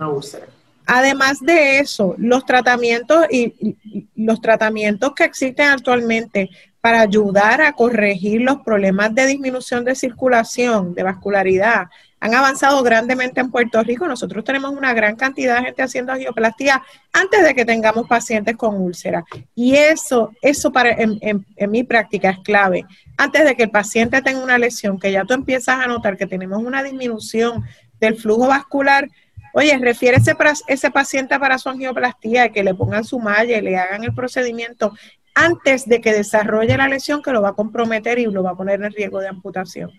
Además 0.86 1.40
de 1.40 1.78
eso, 1.78 2.14
los 2.18 2.44
tratamientos 2.44 3.26
y, 3.30 3.76
los 4.16 4.40
tratamientos 4.40 5.12
que 5.14 5.24
existen 5.24 5.68
actualmente 5.68 6.50
para 6.80 7.00
ayudar 7.00 7.60
a 7.60 7.72
corregir 7.72 8.40
los 8.40 8.62
problemas 8.62 9.14
de 9.14 9.26
disminución 9.26 9.84
de 9.84 9.94
circulación, 9.94 10.94
de 10.94 11.02
vascularidad, 11.02 11.88
han 12.20 12.34
avanzado 12.34 12.82
grandemente 12.82 13.40
en 13.40 13.50
Puerto 13.50 13.82
Rico. 13.82 14.06
Nosotros 14.06 14.44
tenemos 14.44 14.70
una 14.70 14.92
gran 14.92 15.16
cantidad 15.16 15.56
de 15.56 15.64
gente 15.64 15.82
haciendo 15.82 16.12
angioplastía 16.12 16.82
antes 17.12 17.42
de 17.42 17.54
que 17.54 17.64
tengamos 17.64 18.06
pacientes 18.06 18.56
con 18.56 18.76
úlcera. 18.76 19.24
Y 19.54 19.74
eso, 19.74 20.30
eso 20.42 20.70
para, 20.70 20.90
en, 20.90 21.18
en, 21.22 21.70
mi 21.70 21.82
práctica 21.82 22.30
es 22.30 22.38
clave. 22.44 22.84
Antes 23.16 23.44
de 23.44 23.56
que 23.56 23.64
el 23.64 23.70
paciente 23.70 24.20
tenga 24.20 24.44
una 24.44 24.58
lesión, 24.58 24.98
que 24.98 25.10
ya 25.10 25.24
tú 25.24 25.32
empiezas 25.32 25.78
a 25.78 25.86
notar 25.86 26.18
que 26.18 26.26
tenemos 26.26 26.62
una 26.62 26.82
disminución 26.82 27.64
del 27.98 28.16
flujo 28.16 28.46
vascular, 28.48 29.08
oye, 29.54 29.76
refiere 29.78 30.18
ese, 30.18 30.36
ese 30.66 30.90
paciente 30.90 31.38
para 31.38 31.58
su 31.58 31.70
angioplastía 31.70 32.46
y 32.46 32.52
que 32.52 32.62
le 32.62 32.74
pongan 32.74 33.04
su 33.04 33.18
malla 33.18 33.56
y 33.56 33.62
le 33.62 33.78
hagan 33.78 34.04
el 34.04 34.14
procedimiento 34.14 34.92
antes 35.34 35.88
de 35.88 36.02
que 36.02 36.12
desarrolle 36.12 36.76
la 36.76 36.88
lesión 36.88 37.22
que 37.22 37.32
lo 37.32 37.40
va 37.40 37.50
a 37.50 37.54
comprometer 37.54 38.18
y 38.18 38.26
lo 38.26 38.42
va 38.42 38.50
a 38.50 38.56
poner 38.56 38.82
en 38.82 38.92
riesgo 38.92 39.20
de 39.20 39.28
amputación. 39.28 39.90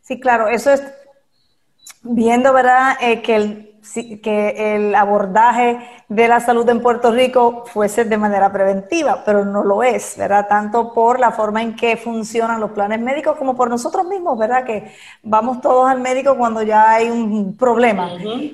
Sí, 0.00 0.18
claro, 0.18 0.48
eso 0.48 0.72
es 0.72 0.82
viendo, 2.02 2.52
¿verdad?, 2.52 2.96
eh, 3.00 3.22
que, 3.22 3.36
el, 3.36 3.70
que 4.22 4.74
el 4.74 4.94
abordaje 4.94 5.78
de 6.08 6.28
la 6.28 6.40
salud 6.40 6.68
en 6.68 6.80
Puerto 6.80 7.12
Rico 7.12 7.64
fuese 7.66 8.04
de 8.04 8.16
manera 8.16 8.50
preventiva, 8.52 9.22
pero 9.24 9.44
no 9.44 9.62
lo 9.62 9.82
es, 9.82 10.16
¿verdad? 10.16 10.48
Tanto 10.48 10.92
por 10.92 11.20
la 11.20 11.30
forma 11.30 11.62
en 11.62 11.76
que 11.76 11.96
funcionan 11.96 12.60
los 12.60 12.72
planes 12.72 13.00
médicos 13.00 13.36
como 13.36 13.54
por 13.54 13.68
nosotros 13.68 14.06
mismos, 14.06 14.38
¿verdad? 14.38 14.64
Que 14.64 14.92
vamos 15.22 15.60
todos 15.60 15.88
al 15.88 16.00
médico 16.00 16.36
cuando 16.36 16.62
ya 16.62 16.90
hay 16.90 17.10
un 17.10 17.56
problema. 17.56 18.10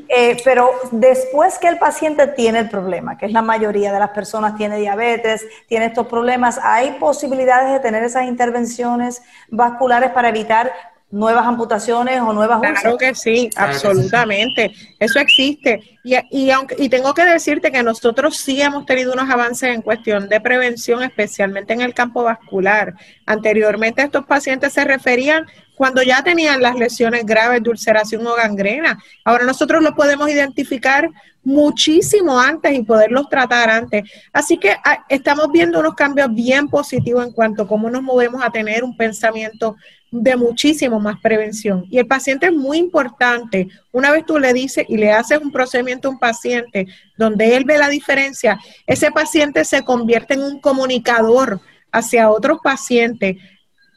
Eh, 0.08 0.36
pero 0.44 0.70
después 0.90 1.58
que 1.58 1.68
el 1.68 1.78
paciente 1.78 2.26
tiene 2.26 2.58
el 2.60 2.68
problema, 2.68 3.16
que 3.16 3.26
es 3.26 3.32
la 3.32 3.42
mayoría 3.42 3.92
de 3.92 4.00
las 4.00 4.10
personas 4.10 4.56
tiene 4.56 4.76
diabetes, 4.76 5.46
tiene 5.68 5.86
estos 5.86 6.06
problemas, 6.06 6.60
hay 6.62 6.92
posibilidades 7.00 7.72
de 7.72 7.80
tener 7.80 8.02
esas 8.02 8.24
intervenciones 8.24 9.22
vasculares 9.48 10.10
para 10.10 10.28
evitar 10.28 10.72
nuevas 11.10 11.46
amputaciones 11.46 12.20
o 12.20 12.32
nuevas 12.32 12.60
Claro 12.60 12.98
que 12.98 13.14
sí, 13.14 13.48
absolutamente. 13.56 14.72
Eso 14.98 15.18
existe. 15.20 15.98
Y, 16.02 16.16
y, 16.30 16.50
aunque, 16.50 16.76
y 16.78 16.88
tengo 16.88 17.14
que 17.14 17.24
decirte 17.24 17.70
que 17.70 17.82
nosotros 17.82 18.36
sí 18.36 18.60
hemos 18.60 18.86
tenido 18.86 19.12
unos 19.12 19.30
avances 19.30 19.74
en 19.74 19.82
cuestión 19.82 20.28
de 20.28 20.40
prevención, 20.40 21.02
especialmente 21.02 21.72
en 21.72 21.80
el 21.80 21.94
campo 21.94 22.24
vascular. 22.24 22.94
Anteriormente 23.24 24.02
estos 24.02 24.26
pacientes 24.26 24.72
se 24.72 24.84
referían 24.84 25.46
cuando 25.76 26.02
ya 26.02 26.22
tenían 26.22 26.62
las 26.62 26.74
lesiones 26.74 27.24
graves 27.24 27.62
de 27.62 27.70
ulceración 27.70 28.26
o 28.26 28.34
gangrena. 28.34 28.98
Ahora 29.24 29.44
nosotros 29.44 29.82
lo 29.82 29.94
podemos 29.94 30.28
identificar 30.28 31.08
muchísimo 31.44 32.40
antes 32.40 32.72
y 32.74 32.82
poderlos 32.82 33.28
tratar 33.28 33.70
antes. 33.70 34.10
Así 34.32 34.58
que 34.58 34.74
ah, 34.84 35.04
estamos 35.08 35.48
viendo 35.52 35.78
unos 35.78 35.94
cambios 35.94 36.34
bien 36.34 36.68
positivos 36.68 37.24
en 37.24 37.32
cuanto 37.32 37.62
a 37.62 37.68
cómo 37.68 37.90
nos 37.90 38.02
movemos 38.02 38.42
a 38.42 38.50
tener 38.50 38.82
un 38.82 38.96
pensamiento 38.96 39.76
de 40.10 40.36
muchísimo 40.36 41.00
más 41.00 41.20
prevención. 41.20 41.84
Y 41.90 41.98
el 41.98 42.06
paciente 42.06 42.46
es 42.46 42.52
muy 42.52 42.78
importante. 42.78 43.68
Una 43.92 44.10
vez 44.10 44.24
tú 44.24 44.38
le 44.38 44.52
dices 44.52 44.84
y 44.88 44.96
le 44.96 45.12
haces 45.12 45.38
un 45.38 45.52
procedimiento 45.52 46.08
a 46.08 46.12
un 46.12 46.18
paciente 46.18 46.86
donde 47.16 47.56
él 47.56 47.64
ve 47.64 47.78
la 47.78 47.88
diferencia, 47.88 48.58
ese 48.86 49.10
paciente 49.10 49.64
se 49.64 49.82
convierte 49.82 50.34
en 50.34 50.42
un 50.42 50.60
comunicador 50.60 51.60
hacia 51.92 52.30
otros 52.30 52.58
pacientes. 52.62 53.36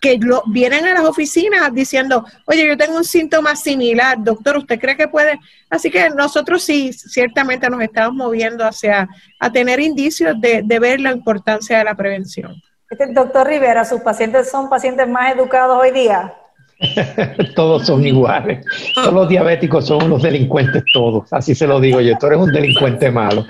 que 0.01 0.17
lo, 0.17 0.41
vienen 0.47 0.85
a 0.85 0.93
las 0.93 1.03
oficinas 1.03 1.73
diciendo, 1.73 2.25
oye, 2.45 2.65
yo 2.65 2.77
tengo 2.77 2.95
un 2.95 3.03
síntoma 3.03 3.57
similar, 3.57 4.17
doctor, 4.23 4.55
¿usted 4.55 4.79
cree 4.79 4.95
que 4.95 5.09
puede? 5.09 5.37
Así 5.69 5.91
que 5.91 6.09
nosotros 6.11 6.63
sí, 6.63 6.93
ciertamente 6.93 7.69
nos 7.69 7.81
estamos 7.81 8.15
moviendo 8.15 8.63
hacia 8.63 9.09
a 9.39 9.51
tener 9.51 9.81
indicios 9.81 10.39
de, 10.39 10.61
de 10.63 10.79
ver 10.79 11.01
la 11.01 11.11
importancia 11.11 11.79
de 11.79 11.83
la 11.83 11.95
prevención. 11.95 12.55
Este, 12.89 13.05
doctor 13.13 13.47
Rivera, 13.47 13.85
¿sus 13.85 14.01
pacientes 14.01 14.49
son 14.49 14.67
pacientes 14.67 15.07
más 15.07 15.35
educados 15.35 15.77
hoy 15.79 15.91
día? 15.91 16.33
todos 17.55 17.85
son 17.85 18.05
iguales. 18.05 18.65
Todos 18.95 19.13
los 19.13 19.29
diabéticos 19.29 19.85
son 19.85 20.03
unos 20.05 20.23
delincuentes 20.23 20.83
todos. 20.91 21.31
Así 21.31 21.53
se 21.53 21.67
lo 21.67 21.79
digo 21.79 22.01
yo. 22.01 22.17
Tú 22.17 22.27
eres 22.27 22.39
un 22.39 22.51
delincuente 22.51 23.11
malo. 23.11 23.45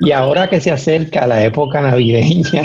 Y 0.00 0.12
ahora 0.12 0.48
que 0.48 0.60
se 0.60 0.70
acerca 0.70 1.26
la 1.26 1.44
época 1.44 1.82
navideña, 1.82 2.62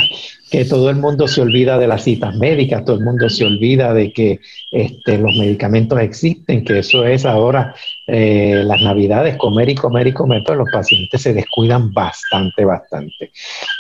que 0.54 0.66
todo 0.66 0.92
el 0.92 0.98
mundo 0.98 1.28
se 1.28 1.42
olvida 1.42 1.80
de 1.80 1.88
las 1.88 2.04
citas 2.04 2.36
médicas, 2.36 2.86
todo 2.86 2.98
el 2.98 3.04
mundo 3.04 3.28
se 3.28 3.44
olvida 3.44 3.92
de 3.92 4.14
que 4.14 4.40
este, 4.70 5.18
los 5.18 5.36
medicamentos 5.36 6.00
existen, 6.00 6.64
que 6.64 6.78
eso 6.78 7.08
es 7.08 7.26
ahora 7.26 7.74
eh, 8.06 8.62
las 8.64 8.80
navidades, 8.84 9.36
comer 9.38 9.70
y 9.70 9.74
comer 9.74 10.06
y 10.06 10.14
comer, 10.14 10.44
pero 10.46 10.60
los 10.60 10.72
pacientes 10.72 11.24
se 11.24 11.34
descuidan 11.34 11.92
bastante, 11.92 12.66
bastante. 12.66 13.32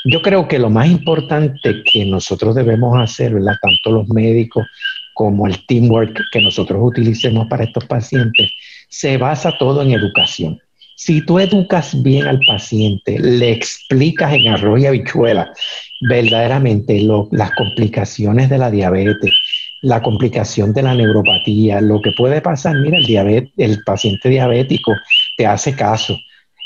Yo 0.05 0.23
creo 0.23 0.47
que 0.47 0.57
lo 0.57 0.71
más 0.71 0.89
importante 0.89 1.83
que 1.85 2.05
nosotros 2.05 2.55
debemos 2.55 2.99
hacer, 2.99 3.33
tanto 3.61 3.91
los 3.91 4.07
médicos 4.09 4.65
como 5.13 5.45
el 5.45 5.63
teamwork 5.67 6.19
que 6.31 6.41
nosotros 6.41 6.79
utilicemos 6.81 7.47
para 7.49 7.65
estos 7.65 7.85
pacientes, 7.85 8.49
se 8.89 9.17
basa 9.17 9.53
todo 9.59 9.83
en 9.83 9.91
educación. 9.91 10.59
Si 11.05 11.19
tú 11.19 11.37
educas 11.37 12.01
bien 12.01 12.27
al 12.27 12.39
paciente, 12.47 13.19
le 13.19 13.51
explicas 13.51 14.33
en 14.33 14.47
arroz 14.47 14.79
y 14.79 14.85
habichuela 14.85 15.51
verdaderamente 15.99 17.05
las 17.31 17.51
complicaciones 17.55 18.49
de 18.49 18.57
la 18.57 18.71
diabetes, 18.71 19.33
la 19.81 20.01
complicación 20.01 20.71
de 20.71 20.81
la 20.81 20.95
neuropatía, 20.95 21.81
lo 21.81 22.01
que 22.01 22.11
puede 22.17 22.39
pasar, 22.39 22.77
mira, 22.77 22.99
el, 22.99 23.51
el 23.57 23.83
paciente 23.83 24.29
diabético 24.29 24.93
te 25.35 25.45
hace 25.45 25.75
caso. 25.75 26.17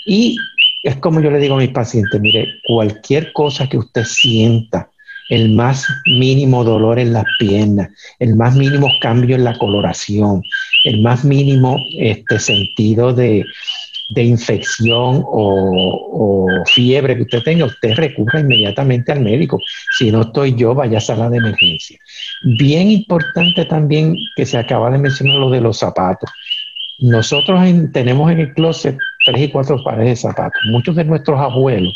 Y 0.05 0.37
es 0.83 0.97
como 0.97 1.19
yo 1.19 1.31
le 1.31 1.39
digo 1.39 1.55
a 1.55 1.61
mis 1.61 1.71
pacientes, 1.71 2.21
mire, 2.21 2.47
cualquier 2.67 3.33
cosa 3.33 3.67
que 3.67 3.79
usted 3.79 4.03
sienta, 4.03 4.91
el 5.29 5.49
más 5.55 5.87
mínimo 6.05 6.63
dolor 6.63 6.99
en 6.99 7.13
las 7.13 7.25
piernas, 7.39 7.89
el 8.19 8.35
más 8.35 8.55
mínimo 8.55 8.87
cambio 9.01 9.35
en 9.35 9.45
la 9.45 9.57
coloración, 9.57 10.43
el 10.83 11.01
más 11.01 11.25
mínimo 11.25 11.75
este, 11.97 12.37
sentido 12.39 13.13
de, 13.13 13.43
infección 14.15 15.23
o, 15.25 16.47
fiebre 16.65 17.15
que 17.15 17.23
usted 17.23 17.43
tenga, 17.43 17.65
usted 17.65 17.93
recurra 17.95 18.39
inmediatamente 18.39 19.11
al 19.11 19.21
médico. 19.21 19.59
Si 19.97 20.11
no 20.11 20.21
estoy 20.21 20.55
yo, 20.55 20.73
vaya 20.73 20.97
a 20.97 21.01
sala 21.01 21.29
de 21.29 21.37
emergencia. 21.37 21.99
Bien 22.43 22.89
importante 22.89 23.65
también 23.65 24.15
que 24.35 24.45
se 24.45 24.57
acaba 24.57 24.89
de 24.89 24.97
mencionar 24.97 25.37
lo 25.37 25.49
de 25.49 25.61
los 25.61 25.77
zapatos. 25.77 26.29
Nosotros 26.99 27.61
tenemos 27.93 28.31
en 28.31 28.39
el 28.39 28.53
closet 28.53 28.97
tres 29.25 29.41
y 29.41 29.49
cuatro 29.49 29.83
pares 29.83 30.05
de 30.05 30.15
zapatos. 30.15 30.59
Muchos 30.71 30.95
de 30.95 31.05
nuestros 31.05 31.39
abuelos 31.39 31.95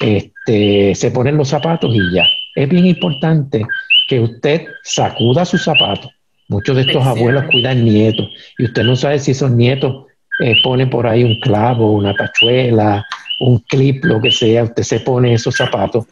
este, 0.00 0.94
se 0.94 1.10
ponen 1.10 1.36
los 1.36 1.48
zapatos 1.48 1.90
y 1.94 2.14
ya 2.14 2.26
es 2.54 2.68
bien 2.68 2.86
importante 2.86 3.64
que 4.08 4.20
usted 4.20 4.66
sacuda 4.82 5.44
sus 5.44 5.62
zapatos. 5.62 6.10
Muchos 6.48 6.76
de 6.76 6.82
estos 6.82 7.04
abuelos 7.06 7.44
cuidan 7.50 7.84
nietos 7.84 8.28
y 8.58 8.64
usted 8.64 8.82
no 8.82 8.94
sabe 8.94 9.18
si 9.18 9.30
esos 9.30 9.50
nietos 9.50 10.06
eh, 10.42 10.56
ponen 10.62 10.90
por 10.90 11.06
ahí 11.06 11.24
un 11.24 11.38
clavo, 11.40 11.92
una 11.92 12.14
tachuela, 12.14 13.06
un 13.40 13.58
clip, 13.60 14.04
lo 14.04 14.20
que 14.20 14.30
sea. 14.30 14.64
Usted 14.64 14.82
se 14.82 15.00
pone 15.00 15.34
esos 15.34 15.54
zapatos, 15.54 16.06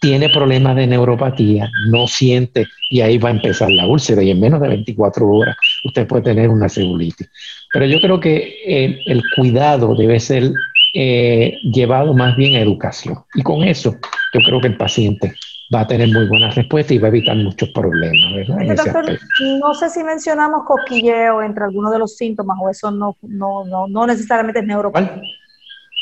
tiene 0.00 0.30
problemas 0.30 0.76
de 0.76 0.86
neuropatía, 0.86 1.70
no 1.90 2.06
siente 2.06 2.66
y 2.88 3.02
ahí 3.02 3.18
va 3.18 3.28
a 3.28 3.32
empezar 3.32 3.70
la 3.70 3.86
úlcera 3.86 4.22
y 4.22 4.30
en 4.30 4.40
menos 4.40 4.60
de 4.60 4.68
24 4.68 5.28
horas 5.28 5.56
usted 5.84 6.06
puede 6.06 6.22
tener 6.22 6.48
una 6.48 6.68
celulitis. 6.68 7.28
Pero 7.72 7.86
yo 7.86 8.00
creo 8.00 8.18
que 8.18 8.54
eh, 8.66 8.98
el 9.06 9.22
cuidado 9.36 9.94
debe 9.94 10.18
ser 10.18 10.50
eh, 10.94 11.58
llevado 11.62 12.14
más 12.14 12.36
bien 12.36 12.56
a 12.56 12.60
educación 12.60 13.18
y 13.34 13.42
con 13.42 13.62
eso 13.62 13.96
yo 14.34 14.40
creo 14.40 14.60
que 14.60 14.68
el 14.68 14.76
paciente 14.76 15.34
va 15.74 15.82
a 15.82 15.86
tener 15.86 16.08
muy 16.08 16.26
buena 16.26 16.50
respuesta 16.50 16.92
y 16.92 16.98
va 16.98 17.06
a 17.06 17.10
evitar 17.10 17.36
muchos 17.36 17.68
problemas. 17.70 18.48
¿verdad? 18.48 19.18
no 19.60 19.74
sé 19.74 19.88
si 19.88 20.02
mencionamos 20.02 20.64
cosquilleo 20.66 21.42
entre 21.42 21.64
algunos 21.64 21.92
de 21.92 21.98
los 21.98 22.16
síntomas 22.16 22.58
o 22.60 22.68
eso 22.68 22.90
no, 22.90 23.16
no, 23.22 23.64
no, 23.64 23.86
no 23.86 24.06
necesariamente 24.06 24.60
es 24.60 24.66
neuropático. 24.66 25.20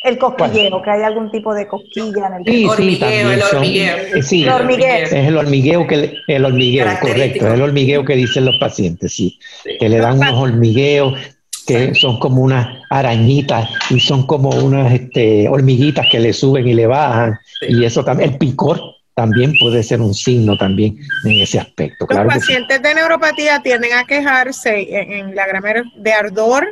El 0.05 0.17
cosquilleo, 0.17 0.81
que 0.81 0.91
hay 0.91 1.03
algún 1.03 1.29
tipo 1.33 1.53
de 1.53 1.67
cosquilla 1.67 2.29
en 2.29 2.35
el 2.35 2.45
sí, 2.45 2.67
hormigueo, 2.67 3.31
el 3.33 3.43
hormigueo. 3.43 3.97
Eh, 3.97 4.23
sí, 4.23 4.45
el 4.45 4.51
hormigueo. 4.51 5.05
Es 5.05 5.13
el 5.13 5.37
hormigueo 5.37 5.87
que 5.89 6.15
el 6.29 6.45
hormigueo, 6.45 6.87
correcto, 7.01 7.49
es 7.49 7.55
el 7.55 7.63
hormigueo 7.63 8.05
que 8.05 8.15
dicen 8.15 8.45
los 8.45 8.57
pacientes, 8.59 9.13
sí, 9.13 9.39
que 9.81 9.89
le 9.89 9.99
dan 9.99 10.19
unos 10.19 10.35
hormigueos 10.35 11.19
que 11.67 11.95
son 11.95 12.19
como 12.19 12.43
unas 12.43 12.79
arañitas 12.89 13.69
y 13.91 14.01
son 14.01 14.25
como 14.27 14.51
unas 14.51 14.91
este, 14.93 15.49
hormiguitas 15.49 16.07
que 16.11 16.21
le 16.21 16.33
suben 16.33 16.67
y 16.67 16.73
le 16.73 16.87
bajan 16.87 17.39
y 17.69 17.85
eso 17.85 18.03
también, 18.03 18.31
el 18.31 18.39
picor 18.39 18.81
también 19.19 19.53
puede 19.59 19.83
ser 19.83 20.01
un 20.01 20.15
signo 20.15 20.57
también 20.57 20.97
en 21.25 21.33
ese 21.43 21.59
aspecto. 21.59 22.07
Los 22.09 22.25
pacientes 22.25 22.81
de 22.81 22.95
neuropatía 22.95 23.61
tienden 23.61 23.93
a 23.95 24.05
quejarse 24.05 24.87
en, 25.19 25.35
la 25.35 25.45
gramática 25.45 25.91
de 25.97 26.13
ardor, 26.13 26.65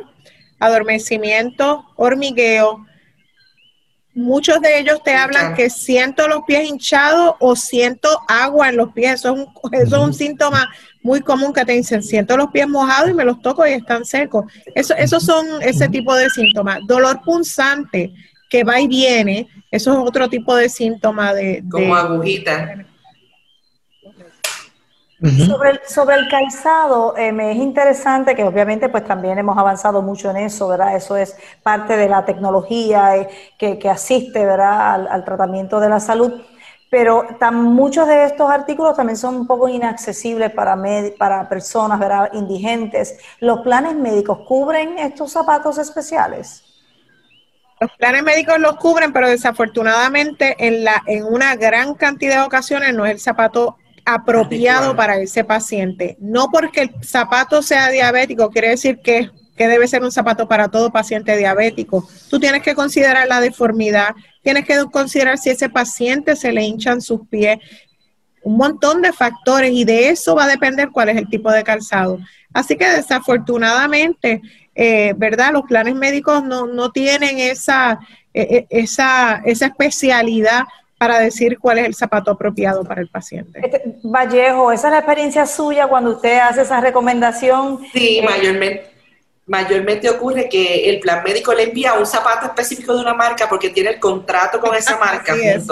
adormecimiento, 0.57 1.83
hormigueo. 1.97 2.85
Muchos 4.13 4.61
de 4.61 4.79
ellos 4.79 5.03
te 5.03 5.13
hablan 5.13 5.55
que 5.55 5.69
siento 5.69 6.29
los 6.29 6.43
pies 6.47 6.69
hinchados 6.69 7.35
o 7.41 7.53
siento 7.57 8.07
agua 8.29 8.69
en 8.69 8.77
los 8.77 8.93
pies. 8.93 9.15
Eso 9.15 9.33
es 9.33 9.41
un, 9.41 9.73
eso 9.73 9.97
es 9.97 10.01
un 10.01 10.13
síntoma 10.13 10.73
muy 11.03 11.19
común 11.19 11.51
que 11.51 11.65
te 11.65 11.73
dicen, 11.73 12.01
siento 12.01 12.37
los 12.37 12.49
pies 12.51 12.69
mojados 12.69 13.09
y 13.09 13.13
me 13.13 13.25
los 13.25 13.41
toco 13.41 13.67
y 13.67 13.73
están 13.73 14.05
secos. 14.05 14.45
Eso, 14.73 14.95
esos 14.95 15.21
son 15.21 15.45
ese 15.61 15.89
tipo 15.89 16.15
de 16.15 16.29
síntomas. 16.29 16.79
Dolor 16.87 17.19
punzante 17.25 18.13
que 18.49 18.63
va 18.63 18.79
y 18.79 18.87
viene, 18.87 19.49
eso 19.71 19.91
es 19.91 19.97
otro 19.97 20.29
tipo 20.29 20.55
de 20.55 20.69
síntoma 20.69 21.33
de... 21.33 21.63
Como 21.69 21.95
agujita. 21.95 22.85
Sobre 25.19 25.71
el, 25.71 25.79
sobre 25.87 26.15
el 26.15 26.29
calzado, 26.29 27.17
eh, 27.17 27.31
me 27.31 27.51
es 27.51 27.57
interesante 27.57 28.35
que 28.35 28.43
obviamente 28.43 28.87
pues 28.87 29.03
también 29.03 29.39
hemos 29.39 29.57
avanzado 29.57 30.03
mucho 30.03 30.29
en 30.29 30.37
eso, 30.37 30.67
¿verdad? 30.67 30.95
Eso 30.95 31.17
es 31.17 31.35
parte 31.63 31.97
de 31.97 32.07
la 32.07 32.23
tecnología 32.23 33.17
eh, 33.17 33.27
que, 33.57 33.89
asiste, 33.89 34.45
¿verdad? 34.45 35.07
Al, 35.11 35.25
tratamiento 35.25 35.79
de 35.79 35.89
la 35.89 35.99
salud, 35.99 36.33
pero 36.91 37.25
tan, 37.39 37.63
muchos 37.63 38.07
de 38.07 38.25
estos 38.25 38.47
artículos 38.47 38.95
también 38.95 39.17
son 39.17 39.37
un 39.37 39.47
poco 39.47 39.67
inaccesibles 39.67 40.51
para, 40.51 40.77
para 41.17 41.49
personas, 41.49 41.97
¿verdad? 41.99 42.29
Indigentes. 42.33 43.17
¿Los 43.39 43.61
planes 43.61 43.95
médicos 43.95 44.41
cubren 44.47 44.99
estos 44.99 45.31
zapatos 45.31 45.79
especiales? 45.79 46.66
Los 47.79 47.91
planes 47.97 48.23
médicos 48.23 48.59
los 48.59 48.77
cubren, 48.77 49.13
pero 49.13 49.29
desafortunadamente 49.29 50.55
en, 50.59 50.83
la, 50.83 51.03
en 51.05 51.25
una 51.25 51.55
gran 51.55 51.93
cantidad 51.93 52.41
de 52.41 52.47
ocasiones 52.47 52.93
no 52.93 53.05
es 53.05 53.11
el 53.11 53.19
zapato 53.19 53.77
apropiado 54.03 54.95
para 54.95 55.17
ese 55.17 55.43
paciente. 55.43 56.17
No 56.19 56.49
porque 56.49 56.83
el 56.83 56.91
zapato 57.03 57.61
sea 57.61 57.89
diabético, 57.89 58.49
quiere 58.49 58.69
decir 58.69 58.99
que, 59.03 59.29
que 59.55 59.67
debe 59.67 59.87
ser 59.87 60.01
un 60.01 60.11
zapato 60.11 60.47
para 60.47 60.69
todo 60.69 60.91
paciente 60.91 61.35
diabético. 61.37 62.07
Tú 62.29 62.39
tienes 62.39 62.63
que 62.63 62.73
considerar 62.73 63.27
la 63.27 63.41
deformidad, 63.41 64.15
tienes 64.41 64.65
que 64.65 64.77
considerar 64.91 65.37
si 65.37 65.49
ese 65.49 65.69
paciente 65.69 66.35
se 66.35 66.53
le 66.53 66.63
hinchan 66.63 67.01
sus 67.01 67.27
pies, 67.27 67.59
un 68.43 68.55
montón 68.55 69.01
de 69.01 69.11
factores 69.11 69.71
y 69.73 69.83
de 69.83 70.09
eso 70.09 70.33
va 70.35 70.45
a 70.45 70.47
depender 70.47 70.89
cuál 70.91 71.09
es 71.09 71.17
el 71.17 71.27
tipo 71.27 71.51
de 71.51 71.65
calzado. 71.65 72.17
Así 72.53 72.77
que 72.77 72.89
desafortunadamente 72.89 74.41
eh, 74.77 75.13
¿verdad? 75.17 75.51
Los 75.53 75.63
planes 75.63 75.95
médicos 75.95 76.43
no, 76.43 76.67
no 76.67 76.91
tienen 76.91 77.39
esa, 77.39 77.99
e, 78.33 78.41
e, 78.41 78.67
esa, 78.69 79.41
esa 79.43 79.65
especialidad 79.65 80.65
para 80.99 81.19
decir 81.19 81.57
cuál 81.59 81.79
es 81.79 81.85
el 81.85 81.95
zapato 81.95 82.31
apropiado 82.31 82.83
para 82.83 83.01
el 83.01 83.09
paciente. 83.09 83.59
Este, 83.63 83.97
Vallejo, 84.03 84.71
¿esa 84.71 84.87
es 84.87 84.91
la 84.91 84.99
experiencia 84.99 85.45
suya 85.45 85.87
cuando 85.87 86.11
usted 86.11 86.39
hace 86.39 86.61
esa 86.61 86.79
recomendación? 86.79 87.79
Sí, 87.91 88.21
mayormente 88.23 88.96
mayormente 89.47 90.09
ocurre 90.09 90.49
que 90.49 90.89
el 90.89 90.99
plan 90.99 91.23
médico 91.23 91.53
le 91.53 91.63
envía 91.63 91.93
un 91.93 92.05
zapato 92.05 92.47
específico 92.47 92.93
de 92.93 92.99
una 92.99 93.13
marca 93.13 93.47
porque 93.47 93.69
tiene 93.69 93.91
el 93.91 93.99
contrato 93.99 94.59
con 94.59 94.75
esa 94.75 94.97
marca. 94.99 95.35
es. 95.35 95.65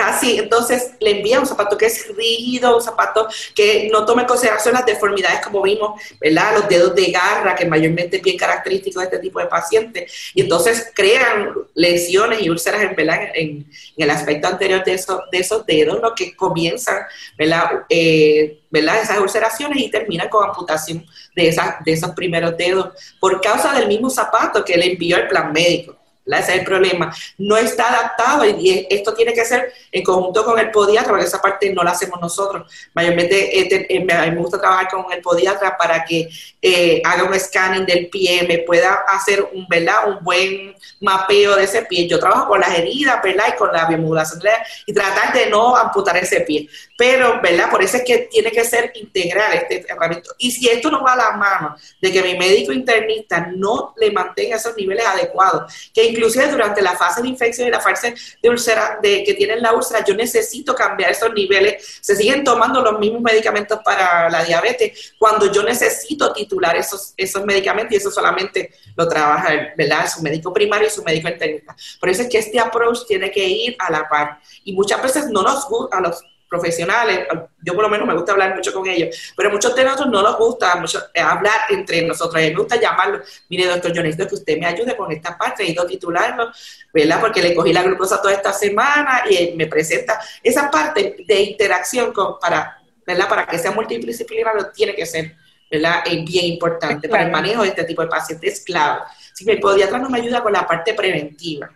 así, 0.00 0.38
entonces 0.38 0.92
le 1.00 1.18
envía 1.18 1.40
un 1.40 1.46
zapato 1.46 1.76
que 1.76 1.86
es 1.86 2.06
rígido, 2.16 2.76
un 2.76 2.82
zapato 2.82 3.28
que 3.54 3.88
no 3.92 4.06
toma 4.06 4.22
en 4.22 4.28
consideración 4.28 4.74
las 4.74 4.86
deformidades 4.86 5.40
como 5.40 5.60
vimos, 5.60 6.00
¿verdad? 6.20 6.54
Los 6.54 6.68
dedos 6.68 6.94
de 6.94 7.10
garra, 7.10 7.56
que 7.56 7.66
mayormente 7.66 8.18
es 8.18 8.22
bien 8.22 8.36
característico 8.36 9.00
de 9.00 9.06
este 9.06 9.18
tipo 9.18 9.40
de 9.40 9.46
pacientes, 9.46 10.32
y 10.32 10.42
entonces 10.42 10.92
crean 10.94 11.52
lesiones 11.74 12.42
y 12.42 12.48
úlceras 12.48 12.82
en, 12.82 12.94
en, 13.34 13.66
el 13.96 14.10
aspecto 14.10 14.46
anterior 14.46 14.84
de 14.84 14.94
esos, 14.94 15.20
de 15.32 15.38
esos 15.38 15.66
dedos, 15.66 16.00
lo 16.00 16.14
que 16.14 16.36
comienzan, 16.36 16.98
¿verdad? 17.36 17.84
Eh, 17.88 18.60
¿verdad? 18.70 19.00
Esas 19.00 19.18
ulceraciones 19.18 19.78
y 19.78 19.90
terminan 19.90 20.28
con 20.28 20.48
amputación 20.48 21.04
de, 21.34 21.48
esas, 21.48 21.82
de 21.84 21.92
esos 21.92 22.10
primeros 22.10 22.56
dedos 22.56 22.90
por 23.20 23.40
causa 23.40 23.72
del 23.72 23.88
mismo 23.88 24.10
zapato 24.10 24.64
que 24.64 24.76
le 24.76 24.92
envió 24.92 25.16
el 25.16 25.28
plan 25.28 25.52
médico. 25.52 25.96
ese 26.26 26.52
es 26.52 26.58
el 26.58 26.64
problema. 26.64 27.14
No 27.38 27.56
está 27.56 27.88
adaptado 27.88 28.44
y 28.44 28.86
esto 28.90 29.14
tiene 29.14 29.32
que 29.32 29.44
ser 29.44 29.72
en 29.92 30.02
conjunto 30.02 30.44
con 30.44 30.58
el 30.58 30.70
podiatra, 30.70 31.10
porque 31.10 31.26
esa 31.26 31.40
parte 31.40 31.72
no 31.72 31.82
la 31.84 31.92
hacemos 31.92 32.20
nosotros. 32.20 32.70
Mayormente 32.94 33.60
este, 33.60 33.94
eh, 33.94 34.04
me 34.04 34.34
gusta 34.34 34.60
trabajar 34.60 34.88
con 34.88 35.12
el 35.12 35.22
podiatra 35.22 35.76
para 35.76 36.04
que 36.04 36.28
eh, 36.60 37.00
haga 37.04 37.24
un 37.24 37.38
scanning 37.38 37.86
del 37.86 38.08
pie, 38.08 38.44
me 38.48 38.58
pueda 38.58 39.04
hacer 39.08 39.48
un, 39.52 39.66
¿verdad? 39.68 40.08
un 40.08 40.24
buen 40.24 40.74
mapeo 41.00 41.54
de 41.54 41.64
ese 41.64 41.82
pie. 41.82 42.08
Yo 42.08 42.18
trabajo 42.18 42.48
con 42.48 42.60
las 42.60 42.76
heridas 42.76 43.22
¿verdad? 43.22 43.44
y 43.54 43.56
con 43.56 43.72
la 43.72 43.86
biomodulación 43.86 44.40
y 44.84 44.92
tratar 44.92 45.32
de 45.32 45.48
no 45.48 45.76
amputar 45.76 46.16
ese 46.16 46.40
pie. 46.40 46.68
Pero, 46.96 47.40
¿verdad? 47.42 47.70
Por 47.70 47.82
eso 47.82 47.98
es 47.98 48.04
que 48.04 48.18
tiene 48.30 48.50
que 48.50 48.64
ser 48.64 48.92
integral 48.94 49.52
este 49.52 49.80
tratamiento. 49.80 50.30
Y 50.38 50.50
si 50.50 50.68
esto 50.68 50.90
no 50.90 51.02
va 51.02 51.12
a 51.12 51.16
la 51.16 51.30
mano 51.32 51.76
de 52.00 52.10
que 52.10 52.22
mi 52.22 52.36
médico 52.36 52.72
internista 52.72 53.48
no 53.54 53.94
le 53.98 54.10
mantenga 54.10 54.56
esos 54.56 54.74
niveles 54.76 55.04
adecuados, 55.04 55.90
que 55.92 56.04
inclusive 56.04 56.48
durante 56.48 56.80
la 56.80 56.96
fase 56.96 57.22
de 57.22 57.28
infección 57.28 57.68
y 57.68 57.70
la 57.70 57.80
fase 57.80 58.14
de 58.42 58.48
úlcera 58.48 58.98
de, 59.02 59.24
que 59.24 59.34
tienen 59.34 59.60
la 59.60 59.72
úlcera, 59.72 60.04
yo 60.04 60.14
necesito 60.14 60.74
cambiar 60.74 61.10
esos 61.10 61.32
niveles. 61.34 61.98
Se 62.00 62.16
siguen 62.16 62.44
tomando 62.44 62.80
los 62.80 62.98
mismos 62.98 63.20
medicamentos 63.20 63.80
para 63.84 64.30
la 64.30 64.42
diabetes 64.44 65.14
cuando 65.18 65.52
yo 65.52 65.62
necesito 65.62 66.32
titular 66.32 66.76
esos, 66.76 67.12
esos 67.16 67.44
medicamentos 67.44 67.92
y 67.92 67.96
eso 67.96 68.10
solamente 68.10 68.72
lo 68.96 69.06
trabaja 69.08 69.72
¿verdad? 69.76 70.08
su 70.08 70.22
médico 70.22 70.52
primario 70.52 70.88
y 70.88 70.90
su 70.90 71.02
médico 71.02 71.28
internista. 71.28 71.76
Por 72.00 72.08
eso 72.08 72.22
es 72.22 72.28
que 72.28 72.38
este 72.38 72.58
approach 72.58 73.06
tiene 73.06 73.30
que 73.30 73.44
ir 73.46 73.76
a 73.78 73.90
la 73.90 74.08
par. 74.08 74.40
Y 74.64 74.72
muchas 74.72 75.02
veces 75.02 75.26
no 75.28 75.42
nos 75.42 75.68
gusta, 75.68 75.98
a 75.98 76.00
los 76.00 76.24
profesionales, 76.48 77.26
yo 77.62 77.74
por 77.74 77.82
lo 77.82 77.88
menos 77.88 78.06
me 78.06 78.14
gusta 78.14 78.32
hablar 78.32 78.54
mucho 78.54 78.72
con 78.72 78.86
ellos, 78.88 79.32
pero 79.36 79.50
muchos 79.50 79.74
de 79.74 79.84
nosotros 79.84 80.08
no 80.10 80.22
nos 80.22 80.38
gusta 80.38 80.76
mucho 80.76 81.00
eh, 81.12 81.20
hablar 81.20 81.60
entre 81.70 82.02
nosotros, 82.02 82.36
a 82.36 82.38
mí 82.38 82.50
me 82.50 82.58
gusta 82.58 82.76
llamarlo, 82.80 83.20
mire 83.48 83.66
doctor, 83.66 83.92
yo 83.92 84.02
necesito 84.02 84.28
que 84.28 84.34
usted 84.36 84.58
me 84.58 84.66
ayude 84.66 84.96
con 84.96 85.10
esta 85.10 85.36
parte, 85.36 85.62
necesito 85.62 85.86
titularlo, 85.86 86.50
¿verdad? 86.92 87.20
Porque 87.20 87.42
le 87.42 87.54
cogí 87.54 87.72
la 87.72 87.82
glucosa 87.82 88.20
toda 88.22 88.34
esta 88.34 88.52
semana 88.52 89.24
y 89.28 89.54
me 89.56 89.66
presenta 89.66 90.20
esa 90.42 90.70
parte 90.70 91.16
de 91.26 91.40
interacción 91.40 92.12
con, 92.12 92.38
para, 92.38 92.78
¿verdad? 93.04 93.28
Para 93.28 93.46
que 93.46 93.58
sea 93.58 93.72
multidisciplinario 93.72 94.70
tiene 94.72 94.94
que 94.94 95.04
ser, 95.04 95.36
¿verdad? 95.70 96.04
Es 96.06 96.24
bien 96.24 96.46
importante 96.46 97.08
para 97.08 97.24
el 97.24 97.32
manejo 97.32 97.62
de 97.62 97.68
este 97.68 97.84
tipo 97.84 98.02
de 98.02 98.08
pacientes, 98.08 98.54
es 98.54 98.64
clave. 98.64 99.00
Si 99.34 99.48
el 99.50 99.58
podiatra 99.58 99.98
no 99.98 100.08
me 100.08 100.18
ayuda 100.18 100.42
con 100.42 100.52
la 100.52 100.66
parte 100.66 100.94
preventiva, 100.94 101.70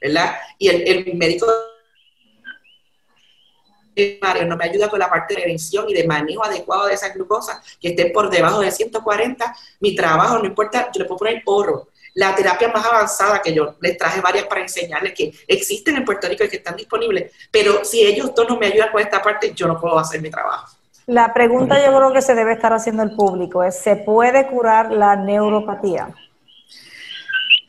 ¿verdad? 0.00 0.36
Y 0.58 0.68
el, 0.68 0.88
el 0.88 1.14
médico 1.14 1.46
no 4.46 4.56
me 4.56 4.64
ayuda 4.64 4.88
con 4.88 4.98
la 4.98 5.08
parte 5.08 5.34
de 5.34 5.42
prevención 5.42 5.88
y 5.88 5.94
de 5.94 6.06
manejo 6.06 6.44
adecuado 6.44 6.86
de 6.86 6.94
esa 6.94 7.10
glucosa, 7.10 7.62
que 7.80 7.88
esté 7.88 8.06
por 8.06 8.30
debajo 8.30 8.60
de 8.60 8.70
140, 8.70 9.54
mi 9.80 9.94
trabajo, 9.94 10.38
no 10.38 10.46
importa, 10.46 10.90
yo 10.92 11.00
le 11.00 11.04
puedo 11.04 11.18
poner 11.18 11.42
oro. 11.46 11.88
La 12.14 12.34
terapia 12.34 12.68
más 12.68 12.86
avanzada 12.86 13.42
que 13.42 13.52
yo 13.52 13.74
les 13.80 13.98
traje 13.98 14.20
varias 14.20 14.46
para 14.46 14.60
enseñarles 14.60 15.14
que 15.14 15.32
existen 15.48 15.96
en 15.96 16.04
Puerto 16.04 16.28
Rico 16.28 16.44
y 16.44 16.48
que 16.48 16.56
están 16.56 16.76
disponibles, 16.76 17.32
pero 17.50 17.84
si 17.84 18.02
ellos 18.02 18.32
dos 18.34 18.48
no 18.48 18.56
me 18.56 18.66
ayudan 18.66 18.90
con 18.92 19.00
esta 19.00 19.20
parte, 19.20 19.52
yo 19.52 19.66
no 19.66 19.80
puedo 19.80 19.98
hacer 19.98 20.22
mi 20.22 20.30
trabajo. 20.30 20.76
La 21.06 21.34
pregunta 21.34 21.84
yo 21.84 21.94
creo 21.94 22.12
que 22.12 22.22
se 22.22 22.34
debe 22.34 22.52
estar 22.52 22.72
haciendo 22.72 23.02
el 23.02 23.14
público 23.14 23.62
es, 23.62 23.78
¿se 23.78 23.96
puede 23.96 24.46
curar 24.46 24.90
la 24.90 25.16
neuropatía? 25.16 26.14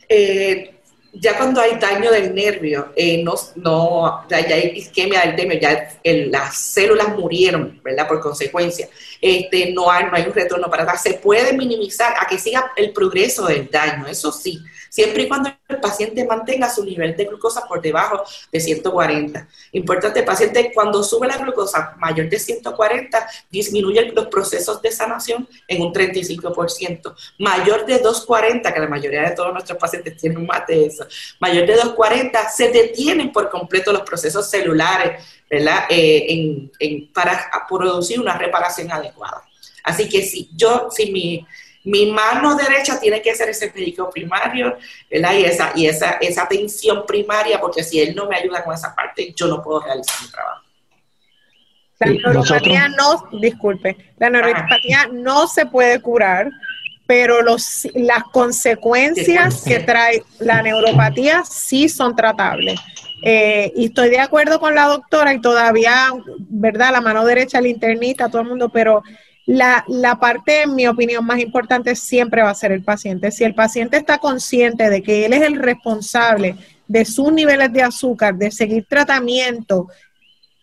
Eh, 0.08 0.75
ya 1.18 1.36
cuando 1.36 1.60
hay 1.60 1.78
daño 1.78 2.10
del 2.10 2.34
nervio, 2.34 2.92
eh, 2.94 3.22
no, 3.22 4.26
ya, 4.28 4.36
hay 4.36 4.72
isquemia 4.76 5.20
del 5.22 5.36
nervio, 5.36 5.60
ya 5.60 6.00
las 6.30 6.56
células 6.56 7.16
murieron, 7.16 7.80
¿verdad? 7.82 8.06
Por 8.06 8.20
consecuencia, 8.20 8.88
este, 9.20 9.72
no, 9.72 9.90
hay, 9.90 10.04
no 10.04 10.14
hay 10.14 10.24
un 10.24 10.34
retorno 10.34 10.68
para 10.70 10.82
atrás. 10.82 11.02
Se 11.02 11.14
puede 11.14 11.52
minimizar 11.52 12.14
a 12.20 12.26
que 12.26 12.38
siga 12.38 12.72
el 12.76 12.92
progreso 12.92 13.46
del 13.46 13.70
daño, 13.70 14.06
eso 14.06 14.30
sí, 14.30 14.62
siempre 14.88 15.24
y 15.24 15.28
cuando 15.28 15.50
el 15.68 15.80
paciente 15.80 16.24
mantenga 16.24 16.70
su 16.70 16.84
nivel 16.84 17.16
de 17.16 17.24
glucosa 17.24 17.66
por 17.66 17.80
debajo 17.80 18.22
de 18.52 18.60
140. 18.60 19.48
Importante, 19.72 20.22
paciente 20.22 20.72
cuando 20.74 21.02
sube 21.02 21.26
la 21.26 21.38
glucosa 21.38 21.94
mayor 21.98 22.28
de 22.28 22.38
140, 22.38 23.26
disminuye 23.50 24.12
los 24.12 24.26
procesos 24.26 24.80
de 24.82 24.90
sanación 24.90 25.48
en 25.68 25.82
un 25.82 25.92
35%. 25.92 27.14
Mayor 27.38 27.86
de 27.86 27.98
240, 27.98 28.72
que 28.72 28.80
la 28.80 28.88
mayoría 28.88 29.22
de 29.22 29.34
todos 29.34 29.52
nuestros 29.52 29.78
pacientes 29.78 30.16
tienen 30.16 30.46
más 30.46 30.66
de 30.66 30.86
eso, 30.86 31.06
mayor 31.40 31.66
de 31.66 31.74
240, 31.74 32.48
se 32.48 32.70
detienen 32.70 33.32
por 33.32 33.50
completo 33.50 33.92
los 33.92 34.02
procesos 34.02 34.48
celulares, 34.48 35.22
¿verdad? 35.50 35.84
Eh, 35.88 36.70
para 37.12 37.50
producir 37.68 38.20
una 38.20 38.36
reparación 38.36 38.90
adecuada. 38.90 39.42
Así 39.82 40.08
que 40.08 40.22
si 40.22 40.50
yo, 40.54 40.88
si 40.90 41.12
mi 41.12 41.46
mi 41.86 42.10
mano 42.10 42.56
derecha 42.56 42.98
tiene 42.98 43.22
que 43.22 43.34
ser 43.34 43.48
ese 43.48 43.72
médico 43.72 44.10
primario, 44.10 44.76
¿verdad? 45.08 45.34
Y 45.34 45.44
esa, 45.44 45.72
y 45.74 45.86
esa, 45.86 46.12
esa 46.20 46.42
atención 46.42 47.06
primaria, 47.06 47.60
porque 47.60 47.84
si 47.84 48.00
él 48.00 48.14
no 48.14 48.26
me 48.26 48.36
ayuda 48.36 48.64
con 48.64 48.74
esa 48.74 48.94
parte, 48.94 49.32
yo 49.36 49.46
no 49.46 49.62
puedo 49.62 49.80
realizar 49.80 50.16
mi 50.20 50.28
trabajo. 50.28 50.62
La 52.00 52.06
neuropatía 52.08 52.88
no, 52.88 53.28
disculpe, 53.40 53.96
la 54.18 54.30
neuropatía 54.30 55.08
no 55.12 55.46
se 55.46 55.64
puede 55.64 56.00
curar, 56.00 56.50
pero 57.06 57.40
los, 57.40 57.86
las 57.94 58.24
consecuencias 58.24 59.62
que 59.62 59.78
trae 59.78 60.24
la 60.40 60.62
neuropatía 60.62 61.44
sí 61.44 61.88
son 61.88 62.16
tratables. 62.16 62.80
Eh, 63.22 63.72
y 63.76 63.86
estoy 63.86 64.10
de 64.10 64.18
acuerdo 64.18 64.58
con 64.58 64.74
la 64.74 64.86
doctora 64.86 65.32
y 65.32 65.40
todavía, 65.40 66.10
¿verdad? 66.48 66.90
La 66.92 67.00
mano 67.00 67.24
derecha, 67.24 67.60
el 67.60 67.66
internista, 67.66 68.28
todo 68.28 68.42
el 68.42 68.48
mundo, 68.48 68.68
pero 68.68 69.02
la, 69.46 69.84
la, 69.88 70.18
parte, 70.18 70.62
en 70.62 70.74
mi 70.74 70.86
opinión, 70.86 71.24
más 71.24 71.38
importante 71.38 71.94
siempre 71.94 72.42
va 72.42 72.50
a 72.50 72.54
ser 72.54 72.72
el 72.72 72.82
paciente. 72.82 73.30
Si 73.30 73.44
el 73.44 73.54
paciente 73.54 73.96
está 73.96 74.18
consciente 74.18 74.90
de 74.90 75.02
que 75.02 75.24
él 75.24 75.32
es 75.32 75.42
el 75.42 75.56
responsable 75.56 76.56
de 76.88 77.04
sus 77.04 77.32
niveles 77.32 77.72
de 77.72 77.82
azúcar, 77.82 78.34
de 78.34 78.50
seguir 78.50 78.86
tratamiento, 78.88 79.88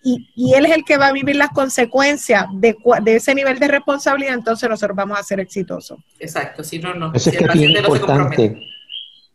y, 0.04 0.30
y 0.36 0.54
él 0.54 0.66
es 0.66 0.74
el 0.74 0.84
que 0.84 0.98
va 0.98 1.08
a 1.08 1.14
vivir 1.14 1.38
las 1.38 1.50
consecuencias 1.52 2.46
de, 2.56 2.76
de, 3.04 3.16
ese 3.16 3.34
nivel 3.34 3.58
de 3.58 3.70
responsabilidad, 3.70 4.34
entonces 4.34 4.70
nosotros 4.70 4.98
vamos 4.98 5.18
a 5.18 5.24
ser 5.24 5.40
exitosos. 5.40 5.98
Exacto, 6.20 6.62
si 6.62 6.80
no, 6.80 6.94
no. 6.94 7.18
si 7.18 7.30
el 7.30 7.46
paciente 7.46 7.82
no 7.82 7.94
se 7.94 8.02
compromete 8.02 8.72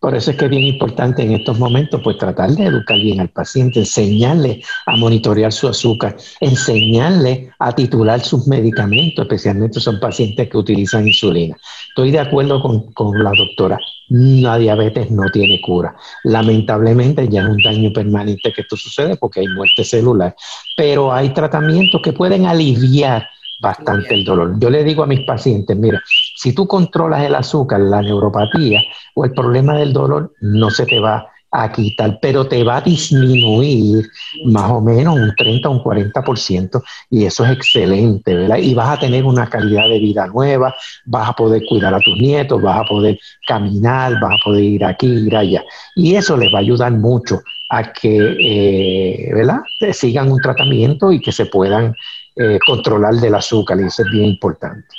por 0.01 0.15
eso 0.15 0.31
es 0.31 0.37
que 0.37 0.45
es 0.45 0.51
bien 0.51 0.65
importante 0.65 1.23
en 1.23 1.33
estos 1.33 1.59
momentos, 1.59 2.01
pues 2.03 2.19
tratar 2.19 2.51
de 2.51 2.67
educar 2.67 2.97
bien 2.99 3.21
al 3.21 3.31
paciente, 3.31 3.81
enseñarle 3.81 4.63
a 4.87 4.97
monitorear 4.97 5.53
su 5.53 5.69
azúcar, 5.69 6.17
enseñarle 6.41 7.51
a 7.59 7.73
titular 7.73 8.21
sus 8.21 8.47
medicamentos, 8.47 9.25
especialmente 9.25 9.81
son 9.81 9.99
pacientes 9.99 10.49
que 10.49 10.57
utilizan 10.57 11.07
insulina. 11.07 11.57
Estoy 11.89 12.13
de 12.13 12.21
acuerdo 12.21 12.63
con, 12.63 12.93
con 12.93 13.23
la 13.23 13.33
doctora, 13.37 13.79
la 14.09 14.57
diabetes 14.59 15.11
no 15.11 15.25
tiene 15.33 15.61
cura. 15.61 15.97
Lamentablemente 16.25 17.29
ya 17.29 17.43
es 17.43 17.49
un 17.49 17.63
daño 17.63 17.93
permanente 17.93 18.53
que 18.53 18.63
esto 18.63 18.77
sucede 18.77 19.17
porque 19.17 19.41
hay 19.41 19.49
muerte 19.49 19.85
celular, 19.85 20.35
pero 20.77 21.13
hay 21.13 21.31
tratamientos 21.31 22.01
que 22.03 22.13
pueden 22.13 22.47
aliviar 22.47 23.29
bastante 23.61 24.15
el 24.15 24.25
dolor. 24.25 24.55
Yo 24.59 24.71
le 24.71 24.85
digo 24.85 25.03
a 25.03 25.07
mis 25.07 25.21
pacientes, 25.21 25.77
mira, 25.77 26.01
si 26.39 26.53
tú 26.53 26.68
controlas 26.68 27.24
el 27.24 27.34
azúcar, 27.34 27.80
la 27.80 28.01
neuropatía 28.01 28.80
o 29.16 29.24
el 29.24 29.32
problema 29.32 29.76
del 29.76 29.93
dolor, 29.93 30.32
no 30.41 30.70
se 30.70 30.86
te 30.86 31.01
va 31.01 31.26
a 31.51 31.72
quitar, 31.72 32.20
pero 32.22 32.47
te 32.47 32.62
va 32.62 32.76
a 32.76 32.80
disminuir 32.80 34.07
más 34.45 34.70
o 34.70 34.80
menos 34.80 35.16
un 35.16 35.34
30 35.34 35.68
o 35.68 35.72
un 35.72 35.82
40% 35.82 36.80
y 37.11 37.24
eso 37.24 37.45
es 37.45 37.51
excelente, 37.51 38.36
¿verdad? 38.36 38.59
Y 38.59 38.72
vas 38.72 38.91
a 38.91 39.01
tener 39.01 39.24
una 39.24 39.49
calidad 39.49 39.89
de 39.89 39.99
vida 39.99 40.28
nueva, 40.28 40.72
vas 41.07 41.28
a 41.28 41.32
poder 41.32 41.64
cuidar 41.68 41.93
a 41.93 41.99
tus 41.99 42.16
nietos, 42.16 42.62
vas 42.62 42.82
a 42.82 42.84
poder 42.84 43.18
caminar, 43.49 44.12
vas 44.20 44.34
a 44.34 44.45
poder 44.45 44.62
ir 44.62 44.84
aquí, 44.84 45.09
ir 45.09 45.34
allá. 45.34 45.64
Y 45.97 46.14
eso 46.14 46.36
les 46.36 46.55
va 46.55 46.59
a 46.59 46.61
ayudar 46.61 46.93
mucho 46.93 47.41
a 47.70 47.93
que, 47.93 48.36
eh, 48.39 49.34
¿verdad? 49.34 49.59
Sigan 49.91 50.30
un 50.30 50.41
tratamiento 50.41 51.11
y 51.11 51.20
que 51.20 51.32
se 51.32 51.47
puedan 51.47 51.97
eh, 52.36 52.61
controlar 52.64 53.14
del 53.14 53.34
azúcar 53.34 53.80
y 53.80 53.86
eso 53.86 54.03
es 54.03 54.11
bien 54.12 54.26
importante. 54.26 54.98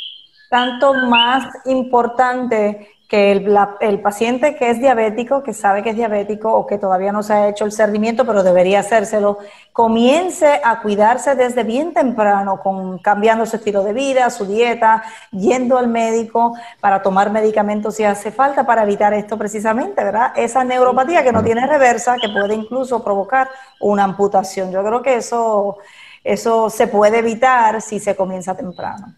Tanto 0.49 0.93
más 0.93 1.45
importante 1.65 2.87
que 3.07 3.31
el, 3.31 3.57
el, 3.79 4.01
paciente 4.01 4.55
que 4.55 4.69
es 4.69 4.79
diabético, 4.79 5.41
que 5.41 5.53
sabe 5.53 5.81
que 5.81 5.91
es 5.91 5.95
diabético 5.95 6.53
o 6.53 6.67
que 6.67 6.77
todavía 6.77 7.11
no 7.11 7.23
se 7.23 7.33
ha 7.33 7.49
hecho 7.49 7.65
el 7.65 7.71
cernimiento, 7.71 8.23
pero 8.23 8.43
debería 8.43 8.81
hacérselo, 8.81 9.39
comience 9.73 10.61
a 10.63 10.79
cuidarse 10.81 11.33
desde 11.33 11.63
bien 11.63 11.91
temprano, 11.93 12.59
con, 12.61 12.99
cambiando 12.99 13.47
su 13.47 13.55
estilo 13.55 13.83
de 13.83 13.93
vida, 13.93 14.29
su 14.29 14.45
dieta, 14.45 15.03
yendo 15.31 15.77
al 15.79 15.87
médico 15.87 16.55
para 16.79 17.01
tomar 17.01 17.31
medicamentos 17.31 17.95
si 17.95 18.03
hace 18.03 18.31
falta 18.31 18.65
para 18.65 18.83
evitar 18.83 19.13
esto 19.13 19.37
precisamente, 19.37 20.03
¿verdad? 20.03 20.33
Esa 20.35 20.63
neuropatía 20.63 21.23
que 21.23 21.31
no 21.31 21.43
tiene 21.43 21.65
reversa, 21.65 22.15
que 22.21 22.29
puede 22.29 22.53
incluso 22.53 23.03
provocar 23.03 23.49
una 23.79 24.03
amputación. 24.03 24.71
Yo 24.71 24.83
creo 24.83 25.01
que 25.01 25.15
eso 25.15 25.77
eso 26.23 26.69
se 26.69 26.87
puede 26.87 27.19
evitar 27.19 27.81
si 27.81 27.99
se 27.99 28.15
comienza 28.15 28.55
temprano. 28.55 29.15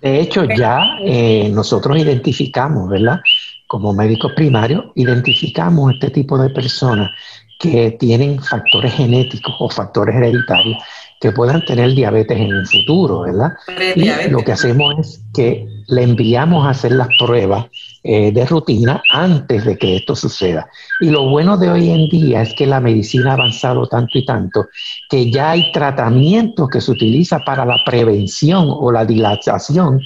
De 0.00 0.20
hecho, 0.20 0.44
ya 0.44 0.96
eh, 1.04 1.50
nosotros 1.52 1.98
identificamos, 1.98 2.88
¿verdad? 2.88 3.20
Como 3.66 3.92
médicos 3.92 4.32
primarios, 4.34 4.86
identificamos 4.94 5.94
este 5.94 6.10
tipo 6.10 6.38
de 6.38 6.50
personas 6.50 7.10
que 7.58 7.90
tienen 7.92 8.42
factores 8.42 8.94
genéticos 8.94 9.54
o 9.58 9.68
factores 9.68 10.16
hereditarios 10.16 10.82
que 11.20 11.32
puedan 11.32 11.62
tener 11.66 11.94
diabetes 11.94 12.38
en 12.38 12.50
el 12.50 12.66
futuro, 12.66 13.20
¿verdad? 13.20 13.52
Y 13.94 14.30
lo 14.30 14.38
que 14.38 14.52
hacemos 14.52 14.98
es 14.98 15.22
que 15.34 15.66
le 15.88 16.02
enviamos 16.02 16.66
a 16.66 16.70
hacer 16.70 16.92
las 16.92 17.08
pruebas 17.18 17.66
eh, 18.02 18.32
de 18.32 18.46
rutina 18.46 19.02
antes 19.12 19.64
de 19.66 19.76
que 19.76 19.96
esto 19.96 20.16
suceda. 20.16 20.70
Y 21.00 21.10
lo 21.10 21.28
bueno 21.28 21.58
de 21.58 21.70
hoy 21.70 21.90
en 21.90 22.08
día 22.08 22.40
es 22.40 22.54
que 22.54 22.66
la 22.66 22.80
medicina 22.80 23.32
ha 23.32 23.34
avanzado 23.34 23.86
tanto 23.86 24.16
y 24.16 24.24
tanto 24.24 24.68
que 25.10 25.30
ya 25.30 25.50
hay 25.50 25.70
tratamientos 25.72 26.70
que 26.70 26.80
se 26.80 26.92
utiliza 26.92 27.40
para 27.40 27.66
la 27.66 27.76
prevención 27.84 28.68
o 28.70 28.90
la 28.90 29.04
dilatación 29.04 30.00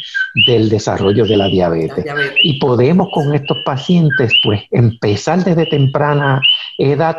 del 0.46 0.68
desarrollo 0.68 1.24
de 1.24 1.36
la 1.36 1.46
diabetes. 1.46 2.04
Y 2.42 2.58
podemos 2.58 3.10
con 3.14 3.32
estos 3.32 3.58
pacientes 3.64 4.32
pues 4.42 4.62
empezar 4.72 5.44
desde 5.44 5.66
temprana 5.66 6.40
edad 6.78 7.18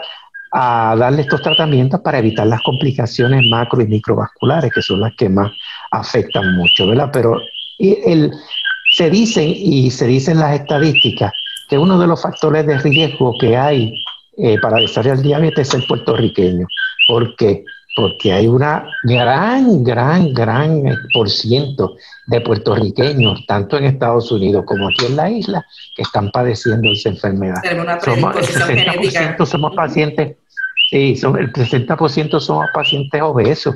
a 0.51 0.95
darle 0.97 1.21
estos 1.21 1.41
tratamientos 1.41 2.01
para 2.01 2.19
evitar 2.19 2.47
las 2.47 2.61
complicaciones 2.61 3.45
macro 3.49 3.81
y 3.81 3.87
microvasculares, 3.87 4.73
que 4.73 4.81
son 4.81 4.99
las 4.99 5.15
que 5.15 5.29
más 5.29 5.51
afectan 5.91 6.55
mucho, 6.55 6.87
¿verdad? 6.87 7.09
Pero 7.13 7.39
el, 7.79 8.31
se 8.95 9.09
dicen 9.09 9.51
y 9.53 9.91
se 9.91 10.07
dicen 10.07 10.39
las 10.39 10.57
estadísticas 10.57 11.33
que 11.67 11.77
uno 11.77 11.99
de 11.99 12.07
los 12.07 12.21
factores 12.21 12.65
de 12.65 12.77
riesgo 12.77 13.33
que 13.37 13.57
hay 13.57 13.93
eh, 14.37 14.57
para 14.61 14.77
desarrollar 14.77 15.21
diabetes 15.21 15.67
es 15.67 15.73
el 15.73 15.85
puertorriqueño. 15.85 16.65
¿Por 17.09 17.35
qué? 17.35 17.65
Porque 17.93 18.31
hay 18.31 18.47
una 18.47 18.87
gran, 19.03 19.83
gran, 19.83 20.33
gran 20.33 20.81
por 21.13 21.29
ciento 21.29 21.97
de 22.27 22.39
puertorriqueños, 22.39 23.45
tanto 23.45 23.77
en 23.77 23.83
Estados 23.83 24.31
Unidos 24.31 24.63
como 24.65 24.87
aquí 24.87 25.07
en 25.07 25.17
la 25.17 25.29
isla, 25.29 25.65
que 25.93 26.03
están 26.03 26.31
padeciendo 26.31 26.89
esa 26.89 27.09
enfermedad. 27.09 27.61
Somos, 28.01 28.37
el 28.37 28.45
60% 28.45 29.45
somos 29.45 29.75
pacientes, 29.75 30.37
sí, 30.89 31.17
son, 31.17 31.37
el 31.37 31.51
60% 31.51 32.39
somos 32.39 32.67
pacientes 32.73 33.21
obesos, 33.21 33.75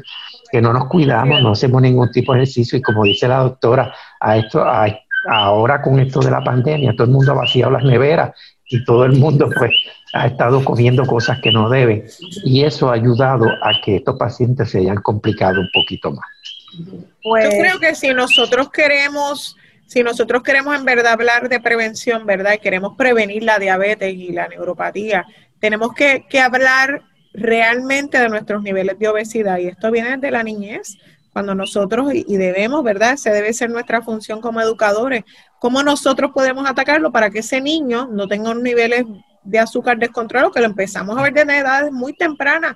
que 0.50 0.62
no 0.62 0.72
nos 0.72 0.88
cuidamos, 0.88 1.42
no 1.42 1.52
hacemos 1.52 1.82
ningún 1.82 2.10
tipo 2.12 2.34
de 2.34 2.40
ejercicio 2.40 2.78
y 2.78 2.82
como 2.82 3.04
dice 3.04 3.28
la 3.28 3.40
doctora, 3.40 3.94
a 4.20 4.38
esto, 4.38 4.64
a, 4.64 4.88
ahora 5.30 5.82
con 5.82 6.00
esto 6.00 6.20
de 6.20 6.32
la 6.32 6.44
pandemia, 6.44 6.94
todo 6.94 7.06
el 7.06 7.14
mundo 7.14 7.32
ha 7.32 7.36
vaciado 7.36 7.72
las 7.72 7.84
neveras 7.84 8.32
y 8.66 8.84
todo 8.84 9.06
el 9.06 9.14
mundo 9.14 9.50
pues 9.58 9.72
ha 10.14 10.28
estado 10.28 10.64
comiendo 10.64 11.06
cosas 11.06 11.40
que 11.40 11.52
no 11.52 11.70
debe 11.70 12.06
y 12.44 12.64
eso 12.64 12.90
ha 12.90 12.96
ayudado 12.96 13.46
a 13.46 13.72
que 13.84 13.98
estos 13.98 14.18
pacientes 14.18 14.72
se 14.72 14.80
hayan 14.80 14.98
complicado 14.98 15.62
un 15.62 15.70
poquito 15.74 16.12
más. 16.12 16.26
Pues, 17.24 17.46
Yo 17.46 17.60
creo 17.60 17.80
que 17.80 17.96
si 17.96 18.14
nosotros 18.14 18.70
queremos, 18.72 19.56
si 19.88 20.04
nosotros 20.04 20.44
queremos 20.44 20.76
en 20.76 20.86
verdad 20.86 21.14
hablar 21.14 21.50
de 21.50 21.60
prevención, 21.60 22.26
¿verdad? 22.26 22.54
Y 22.54 22.60
queremos 22.60 22.96
prevenir 22.98 23.44
la 23.44 23.60
diabetes 23.60 24.14
y 24.14 24.32
la 24.32 24.48
neuropatía, 24.48 25.26
tenemos 25.60 25.94
que, 25.94 26.26
que 26.30 26.40
hablar 26.40 27.02
realmente 27.34 28.20
de 28.20 28.30
nuestros 28.30 28.64
niveles 28.64 28.98
de 28.98 29.08
obesidad 29.08 29.60
y 29.60 29.68
esto 29.68 29.92
viene 29.92 30.18
de 30.18 30.32
la 30.32 30.44
niñez 30.44 30.98
cuando 31.32 31.56
nosotros, 31.56 32.12
y 32.14 32.38
debemos, 32.38 32.84
¿verdad? 32.84 33.18
Se 33.18 33.30
debe 33.32 33.54
ser 33.54 33.70
nuestra 33.70 34.02
función 34.02 34.42
como 34.42 34.62
educadores, 34.62 35.24
cómo 35.60 35.84
nosotros 35.84 36.32
podemos 36.34 36.68
atacarlo 36.70 37.12
para 37.12 37.30
que 37.30 37.40
ese 37.40 37.62
niño 37.62 38.08
no 38.12 38.28
tenga 38.28 38.52
unos 38.52 38.64
niveles 38.64 39.06
de 39.44 39.60
azúcar 39.60 39.98
descontrolados, 39.98 40.54
que 40.54 40.60
lo 40.60 40.66
empezamos 40.66 41.18
a 41.18 41.22
ver 41.22 41.34
desde 41.34 41.58
edades 41.58 41.92
muy 41.92 42.14
tempranas 42.14 42.76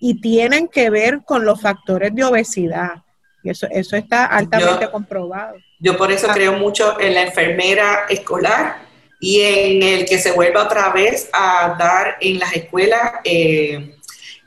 y 0.00 0.20
tienen 0.20 0.68
que 0.68 0.90
ver 0.90 1.20
con 1.24 1.44
los 1.44 1.60
factores 1.60 2.14
de 2.14 2.24
obesidad. 2.24 3.02
Y 3.44 3.50
eso, 3.50 3.66
eso 3.70 3.96
está 3.96 4.26
altamente 4.26 4.90
comprobado. 4.90 5.56
Yo 5.80 5.96
por 5.96 6.12
eso 6.12 6.28
creo 6.28 6.52
mucho 6.54 7.00
en 7.00 7.14
la 7.14 7.22
enfermera 7.22 8.04
escolar 8.08 8.82
y 9.20 9.40
en 9.40 9.82
el 9.82 10.04
que 10.04 10.18
se 10.18 10.32
vuelva 10.32 10.64
otra 10.64 10.92
vez 10.92 11.28
a 11.32 11.76
dar 11.78 12.16
en 12.20 12.38
las 12.40 12.52
escuelas 12.54 13.12
eh, 13.24 13.96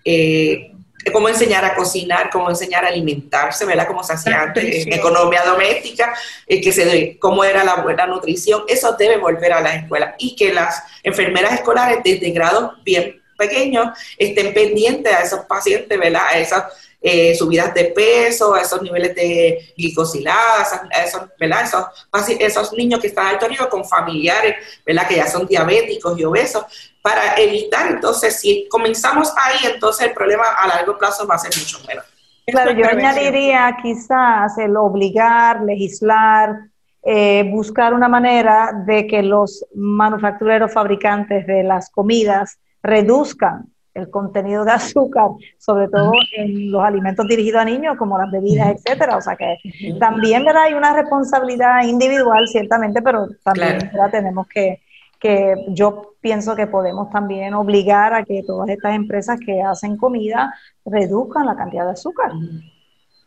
eh, 0.04 0.75
cómo 1.12 1.30
enseñar 1.30 1.64
a 1.64 1.76
cocinar, 1.76 2.30
cómo 2.32 2.50
enseñar 2.50 2.86
a 2.86 2.88
alimentarse, 2.88 3.66
¿verdad? 3.66 3.88
Como 3.88 4.04
se 4.04 4.14
hacía 4.14 4.42
antes 4.42 4.86
en 4.86 4.94
economía 4.94 5.44
doméstica, 5.44 6.14
eh, 6.48 6.62
que 6.62 6.72
se, 6.72 7.18
cómo 7.20 7.44
era 7.44 7.64
la 7.64 7.76
buena 7.76 8.06
nutrición, 8.06 8.64
eso 8.68 8.94
debe 8.94 9.18
volver 9.18 9.54
a 9.54 9.62
las 9.62 9.76
escuelas 9.84 10.16
y 10.18 10.36
que 10.36 10.54
las 10.54 10.84
enfermeras 11.04 11.54
escolares 11.54 12.00
desde 12.04 12.32
grados 12.32 12.72
bien 12.84 13.22
pequeños 13.38 13.98
estén 14.18 14.54
pendientes 14.54 15.14
a 15.14 15.22
esos 15.22 15.42
pacientes, 15.42 15.98
¿verdad? 15.98 16.24
A 16.28 16.40
esas 16.40 16.64
eh, 17.08 17.36
subidas 17.36 17.72
de 17.76 17.86
peso, 17.86 18.56
a 18.56 18.62
esos 18.62 18.82
niveles 18.82 19.14
de 19.14 19.74
glicosiladas, 19.78 20.74
a 20.74 21.04
esos, 21.04 21.22
¿verdad? 21.40 21.64
Esos, 21.64 22.30
esos 22.40 22.74
niños 22.74 23.00
que 23.00 23.08
están 23.08 23.28
alto 23.28 23.48
riesgo 23.48 23.70
con 23.70 23.86
familiares, 23.86 24.56
¿verdad? 24.84 25.08
Que 25.08 25.18
ya 25.18 25.28
son 25.28 25.46
diabéticos 25.46 26.18
y 26.18 26.24
obesos, 26.24 26.66
para 27.04 27.36
evitar, 27.38 27.92
entonces, 27.92 28.40
si 28.40 28.68
comenzamos 28.72 29.32
ahí, 29.38 29.72
entonces 29.72 30.08
el 30.08 30.14
problema 30.16 30.46
a 30.60 30.68
largo 30.68 30.98
plazo 30.98 31.28
va 31.28 31.36
a 31.36 31.38
ser 31.38 31.52
mucho 31.56 31.78
menos. 31.88 32.04
Claro, 32.48 32.72
yo 32.72 32.88
añadiría 32.88 33.78
quizás 33.84 34.58
el 34.58 34.76
obligar, 34.76 35.62
legislar, 35.62 36.56
eh, 37.04 37.48
buscar 37.52 37.94
una 37.94 38.08
manera 38.08 38.72
de 38.88 39.06
que 39.06 39.22
los 39.22 39.64
manufactureros 39.76 40.74
fabricantes 40.74 41.46
de 41.46 41.62
las 41.62 41.92
comidas 41.92 42.58
reduzcan 42.82 43.75
el 43.96 44.10
contenido 44.10 44.66
de 44.66 44.72
azúcar, 44.72 45.30
sobre 45.58 45.88
todo 45.88 46.12
en 46.38 46.72
los 46.72 46.84
alimentos 46.84 47.28
dirigidos 47.28 47.62
a 47.62 47.66
niños, 47.66 47.98
como 47.98 48.18
las 48.18 48.30
bebidas, 48.30 48.76
etcétera. 48.76 49.18
O 49.18 49.22
sea 49.22 49.36
que 49.36 49.58
también 50.00 50.46
¿verdad? 50.46 50.64
hay 50.64 50.74
una 50.74 50.94
responsabilidad 50.94 51.84
individual, 51.84 52.48
ciertamente, 52.48 53.02
pero 53.02 53.28
también 53.44 53.90
tenemos 54.12 54.48
que, 54.48 54.82
que 55.20 55.56
yo 55.70 56.14
pienso 56.20 56.56
que 56.56 56.68
podemos 56.68 57.10
también 57.10 57.54
obligar 57.54 58.14
a 58.14 58.24
que 58.24 58.44
todas 58.46 58.70
estas 58.70 58.96
empresas 58.96 59.40
que 59.44 59.62
hacen 59.62 59.98
comida 59.98 60.54
reduzcan 60.86 61.46
la 61.46 61.56
cantidad 61.56 61.86
de 61.86 61.92
azúcar. 61.92 62.32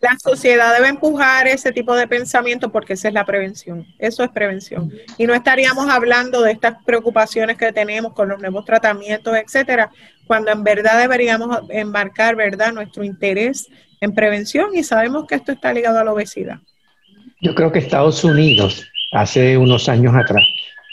La 0.01 0.17
sociedad 0.23 0.75
debe 0.75 0.89
empujar 0.89 1.49
ese 1.49 1.73
tipo 1.73 1.95
de 1.97 2.07
pensamiento 2.07 2.71
porque 2.71 2.93
esa 2.93 3.09
es 3.09 3.15
la 3.15 3.25
prevención. 3.25 3.85
Eso 3.99 4.23
es 4.23 4.31
prevención. 4.31 4.93
Y 5.17 5.27
no 5.27 5.35
estaríamos 5.35 5.89
hablando 5.91 6.43
de 6.43 6.53
estas 6.53 6.77
preocupaciones 6.85 7.57
que 7.57 7.73
tenemos 7.73 8.13
con 8.13 8.29
los 8.29 8.39
nuevos 8.39 8.65
tratamientos, 8.65 9.37
etcétera, 9.37 9.91
cuando 10.27 10.53
en 10.53 10.63
verdad 10.63 11.01
deberíamos 11.01 11.63
embarcar, 11.71 12.37
¿verdad?, 12.37 12.73
nuestro 12.73 13.03
interés 13.03 13.69
en 14.01 14.15
prevención 14.15 14.77
y 14.77 14.85
sabemos 14.85 15.27
que 15.27 15.35
esto 15.35 15.51
está 15.51 15.73
ligado 15.73 15.99
a 15.99 16.05
la 16.05 16.13
obesidad. 16.13 16.59
Yo 17.41 17.55
creo 17.55 17.73
que 17.73 17.81
Estados 17.81 18.23
Unidos, 18.23 18.87
hace 19.13 19.57
unos 19.57 19.89
años 19.89 20.15
atrás, 20.15 20.45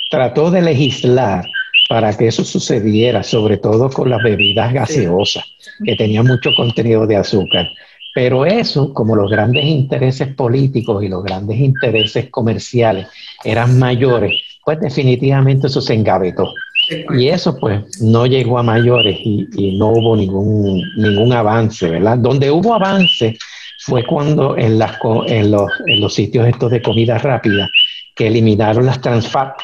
trató 0.09 0.49
de 0.49 0.61
legislar 0.61 1.45
para 1.89 2.15
que 2.17 2.27
eso 2.27 2.43
sucediera, 2.43 3.21
sobre 3.21 3.57
todo 3.57 3.89
con 3.89 4.09
las 4.09 4.23
bebidas 4.23 4.73
gaseosas, 4.73 5.43
que 5.83 5.95
tenían 5.95 6.25
mucho 6.25 6.49
contenido 6.55 7.05
de 7.05 7.17
azúcar. 7.17 7.67
Pero 8.15 8.45
eso, 8.45 8.93
como 8.93 9.13
los 9.13 9.29
grandes 9.29 9.65
intereses 9.65 10.29
políticos 10.29 11.03
y 11.03 11.09
los 11.09 11.21
grandes 11.21 11.59
intereses 11.59 12.29
comerciales 12.29 13.07
eran 13.43 13.77
mayores, 13.77 14.41
pues 14.63 14.79
definitivamente 14.79 15.67
eso 15.67 15.81
se 15.81 15.95
engavetó. 15.95 16.53
Y 17.09 17.27
eso 17.27 17.57
pues 17.59 18.01
no 18.01 18.25
llegó 18.25 18.57
a 18.57 18.63
mayores 18.63 19.17
y, 19.19 19.77
no 19.77 19.89
hubo 19.89 20.15
ningún, 20.15 20.81
ningún 20.95 21.33
avance, 21.33 21.89
¿verdad? 21.89 22.17
Donde 22.17 22.49
hubo 22.49 22.73
avance 22.73 23.37
fue 23.79 24.05
cuando 24.05 24.55
en, 24.57 24.79
las, 24.79 24.97
en, 25.27 25.51
los, 25.51 25.69
en 25.85 25.99
los 25.99 26.13
sitios 26.13 26.47
estos 26.47 26.71
de 26.71 26.81
comida 26.81 27.17
rápida 27.17 27.69
que 28.15 28.27
eliminaron 28.27 28.85
las 28.85 29.01
transfat 29.01 29.57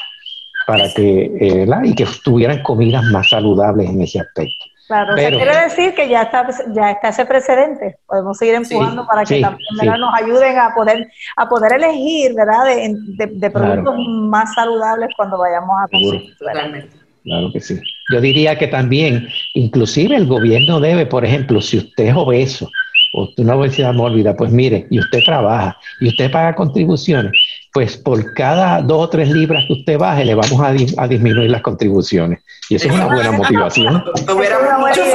para 0.66 0.92
que, 0.92 1.32
eh, 1.40 1.66
y 1.84 1.94
que 1.94 2.06
tuvieran 2.22 2.62
comidas 2.62 3.02
más 3.04 3.30
saludables 3.30 3.88
en 3.88 4.02
ese 4.02 4.20
aspecto. 4.20 4.66
Claro, 4.92 5.14
Pero, 5.16 5.38
quiere 5.38 5.56
decir 5.62 5.94
que 5.94 6.06
ya 6.06 6.22
está, 6.22 6.46
ya 6.74 6.90
está 6.90 7.08
ese 7.08 7.24
precedente. 7.24 7.96
Podemos 8.06 8.36
seguir 8.36 8.56
empujando 8.56 9.06
para 9.06 9.24
que 9.24 9.40
también 9.40 9.98
nos 9.98 10.14
ayuden 10.14 10.58
a 10.58 10.74
poder, 10.74 11.08
a 11.34 11.48
poder 11.48 11.72
elegir 11.72 12.34
¿verdad? 12.34 12.66
de, 12.66 13.50
productos 13.50 13.94
más 14.28 14.52
saludables 14.54 15.08
cuando 15.16 15.38
vayamos 15.38 15.70
a 15.82 15.88
consumir. 15.88 16.90
Claro 17.24 17.50
que 17.52 17.60
sí. 17.60 17.80
Yo 18.12 18.20
diría 18.20 18.58
que 18.58 18.66
también, 18.66 19.28
inclusive 19.54 20.14
el 20.14 20.26
gobierno 20.26 20.78
debe, 20.78 21.06
por 21.06 21.24
ejemplo, 21.24 21.62
si 21.62 21.78
usted 21.78 22.08
es 22.08 22.14
obeso 22.14 22.68
o 23.14 23.28
una 23.38 23.56
obesidad 23.56 23.94
mórbida, 23.94 24.36
pues 24.36 24.50
mire, 24.50 24.86
y 24.90 24.98
usted 24.98 25.20
trabaja 25.24 25.78
y 26.00 26.08
usted 26.08 26.30
paga 26.30 26.54
contribuciones, 26.54 27.32
pues 27.72 27.96
por 27.96 28.34
cada 28.34 28.82
dos 28.82 29.06
o 29.06 29.08
tres 29.08 29.30
libras 29.30 29.64
que 29.66 29.72
usted 29.72 29.98
baje, 29.98 30.26
le 30.26 30.34
vamos 30.34 30.60
a, 30.60 31.06
disminuir 31.08 31.50
las 31.50 31.62
contribuciones. 31.62 32.40
Y 32.68 32.76
eso 32.76 32.88
es 32.88 32.94
una 32.94 33.06
buena 33.06 33.32
motivación. 33.32 34.04
Tuviéramos 34.26 34.78
muchos 34.78 35.06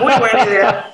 Muy 0.00 0.12
buena 0.18 0.44
idea. 0.46 0.90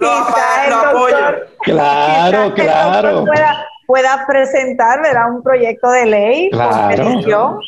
Lo 0.00 0.10
apoyo. 0.10 1.16
Claro, 1.60 2.54
claro. 2.54 3.24
Pueda, 3.24 3.64
pueda 3.86 4.26
presentar 4.26 5.00
¿verdad? 5.02 5.32
un 5.32 5.42
proyecto 5.44 5.88
de 5.90 6.06
ley 6.06 6.50
claro. 6.50 7.60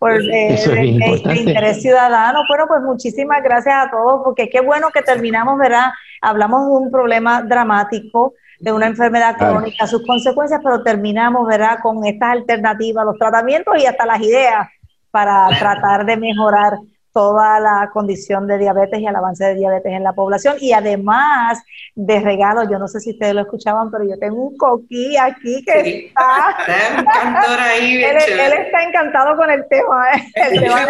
por 0.00 0.10
eh, 0.10 0.58
de, 0.66 1.36
interés 1.36 1.82
ciudadano. 1.82 2.40
Bueno, 2.48 2.64
pues 2.66 2.82
muchísimas 2.82 3.44
gracias 3.44 3.86
a 3.86 3.90
todos, 3.92 4.22
porque 4.24 4.48
qué 4.48 4.60
bueno 4.60 4.90
que 4.90 5.02
terminamos, 5.02 5.56
¿verdad? 5.56 5.92
Hablamos 6.20 6.66
de 6.66 6.72
un 6.72 6.90
problema 6.90 7.42
dramático 7.42 8.34
de 8.60 8.72
una 8.72 8.86
enfermedad 8.86 9.36
crónica, 9.36 9.86
sus 9.86 10.06
consecuencias, 10.06 10.60
pero 10.62 10.82
terminamos, 10.82 11.46
¿verdad?, 11.46 11.78
con 11.82 12.04
estas 12.04 12.30
alternativas, 12.30 13.04
los 13.04 13.18
tratamientos 13.18 13.74
y 13.78 13.86
hasta 13.86 14.06
las 14.06 14.20
ideas 14.20 14.68
para 15.10 15.48
tratar 15.58 16.06
de 16.06 16.16
mejorar 16.16 16.74
toda 17.16 17.58
la 17.60 17.90
condición 17.94 18.46
de 18.46 18.58
diabetes 18.58 19.00
y 19.00 19.06
el 19.06 19.16
avance 19.16 19.42
de 19.42 19.54
diabetes 19.54 19.90
en 19.90 20.04
la 20.04 20.12
población. 20.12 20.56
Y 20.60 20.74
además 20.74 21.62
de 21.94 22.20
regalo, 22.20 22.70
yo 22.70 22.78
no 22.78 22.88
sé 22.88 23.00
si 23.00 23.12
ustedes 23.12 23.32
lo 23.32 23.40
escuchaban, 23.40 23.90
pero 23.90 24.04
yo 24.04 24.18
tengo 24.18 24.36
un 24.48 24.56
coquí 24.58 25.16
aquí 25.16 25.64
que 25.64 26.08
está... 26.08 26.56
ahí, 27.58 28.04
él, 28.04 28.16
él, 28.16 28.52
está 28.66 28.82
encantado 28.82 29.34
con 29.34 29.50
el 29.50 29.66
tema. 29.66 30.04
¿eh? 30.12 30.30
El 30.52 30.60
tema 30.60 30.84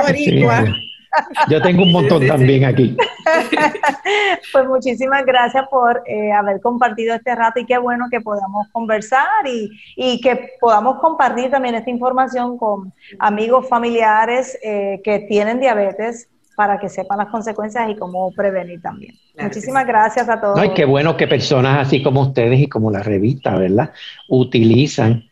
yo 1.48 1.60
tengo 1.62 1.82
un 1.82 1.92
montón 1.92 2.26
también 2.26 2.64
aquí. 2.64 2.96
pues 4.52 4.66
muchísimas 4.66 5.24
gracias 5.24 5.66
por 5.68 6.02
eh, 6.06 6.32
haber 6.32 6.60
compartido 6.60 7.14
este 7.14 7.34
rato 7.34 7.60
y 7.60 7.66
qué 7.66 7.78
bueno 7.78 8.06
que 8.10 8.20
podamos 8.20 8.68
conversar 8.72 9.46
y, 9.46 9.70
y 9.96 10.20
que 10.20 10.50
podamos 10.60 10.98
compartir 11.00 11.50
también 11.50 11.74
esta 11.74 11.90
información 11.90 12.58
con 12.58 12.92
amigos, 13.18 13.68
familiares 13.68 14.58
eh, 14.62 15.00
que 15.02 15.20
tienen 15.20 15.60
diabetes 15.60 16.28
para 16.56 16.78
que 16.78 16.88
sepan 16.88 17.18
las 17.18 17.28
consecuencias 17.28 17.88
y 17.90 17.96
cómo 17.96 18.32
prevenir 18.32 18.80
también. 18.80 19.14
Muchísimas 19.38 19.86
gracias 19.86 20.28
a 20.28 20.40
todos. 20.40 20.56
No, 20.56 20.64
y 20.64 20.72
qué 20.72 20.86
bueno 20.86 21.16
que 21.16 21.26
personas 21.26 21.86
así 21.86 22.02
como 22.02 22.22
ustedes 22.22 22.58
y 22.58 22.66
como 22.66 22.90
la 22.90 23.02
revista, 23.02 23.56
¿verdad? 23.56 23.92
Utilizan 24.28 25.24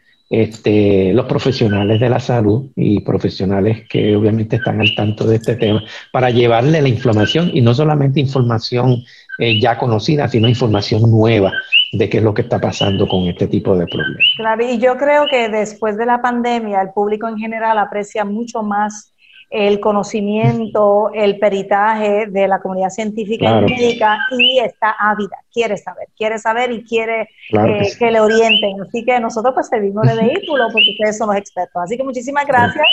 este, 0.42 1.12
los 1.12 1.26
profesionales 1.26 2.00
de 2.00 2.08
la 2.08 2.18
salud 2.18 2.70
y 2.74 3.00
profesionales 3.00 3.86
que 3.88 4.16
obviamente 4.16 4.56
están 4.56 4.80
al 4.80 4.92
tanto 4.96 5.26
de 5.26 5.36
este 5.36 5.54
tema 5.54 5.84
para 6.12 6.30
llevarle 6.30 6.82
la 6.82 6.88
información 6.88 7.50
y 7.54 7.60
no 7.60 7.72
solamente 7.72 8.18
información 8.18 9.04
eh, 9.38 9.60
ya 9.60 9.78
conocida, 9.78 10.26
sino 10.26 10.48
información 10.48 11.02
nueva 11.08 11.52
de 11.92 12.08
qué 12.08 12.18
es 12.18 12.24
lo 12.24 12.34
que 12.34 12.42
está 12.42 12.60
pasando 12.60 13.06
con 13.06 13.28
este 13.28 13.46
tipo 13.46 13.76
de 13.76 13.86
problemas. 13.86 14.26
Claro, 14.36 14.64
y 14.64 14.78
yo 14.78 14.96
creo 14.96 15.26
que 15.30 15.48
después 15.48 15.96
de 15.96 16.06
la 16.06 16.20
pandemia 16.20 16.82
el 16.82 16.90
público 16.90 17.28
en 17.28 17.38
general 17.38 17.78
aprecia 17.78 18.24
mucho 18.24 18.64
más 18.64 19.13
el 19.54 19.78
conocimiento, 19.78 21.12
el 21.14 21.38
peritaje 21.38 22.26
de 22.26 22.48
la 22.48 22.60
comunidad 22.60 22.90
científica 22.90 23.50
y 23.50 23.60
médica 23.60 24.18
y 24.32 24.58
está 24.58 24.96
ávida, 24.98 25.36
quiere 25.52 25.76
saber, 25.76 26.08
quiere 26.16 26.40
saber 26.40 26.72
y 26.72 26.82
quiere 26.82 27.28
eh, 27.52 27.92
que, 27.96 28.10
le 28.10 28.20
orienten. 28.20 28.80
Así 28.82 29.04
que 29.04 29.20
nosotros 29.20 29.54
pues 29.54 29.68
servimos 29.68 30.08
de 30.08 30.16
vehículo 30.16 30.64
porque 30.72 30.90
ustedes 30.90 31.18
son 31.18 31.28
los 31.28 31.36
expertos. 31.36 31.80
Así 31.84 31.96
que 31.96 32.02
muchísimas 32.02 32.44
gracias 32.46 32.84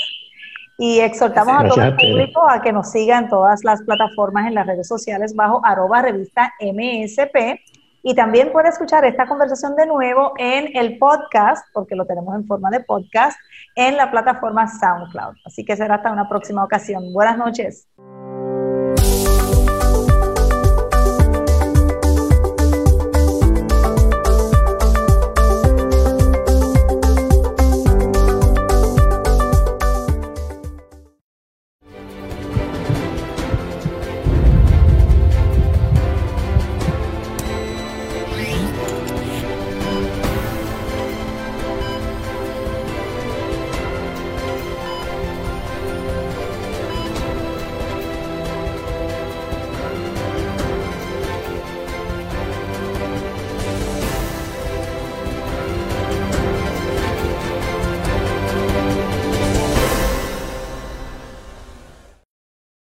y 0.77 0.99
exhortamos 0.99 1.63
a 1.63 1.67
todo 1.67 1.81
el 1.81 1.95
público 1.95 2.47
a 2.47 2.61
que 2.61 2.71
nos 2.71 2.91
siga 2.91 3.17
en 3.17 3.27
todas 3.27 3.63
las 3.63 3.81
plataformas, 3.81 4.45
en 4.45 4.53
las 4.53 4.67
redes 4.67 4.87
sociales 4.87 5.35
bajo 5.35 5.65
arroba 5.65 6.03
revista 6.03 6.53
MSP. 6.59 7.59
Y 8.03 8.13
también 8.13 8.51
puede 8.51 8.69
escuchar 8.69 9.03
esta 9.05 9.25
conversación 9.25 9.75
de 9.75 9.87
nuevo 9.87 10.33
en 10.37 10.75
el 10.77 10.99
podcast, 10.99 11.65
porque 11.73 11.95
lo 11.95 12.05
tenemos 12.05 12.35
en 12.35 12.45
forma 12.45 12.69
de 12.69 12.81
podcast, 12.81 13.39
en 13.75 13.97
la 13.97 14.11
plataforma 14.11 14.67
SoundCloud. 14.67 15.35
Así 15.45 15.63
que 15.63 15.75
será 15.75 15.95
hasta 15.95 16.11
una 16.11 16.27
próxima 16.27 16.63
ocasión. 16.63 17.13
Buenas 17.13 17.37
noches. 17.37 17.87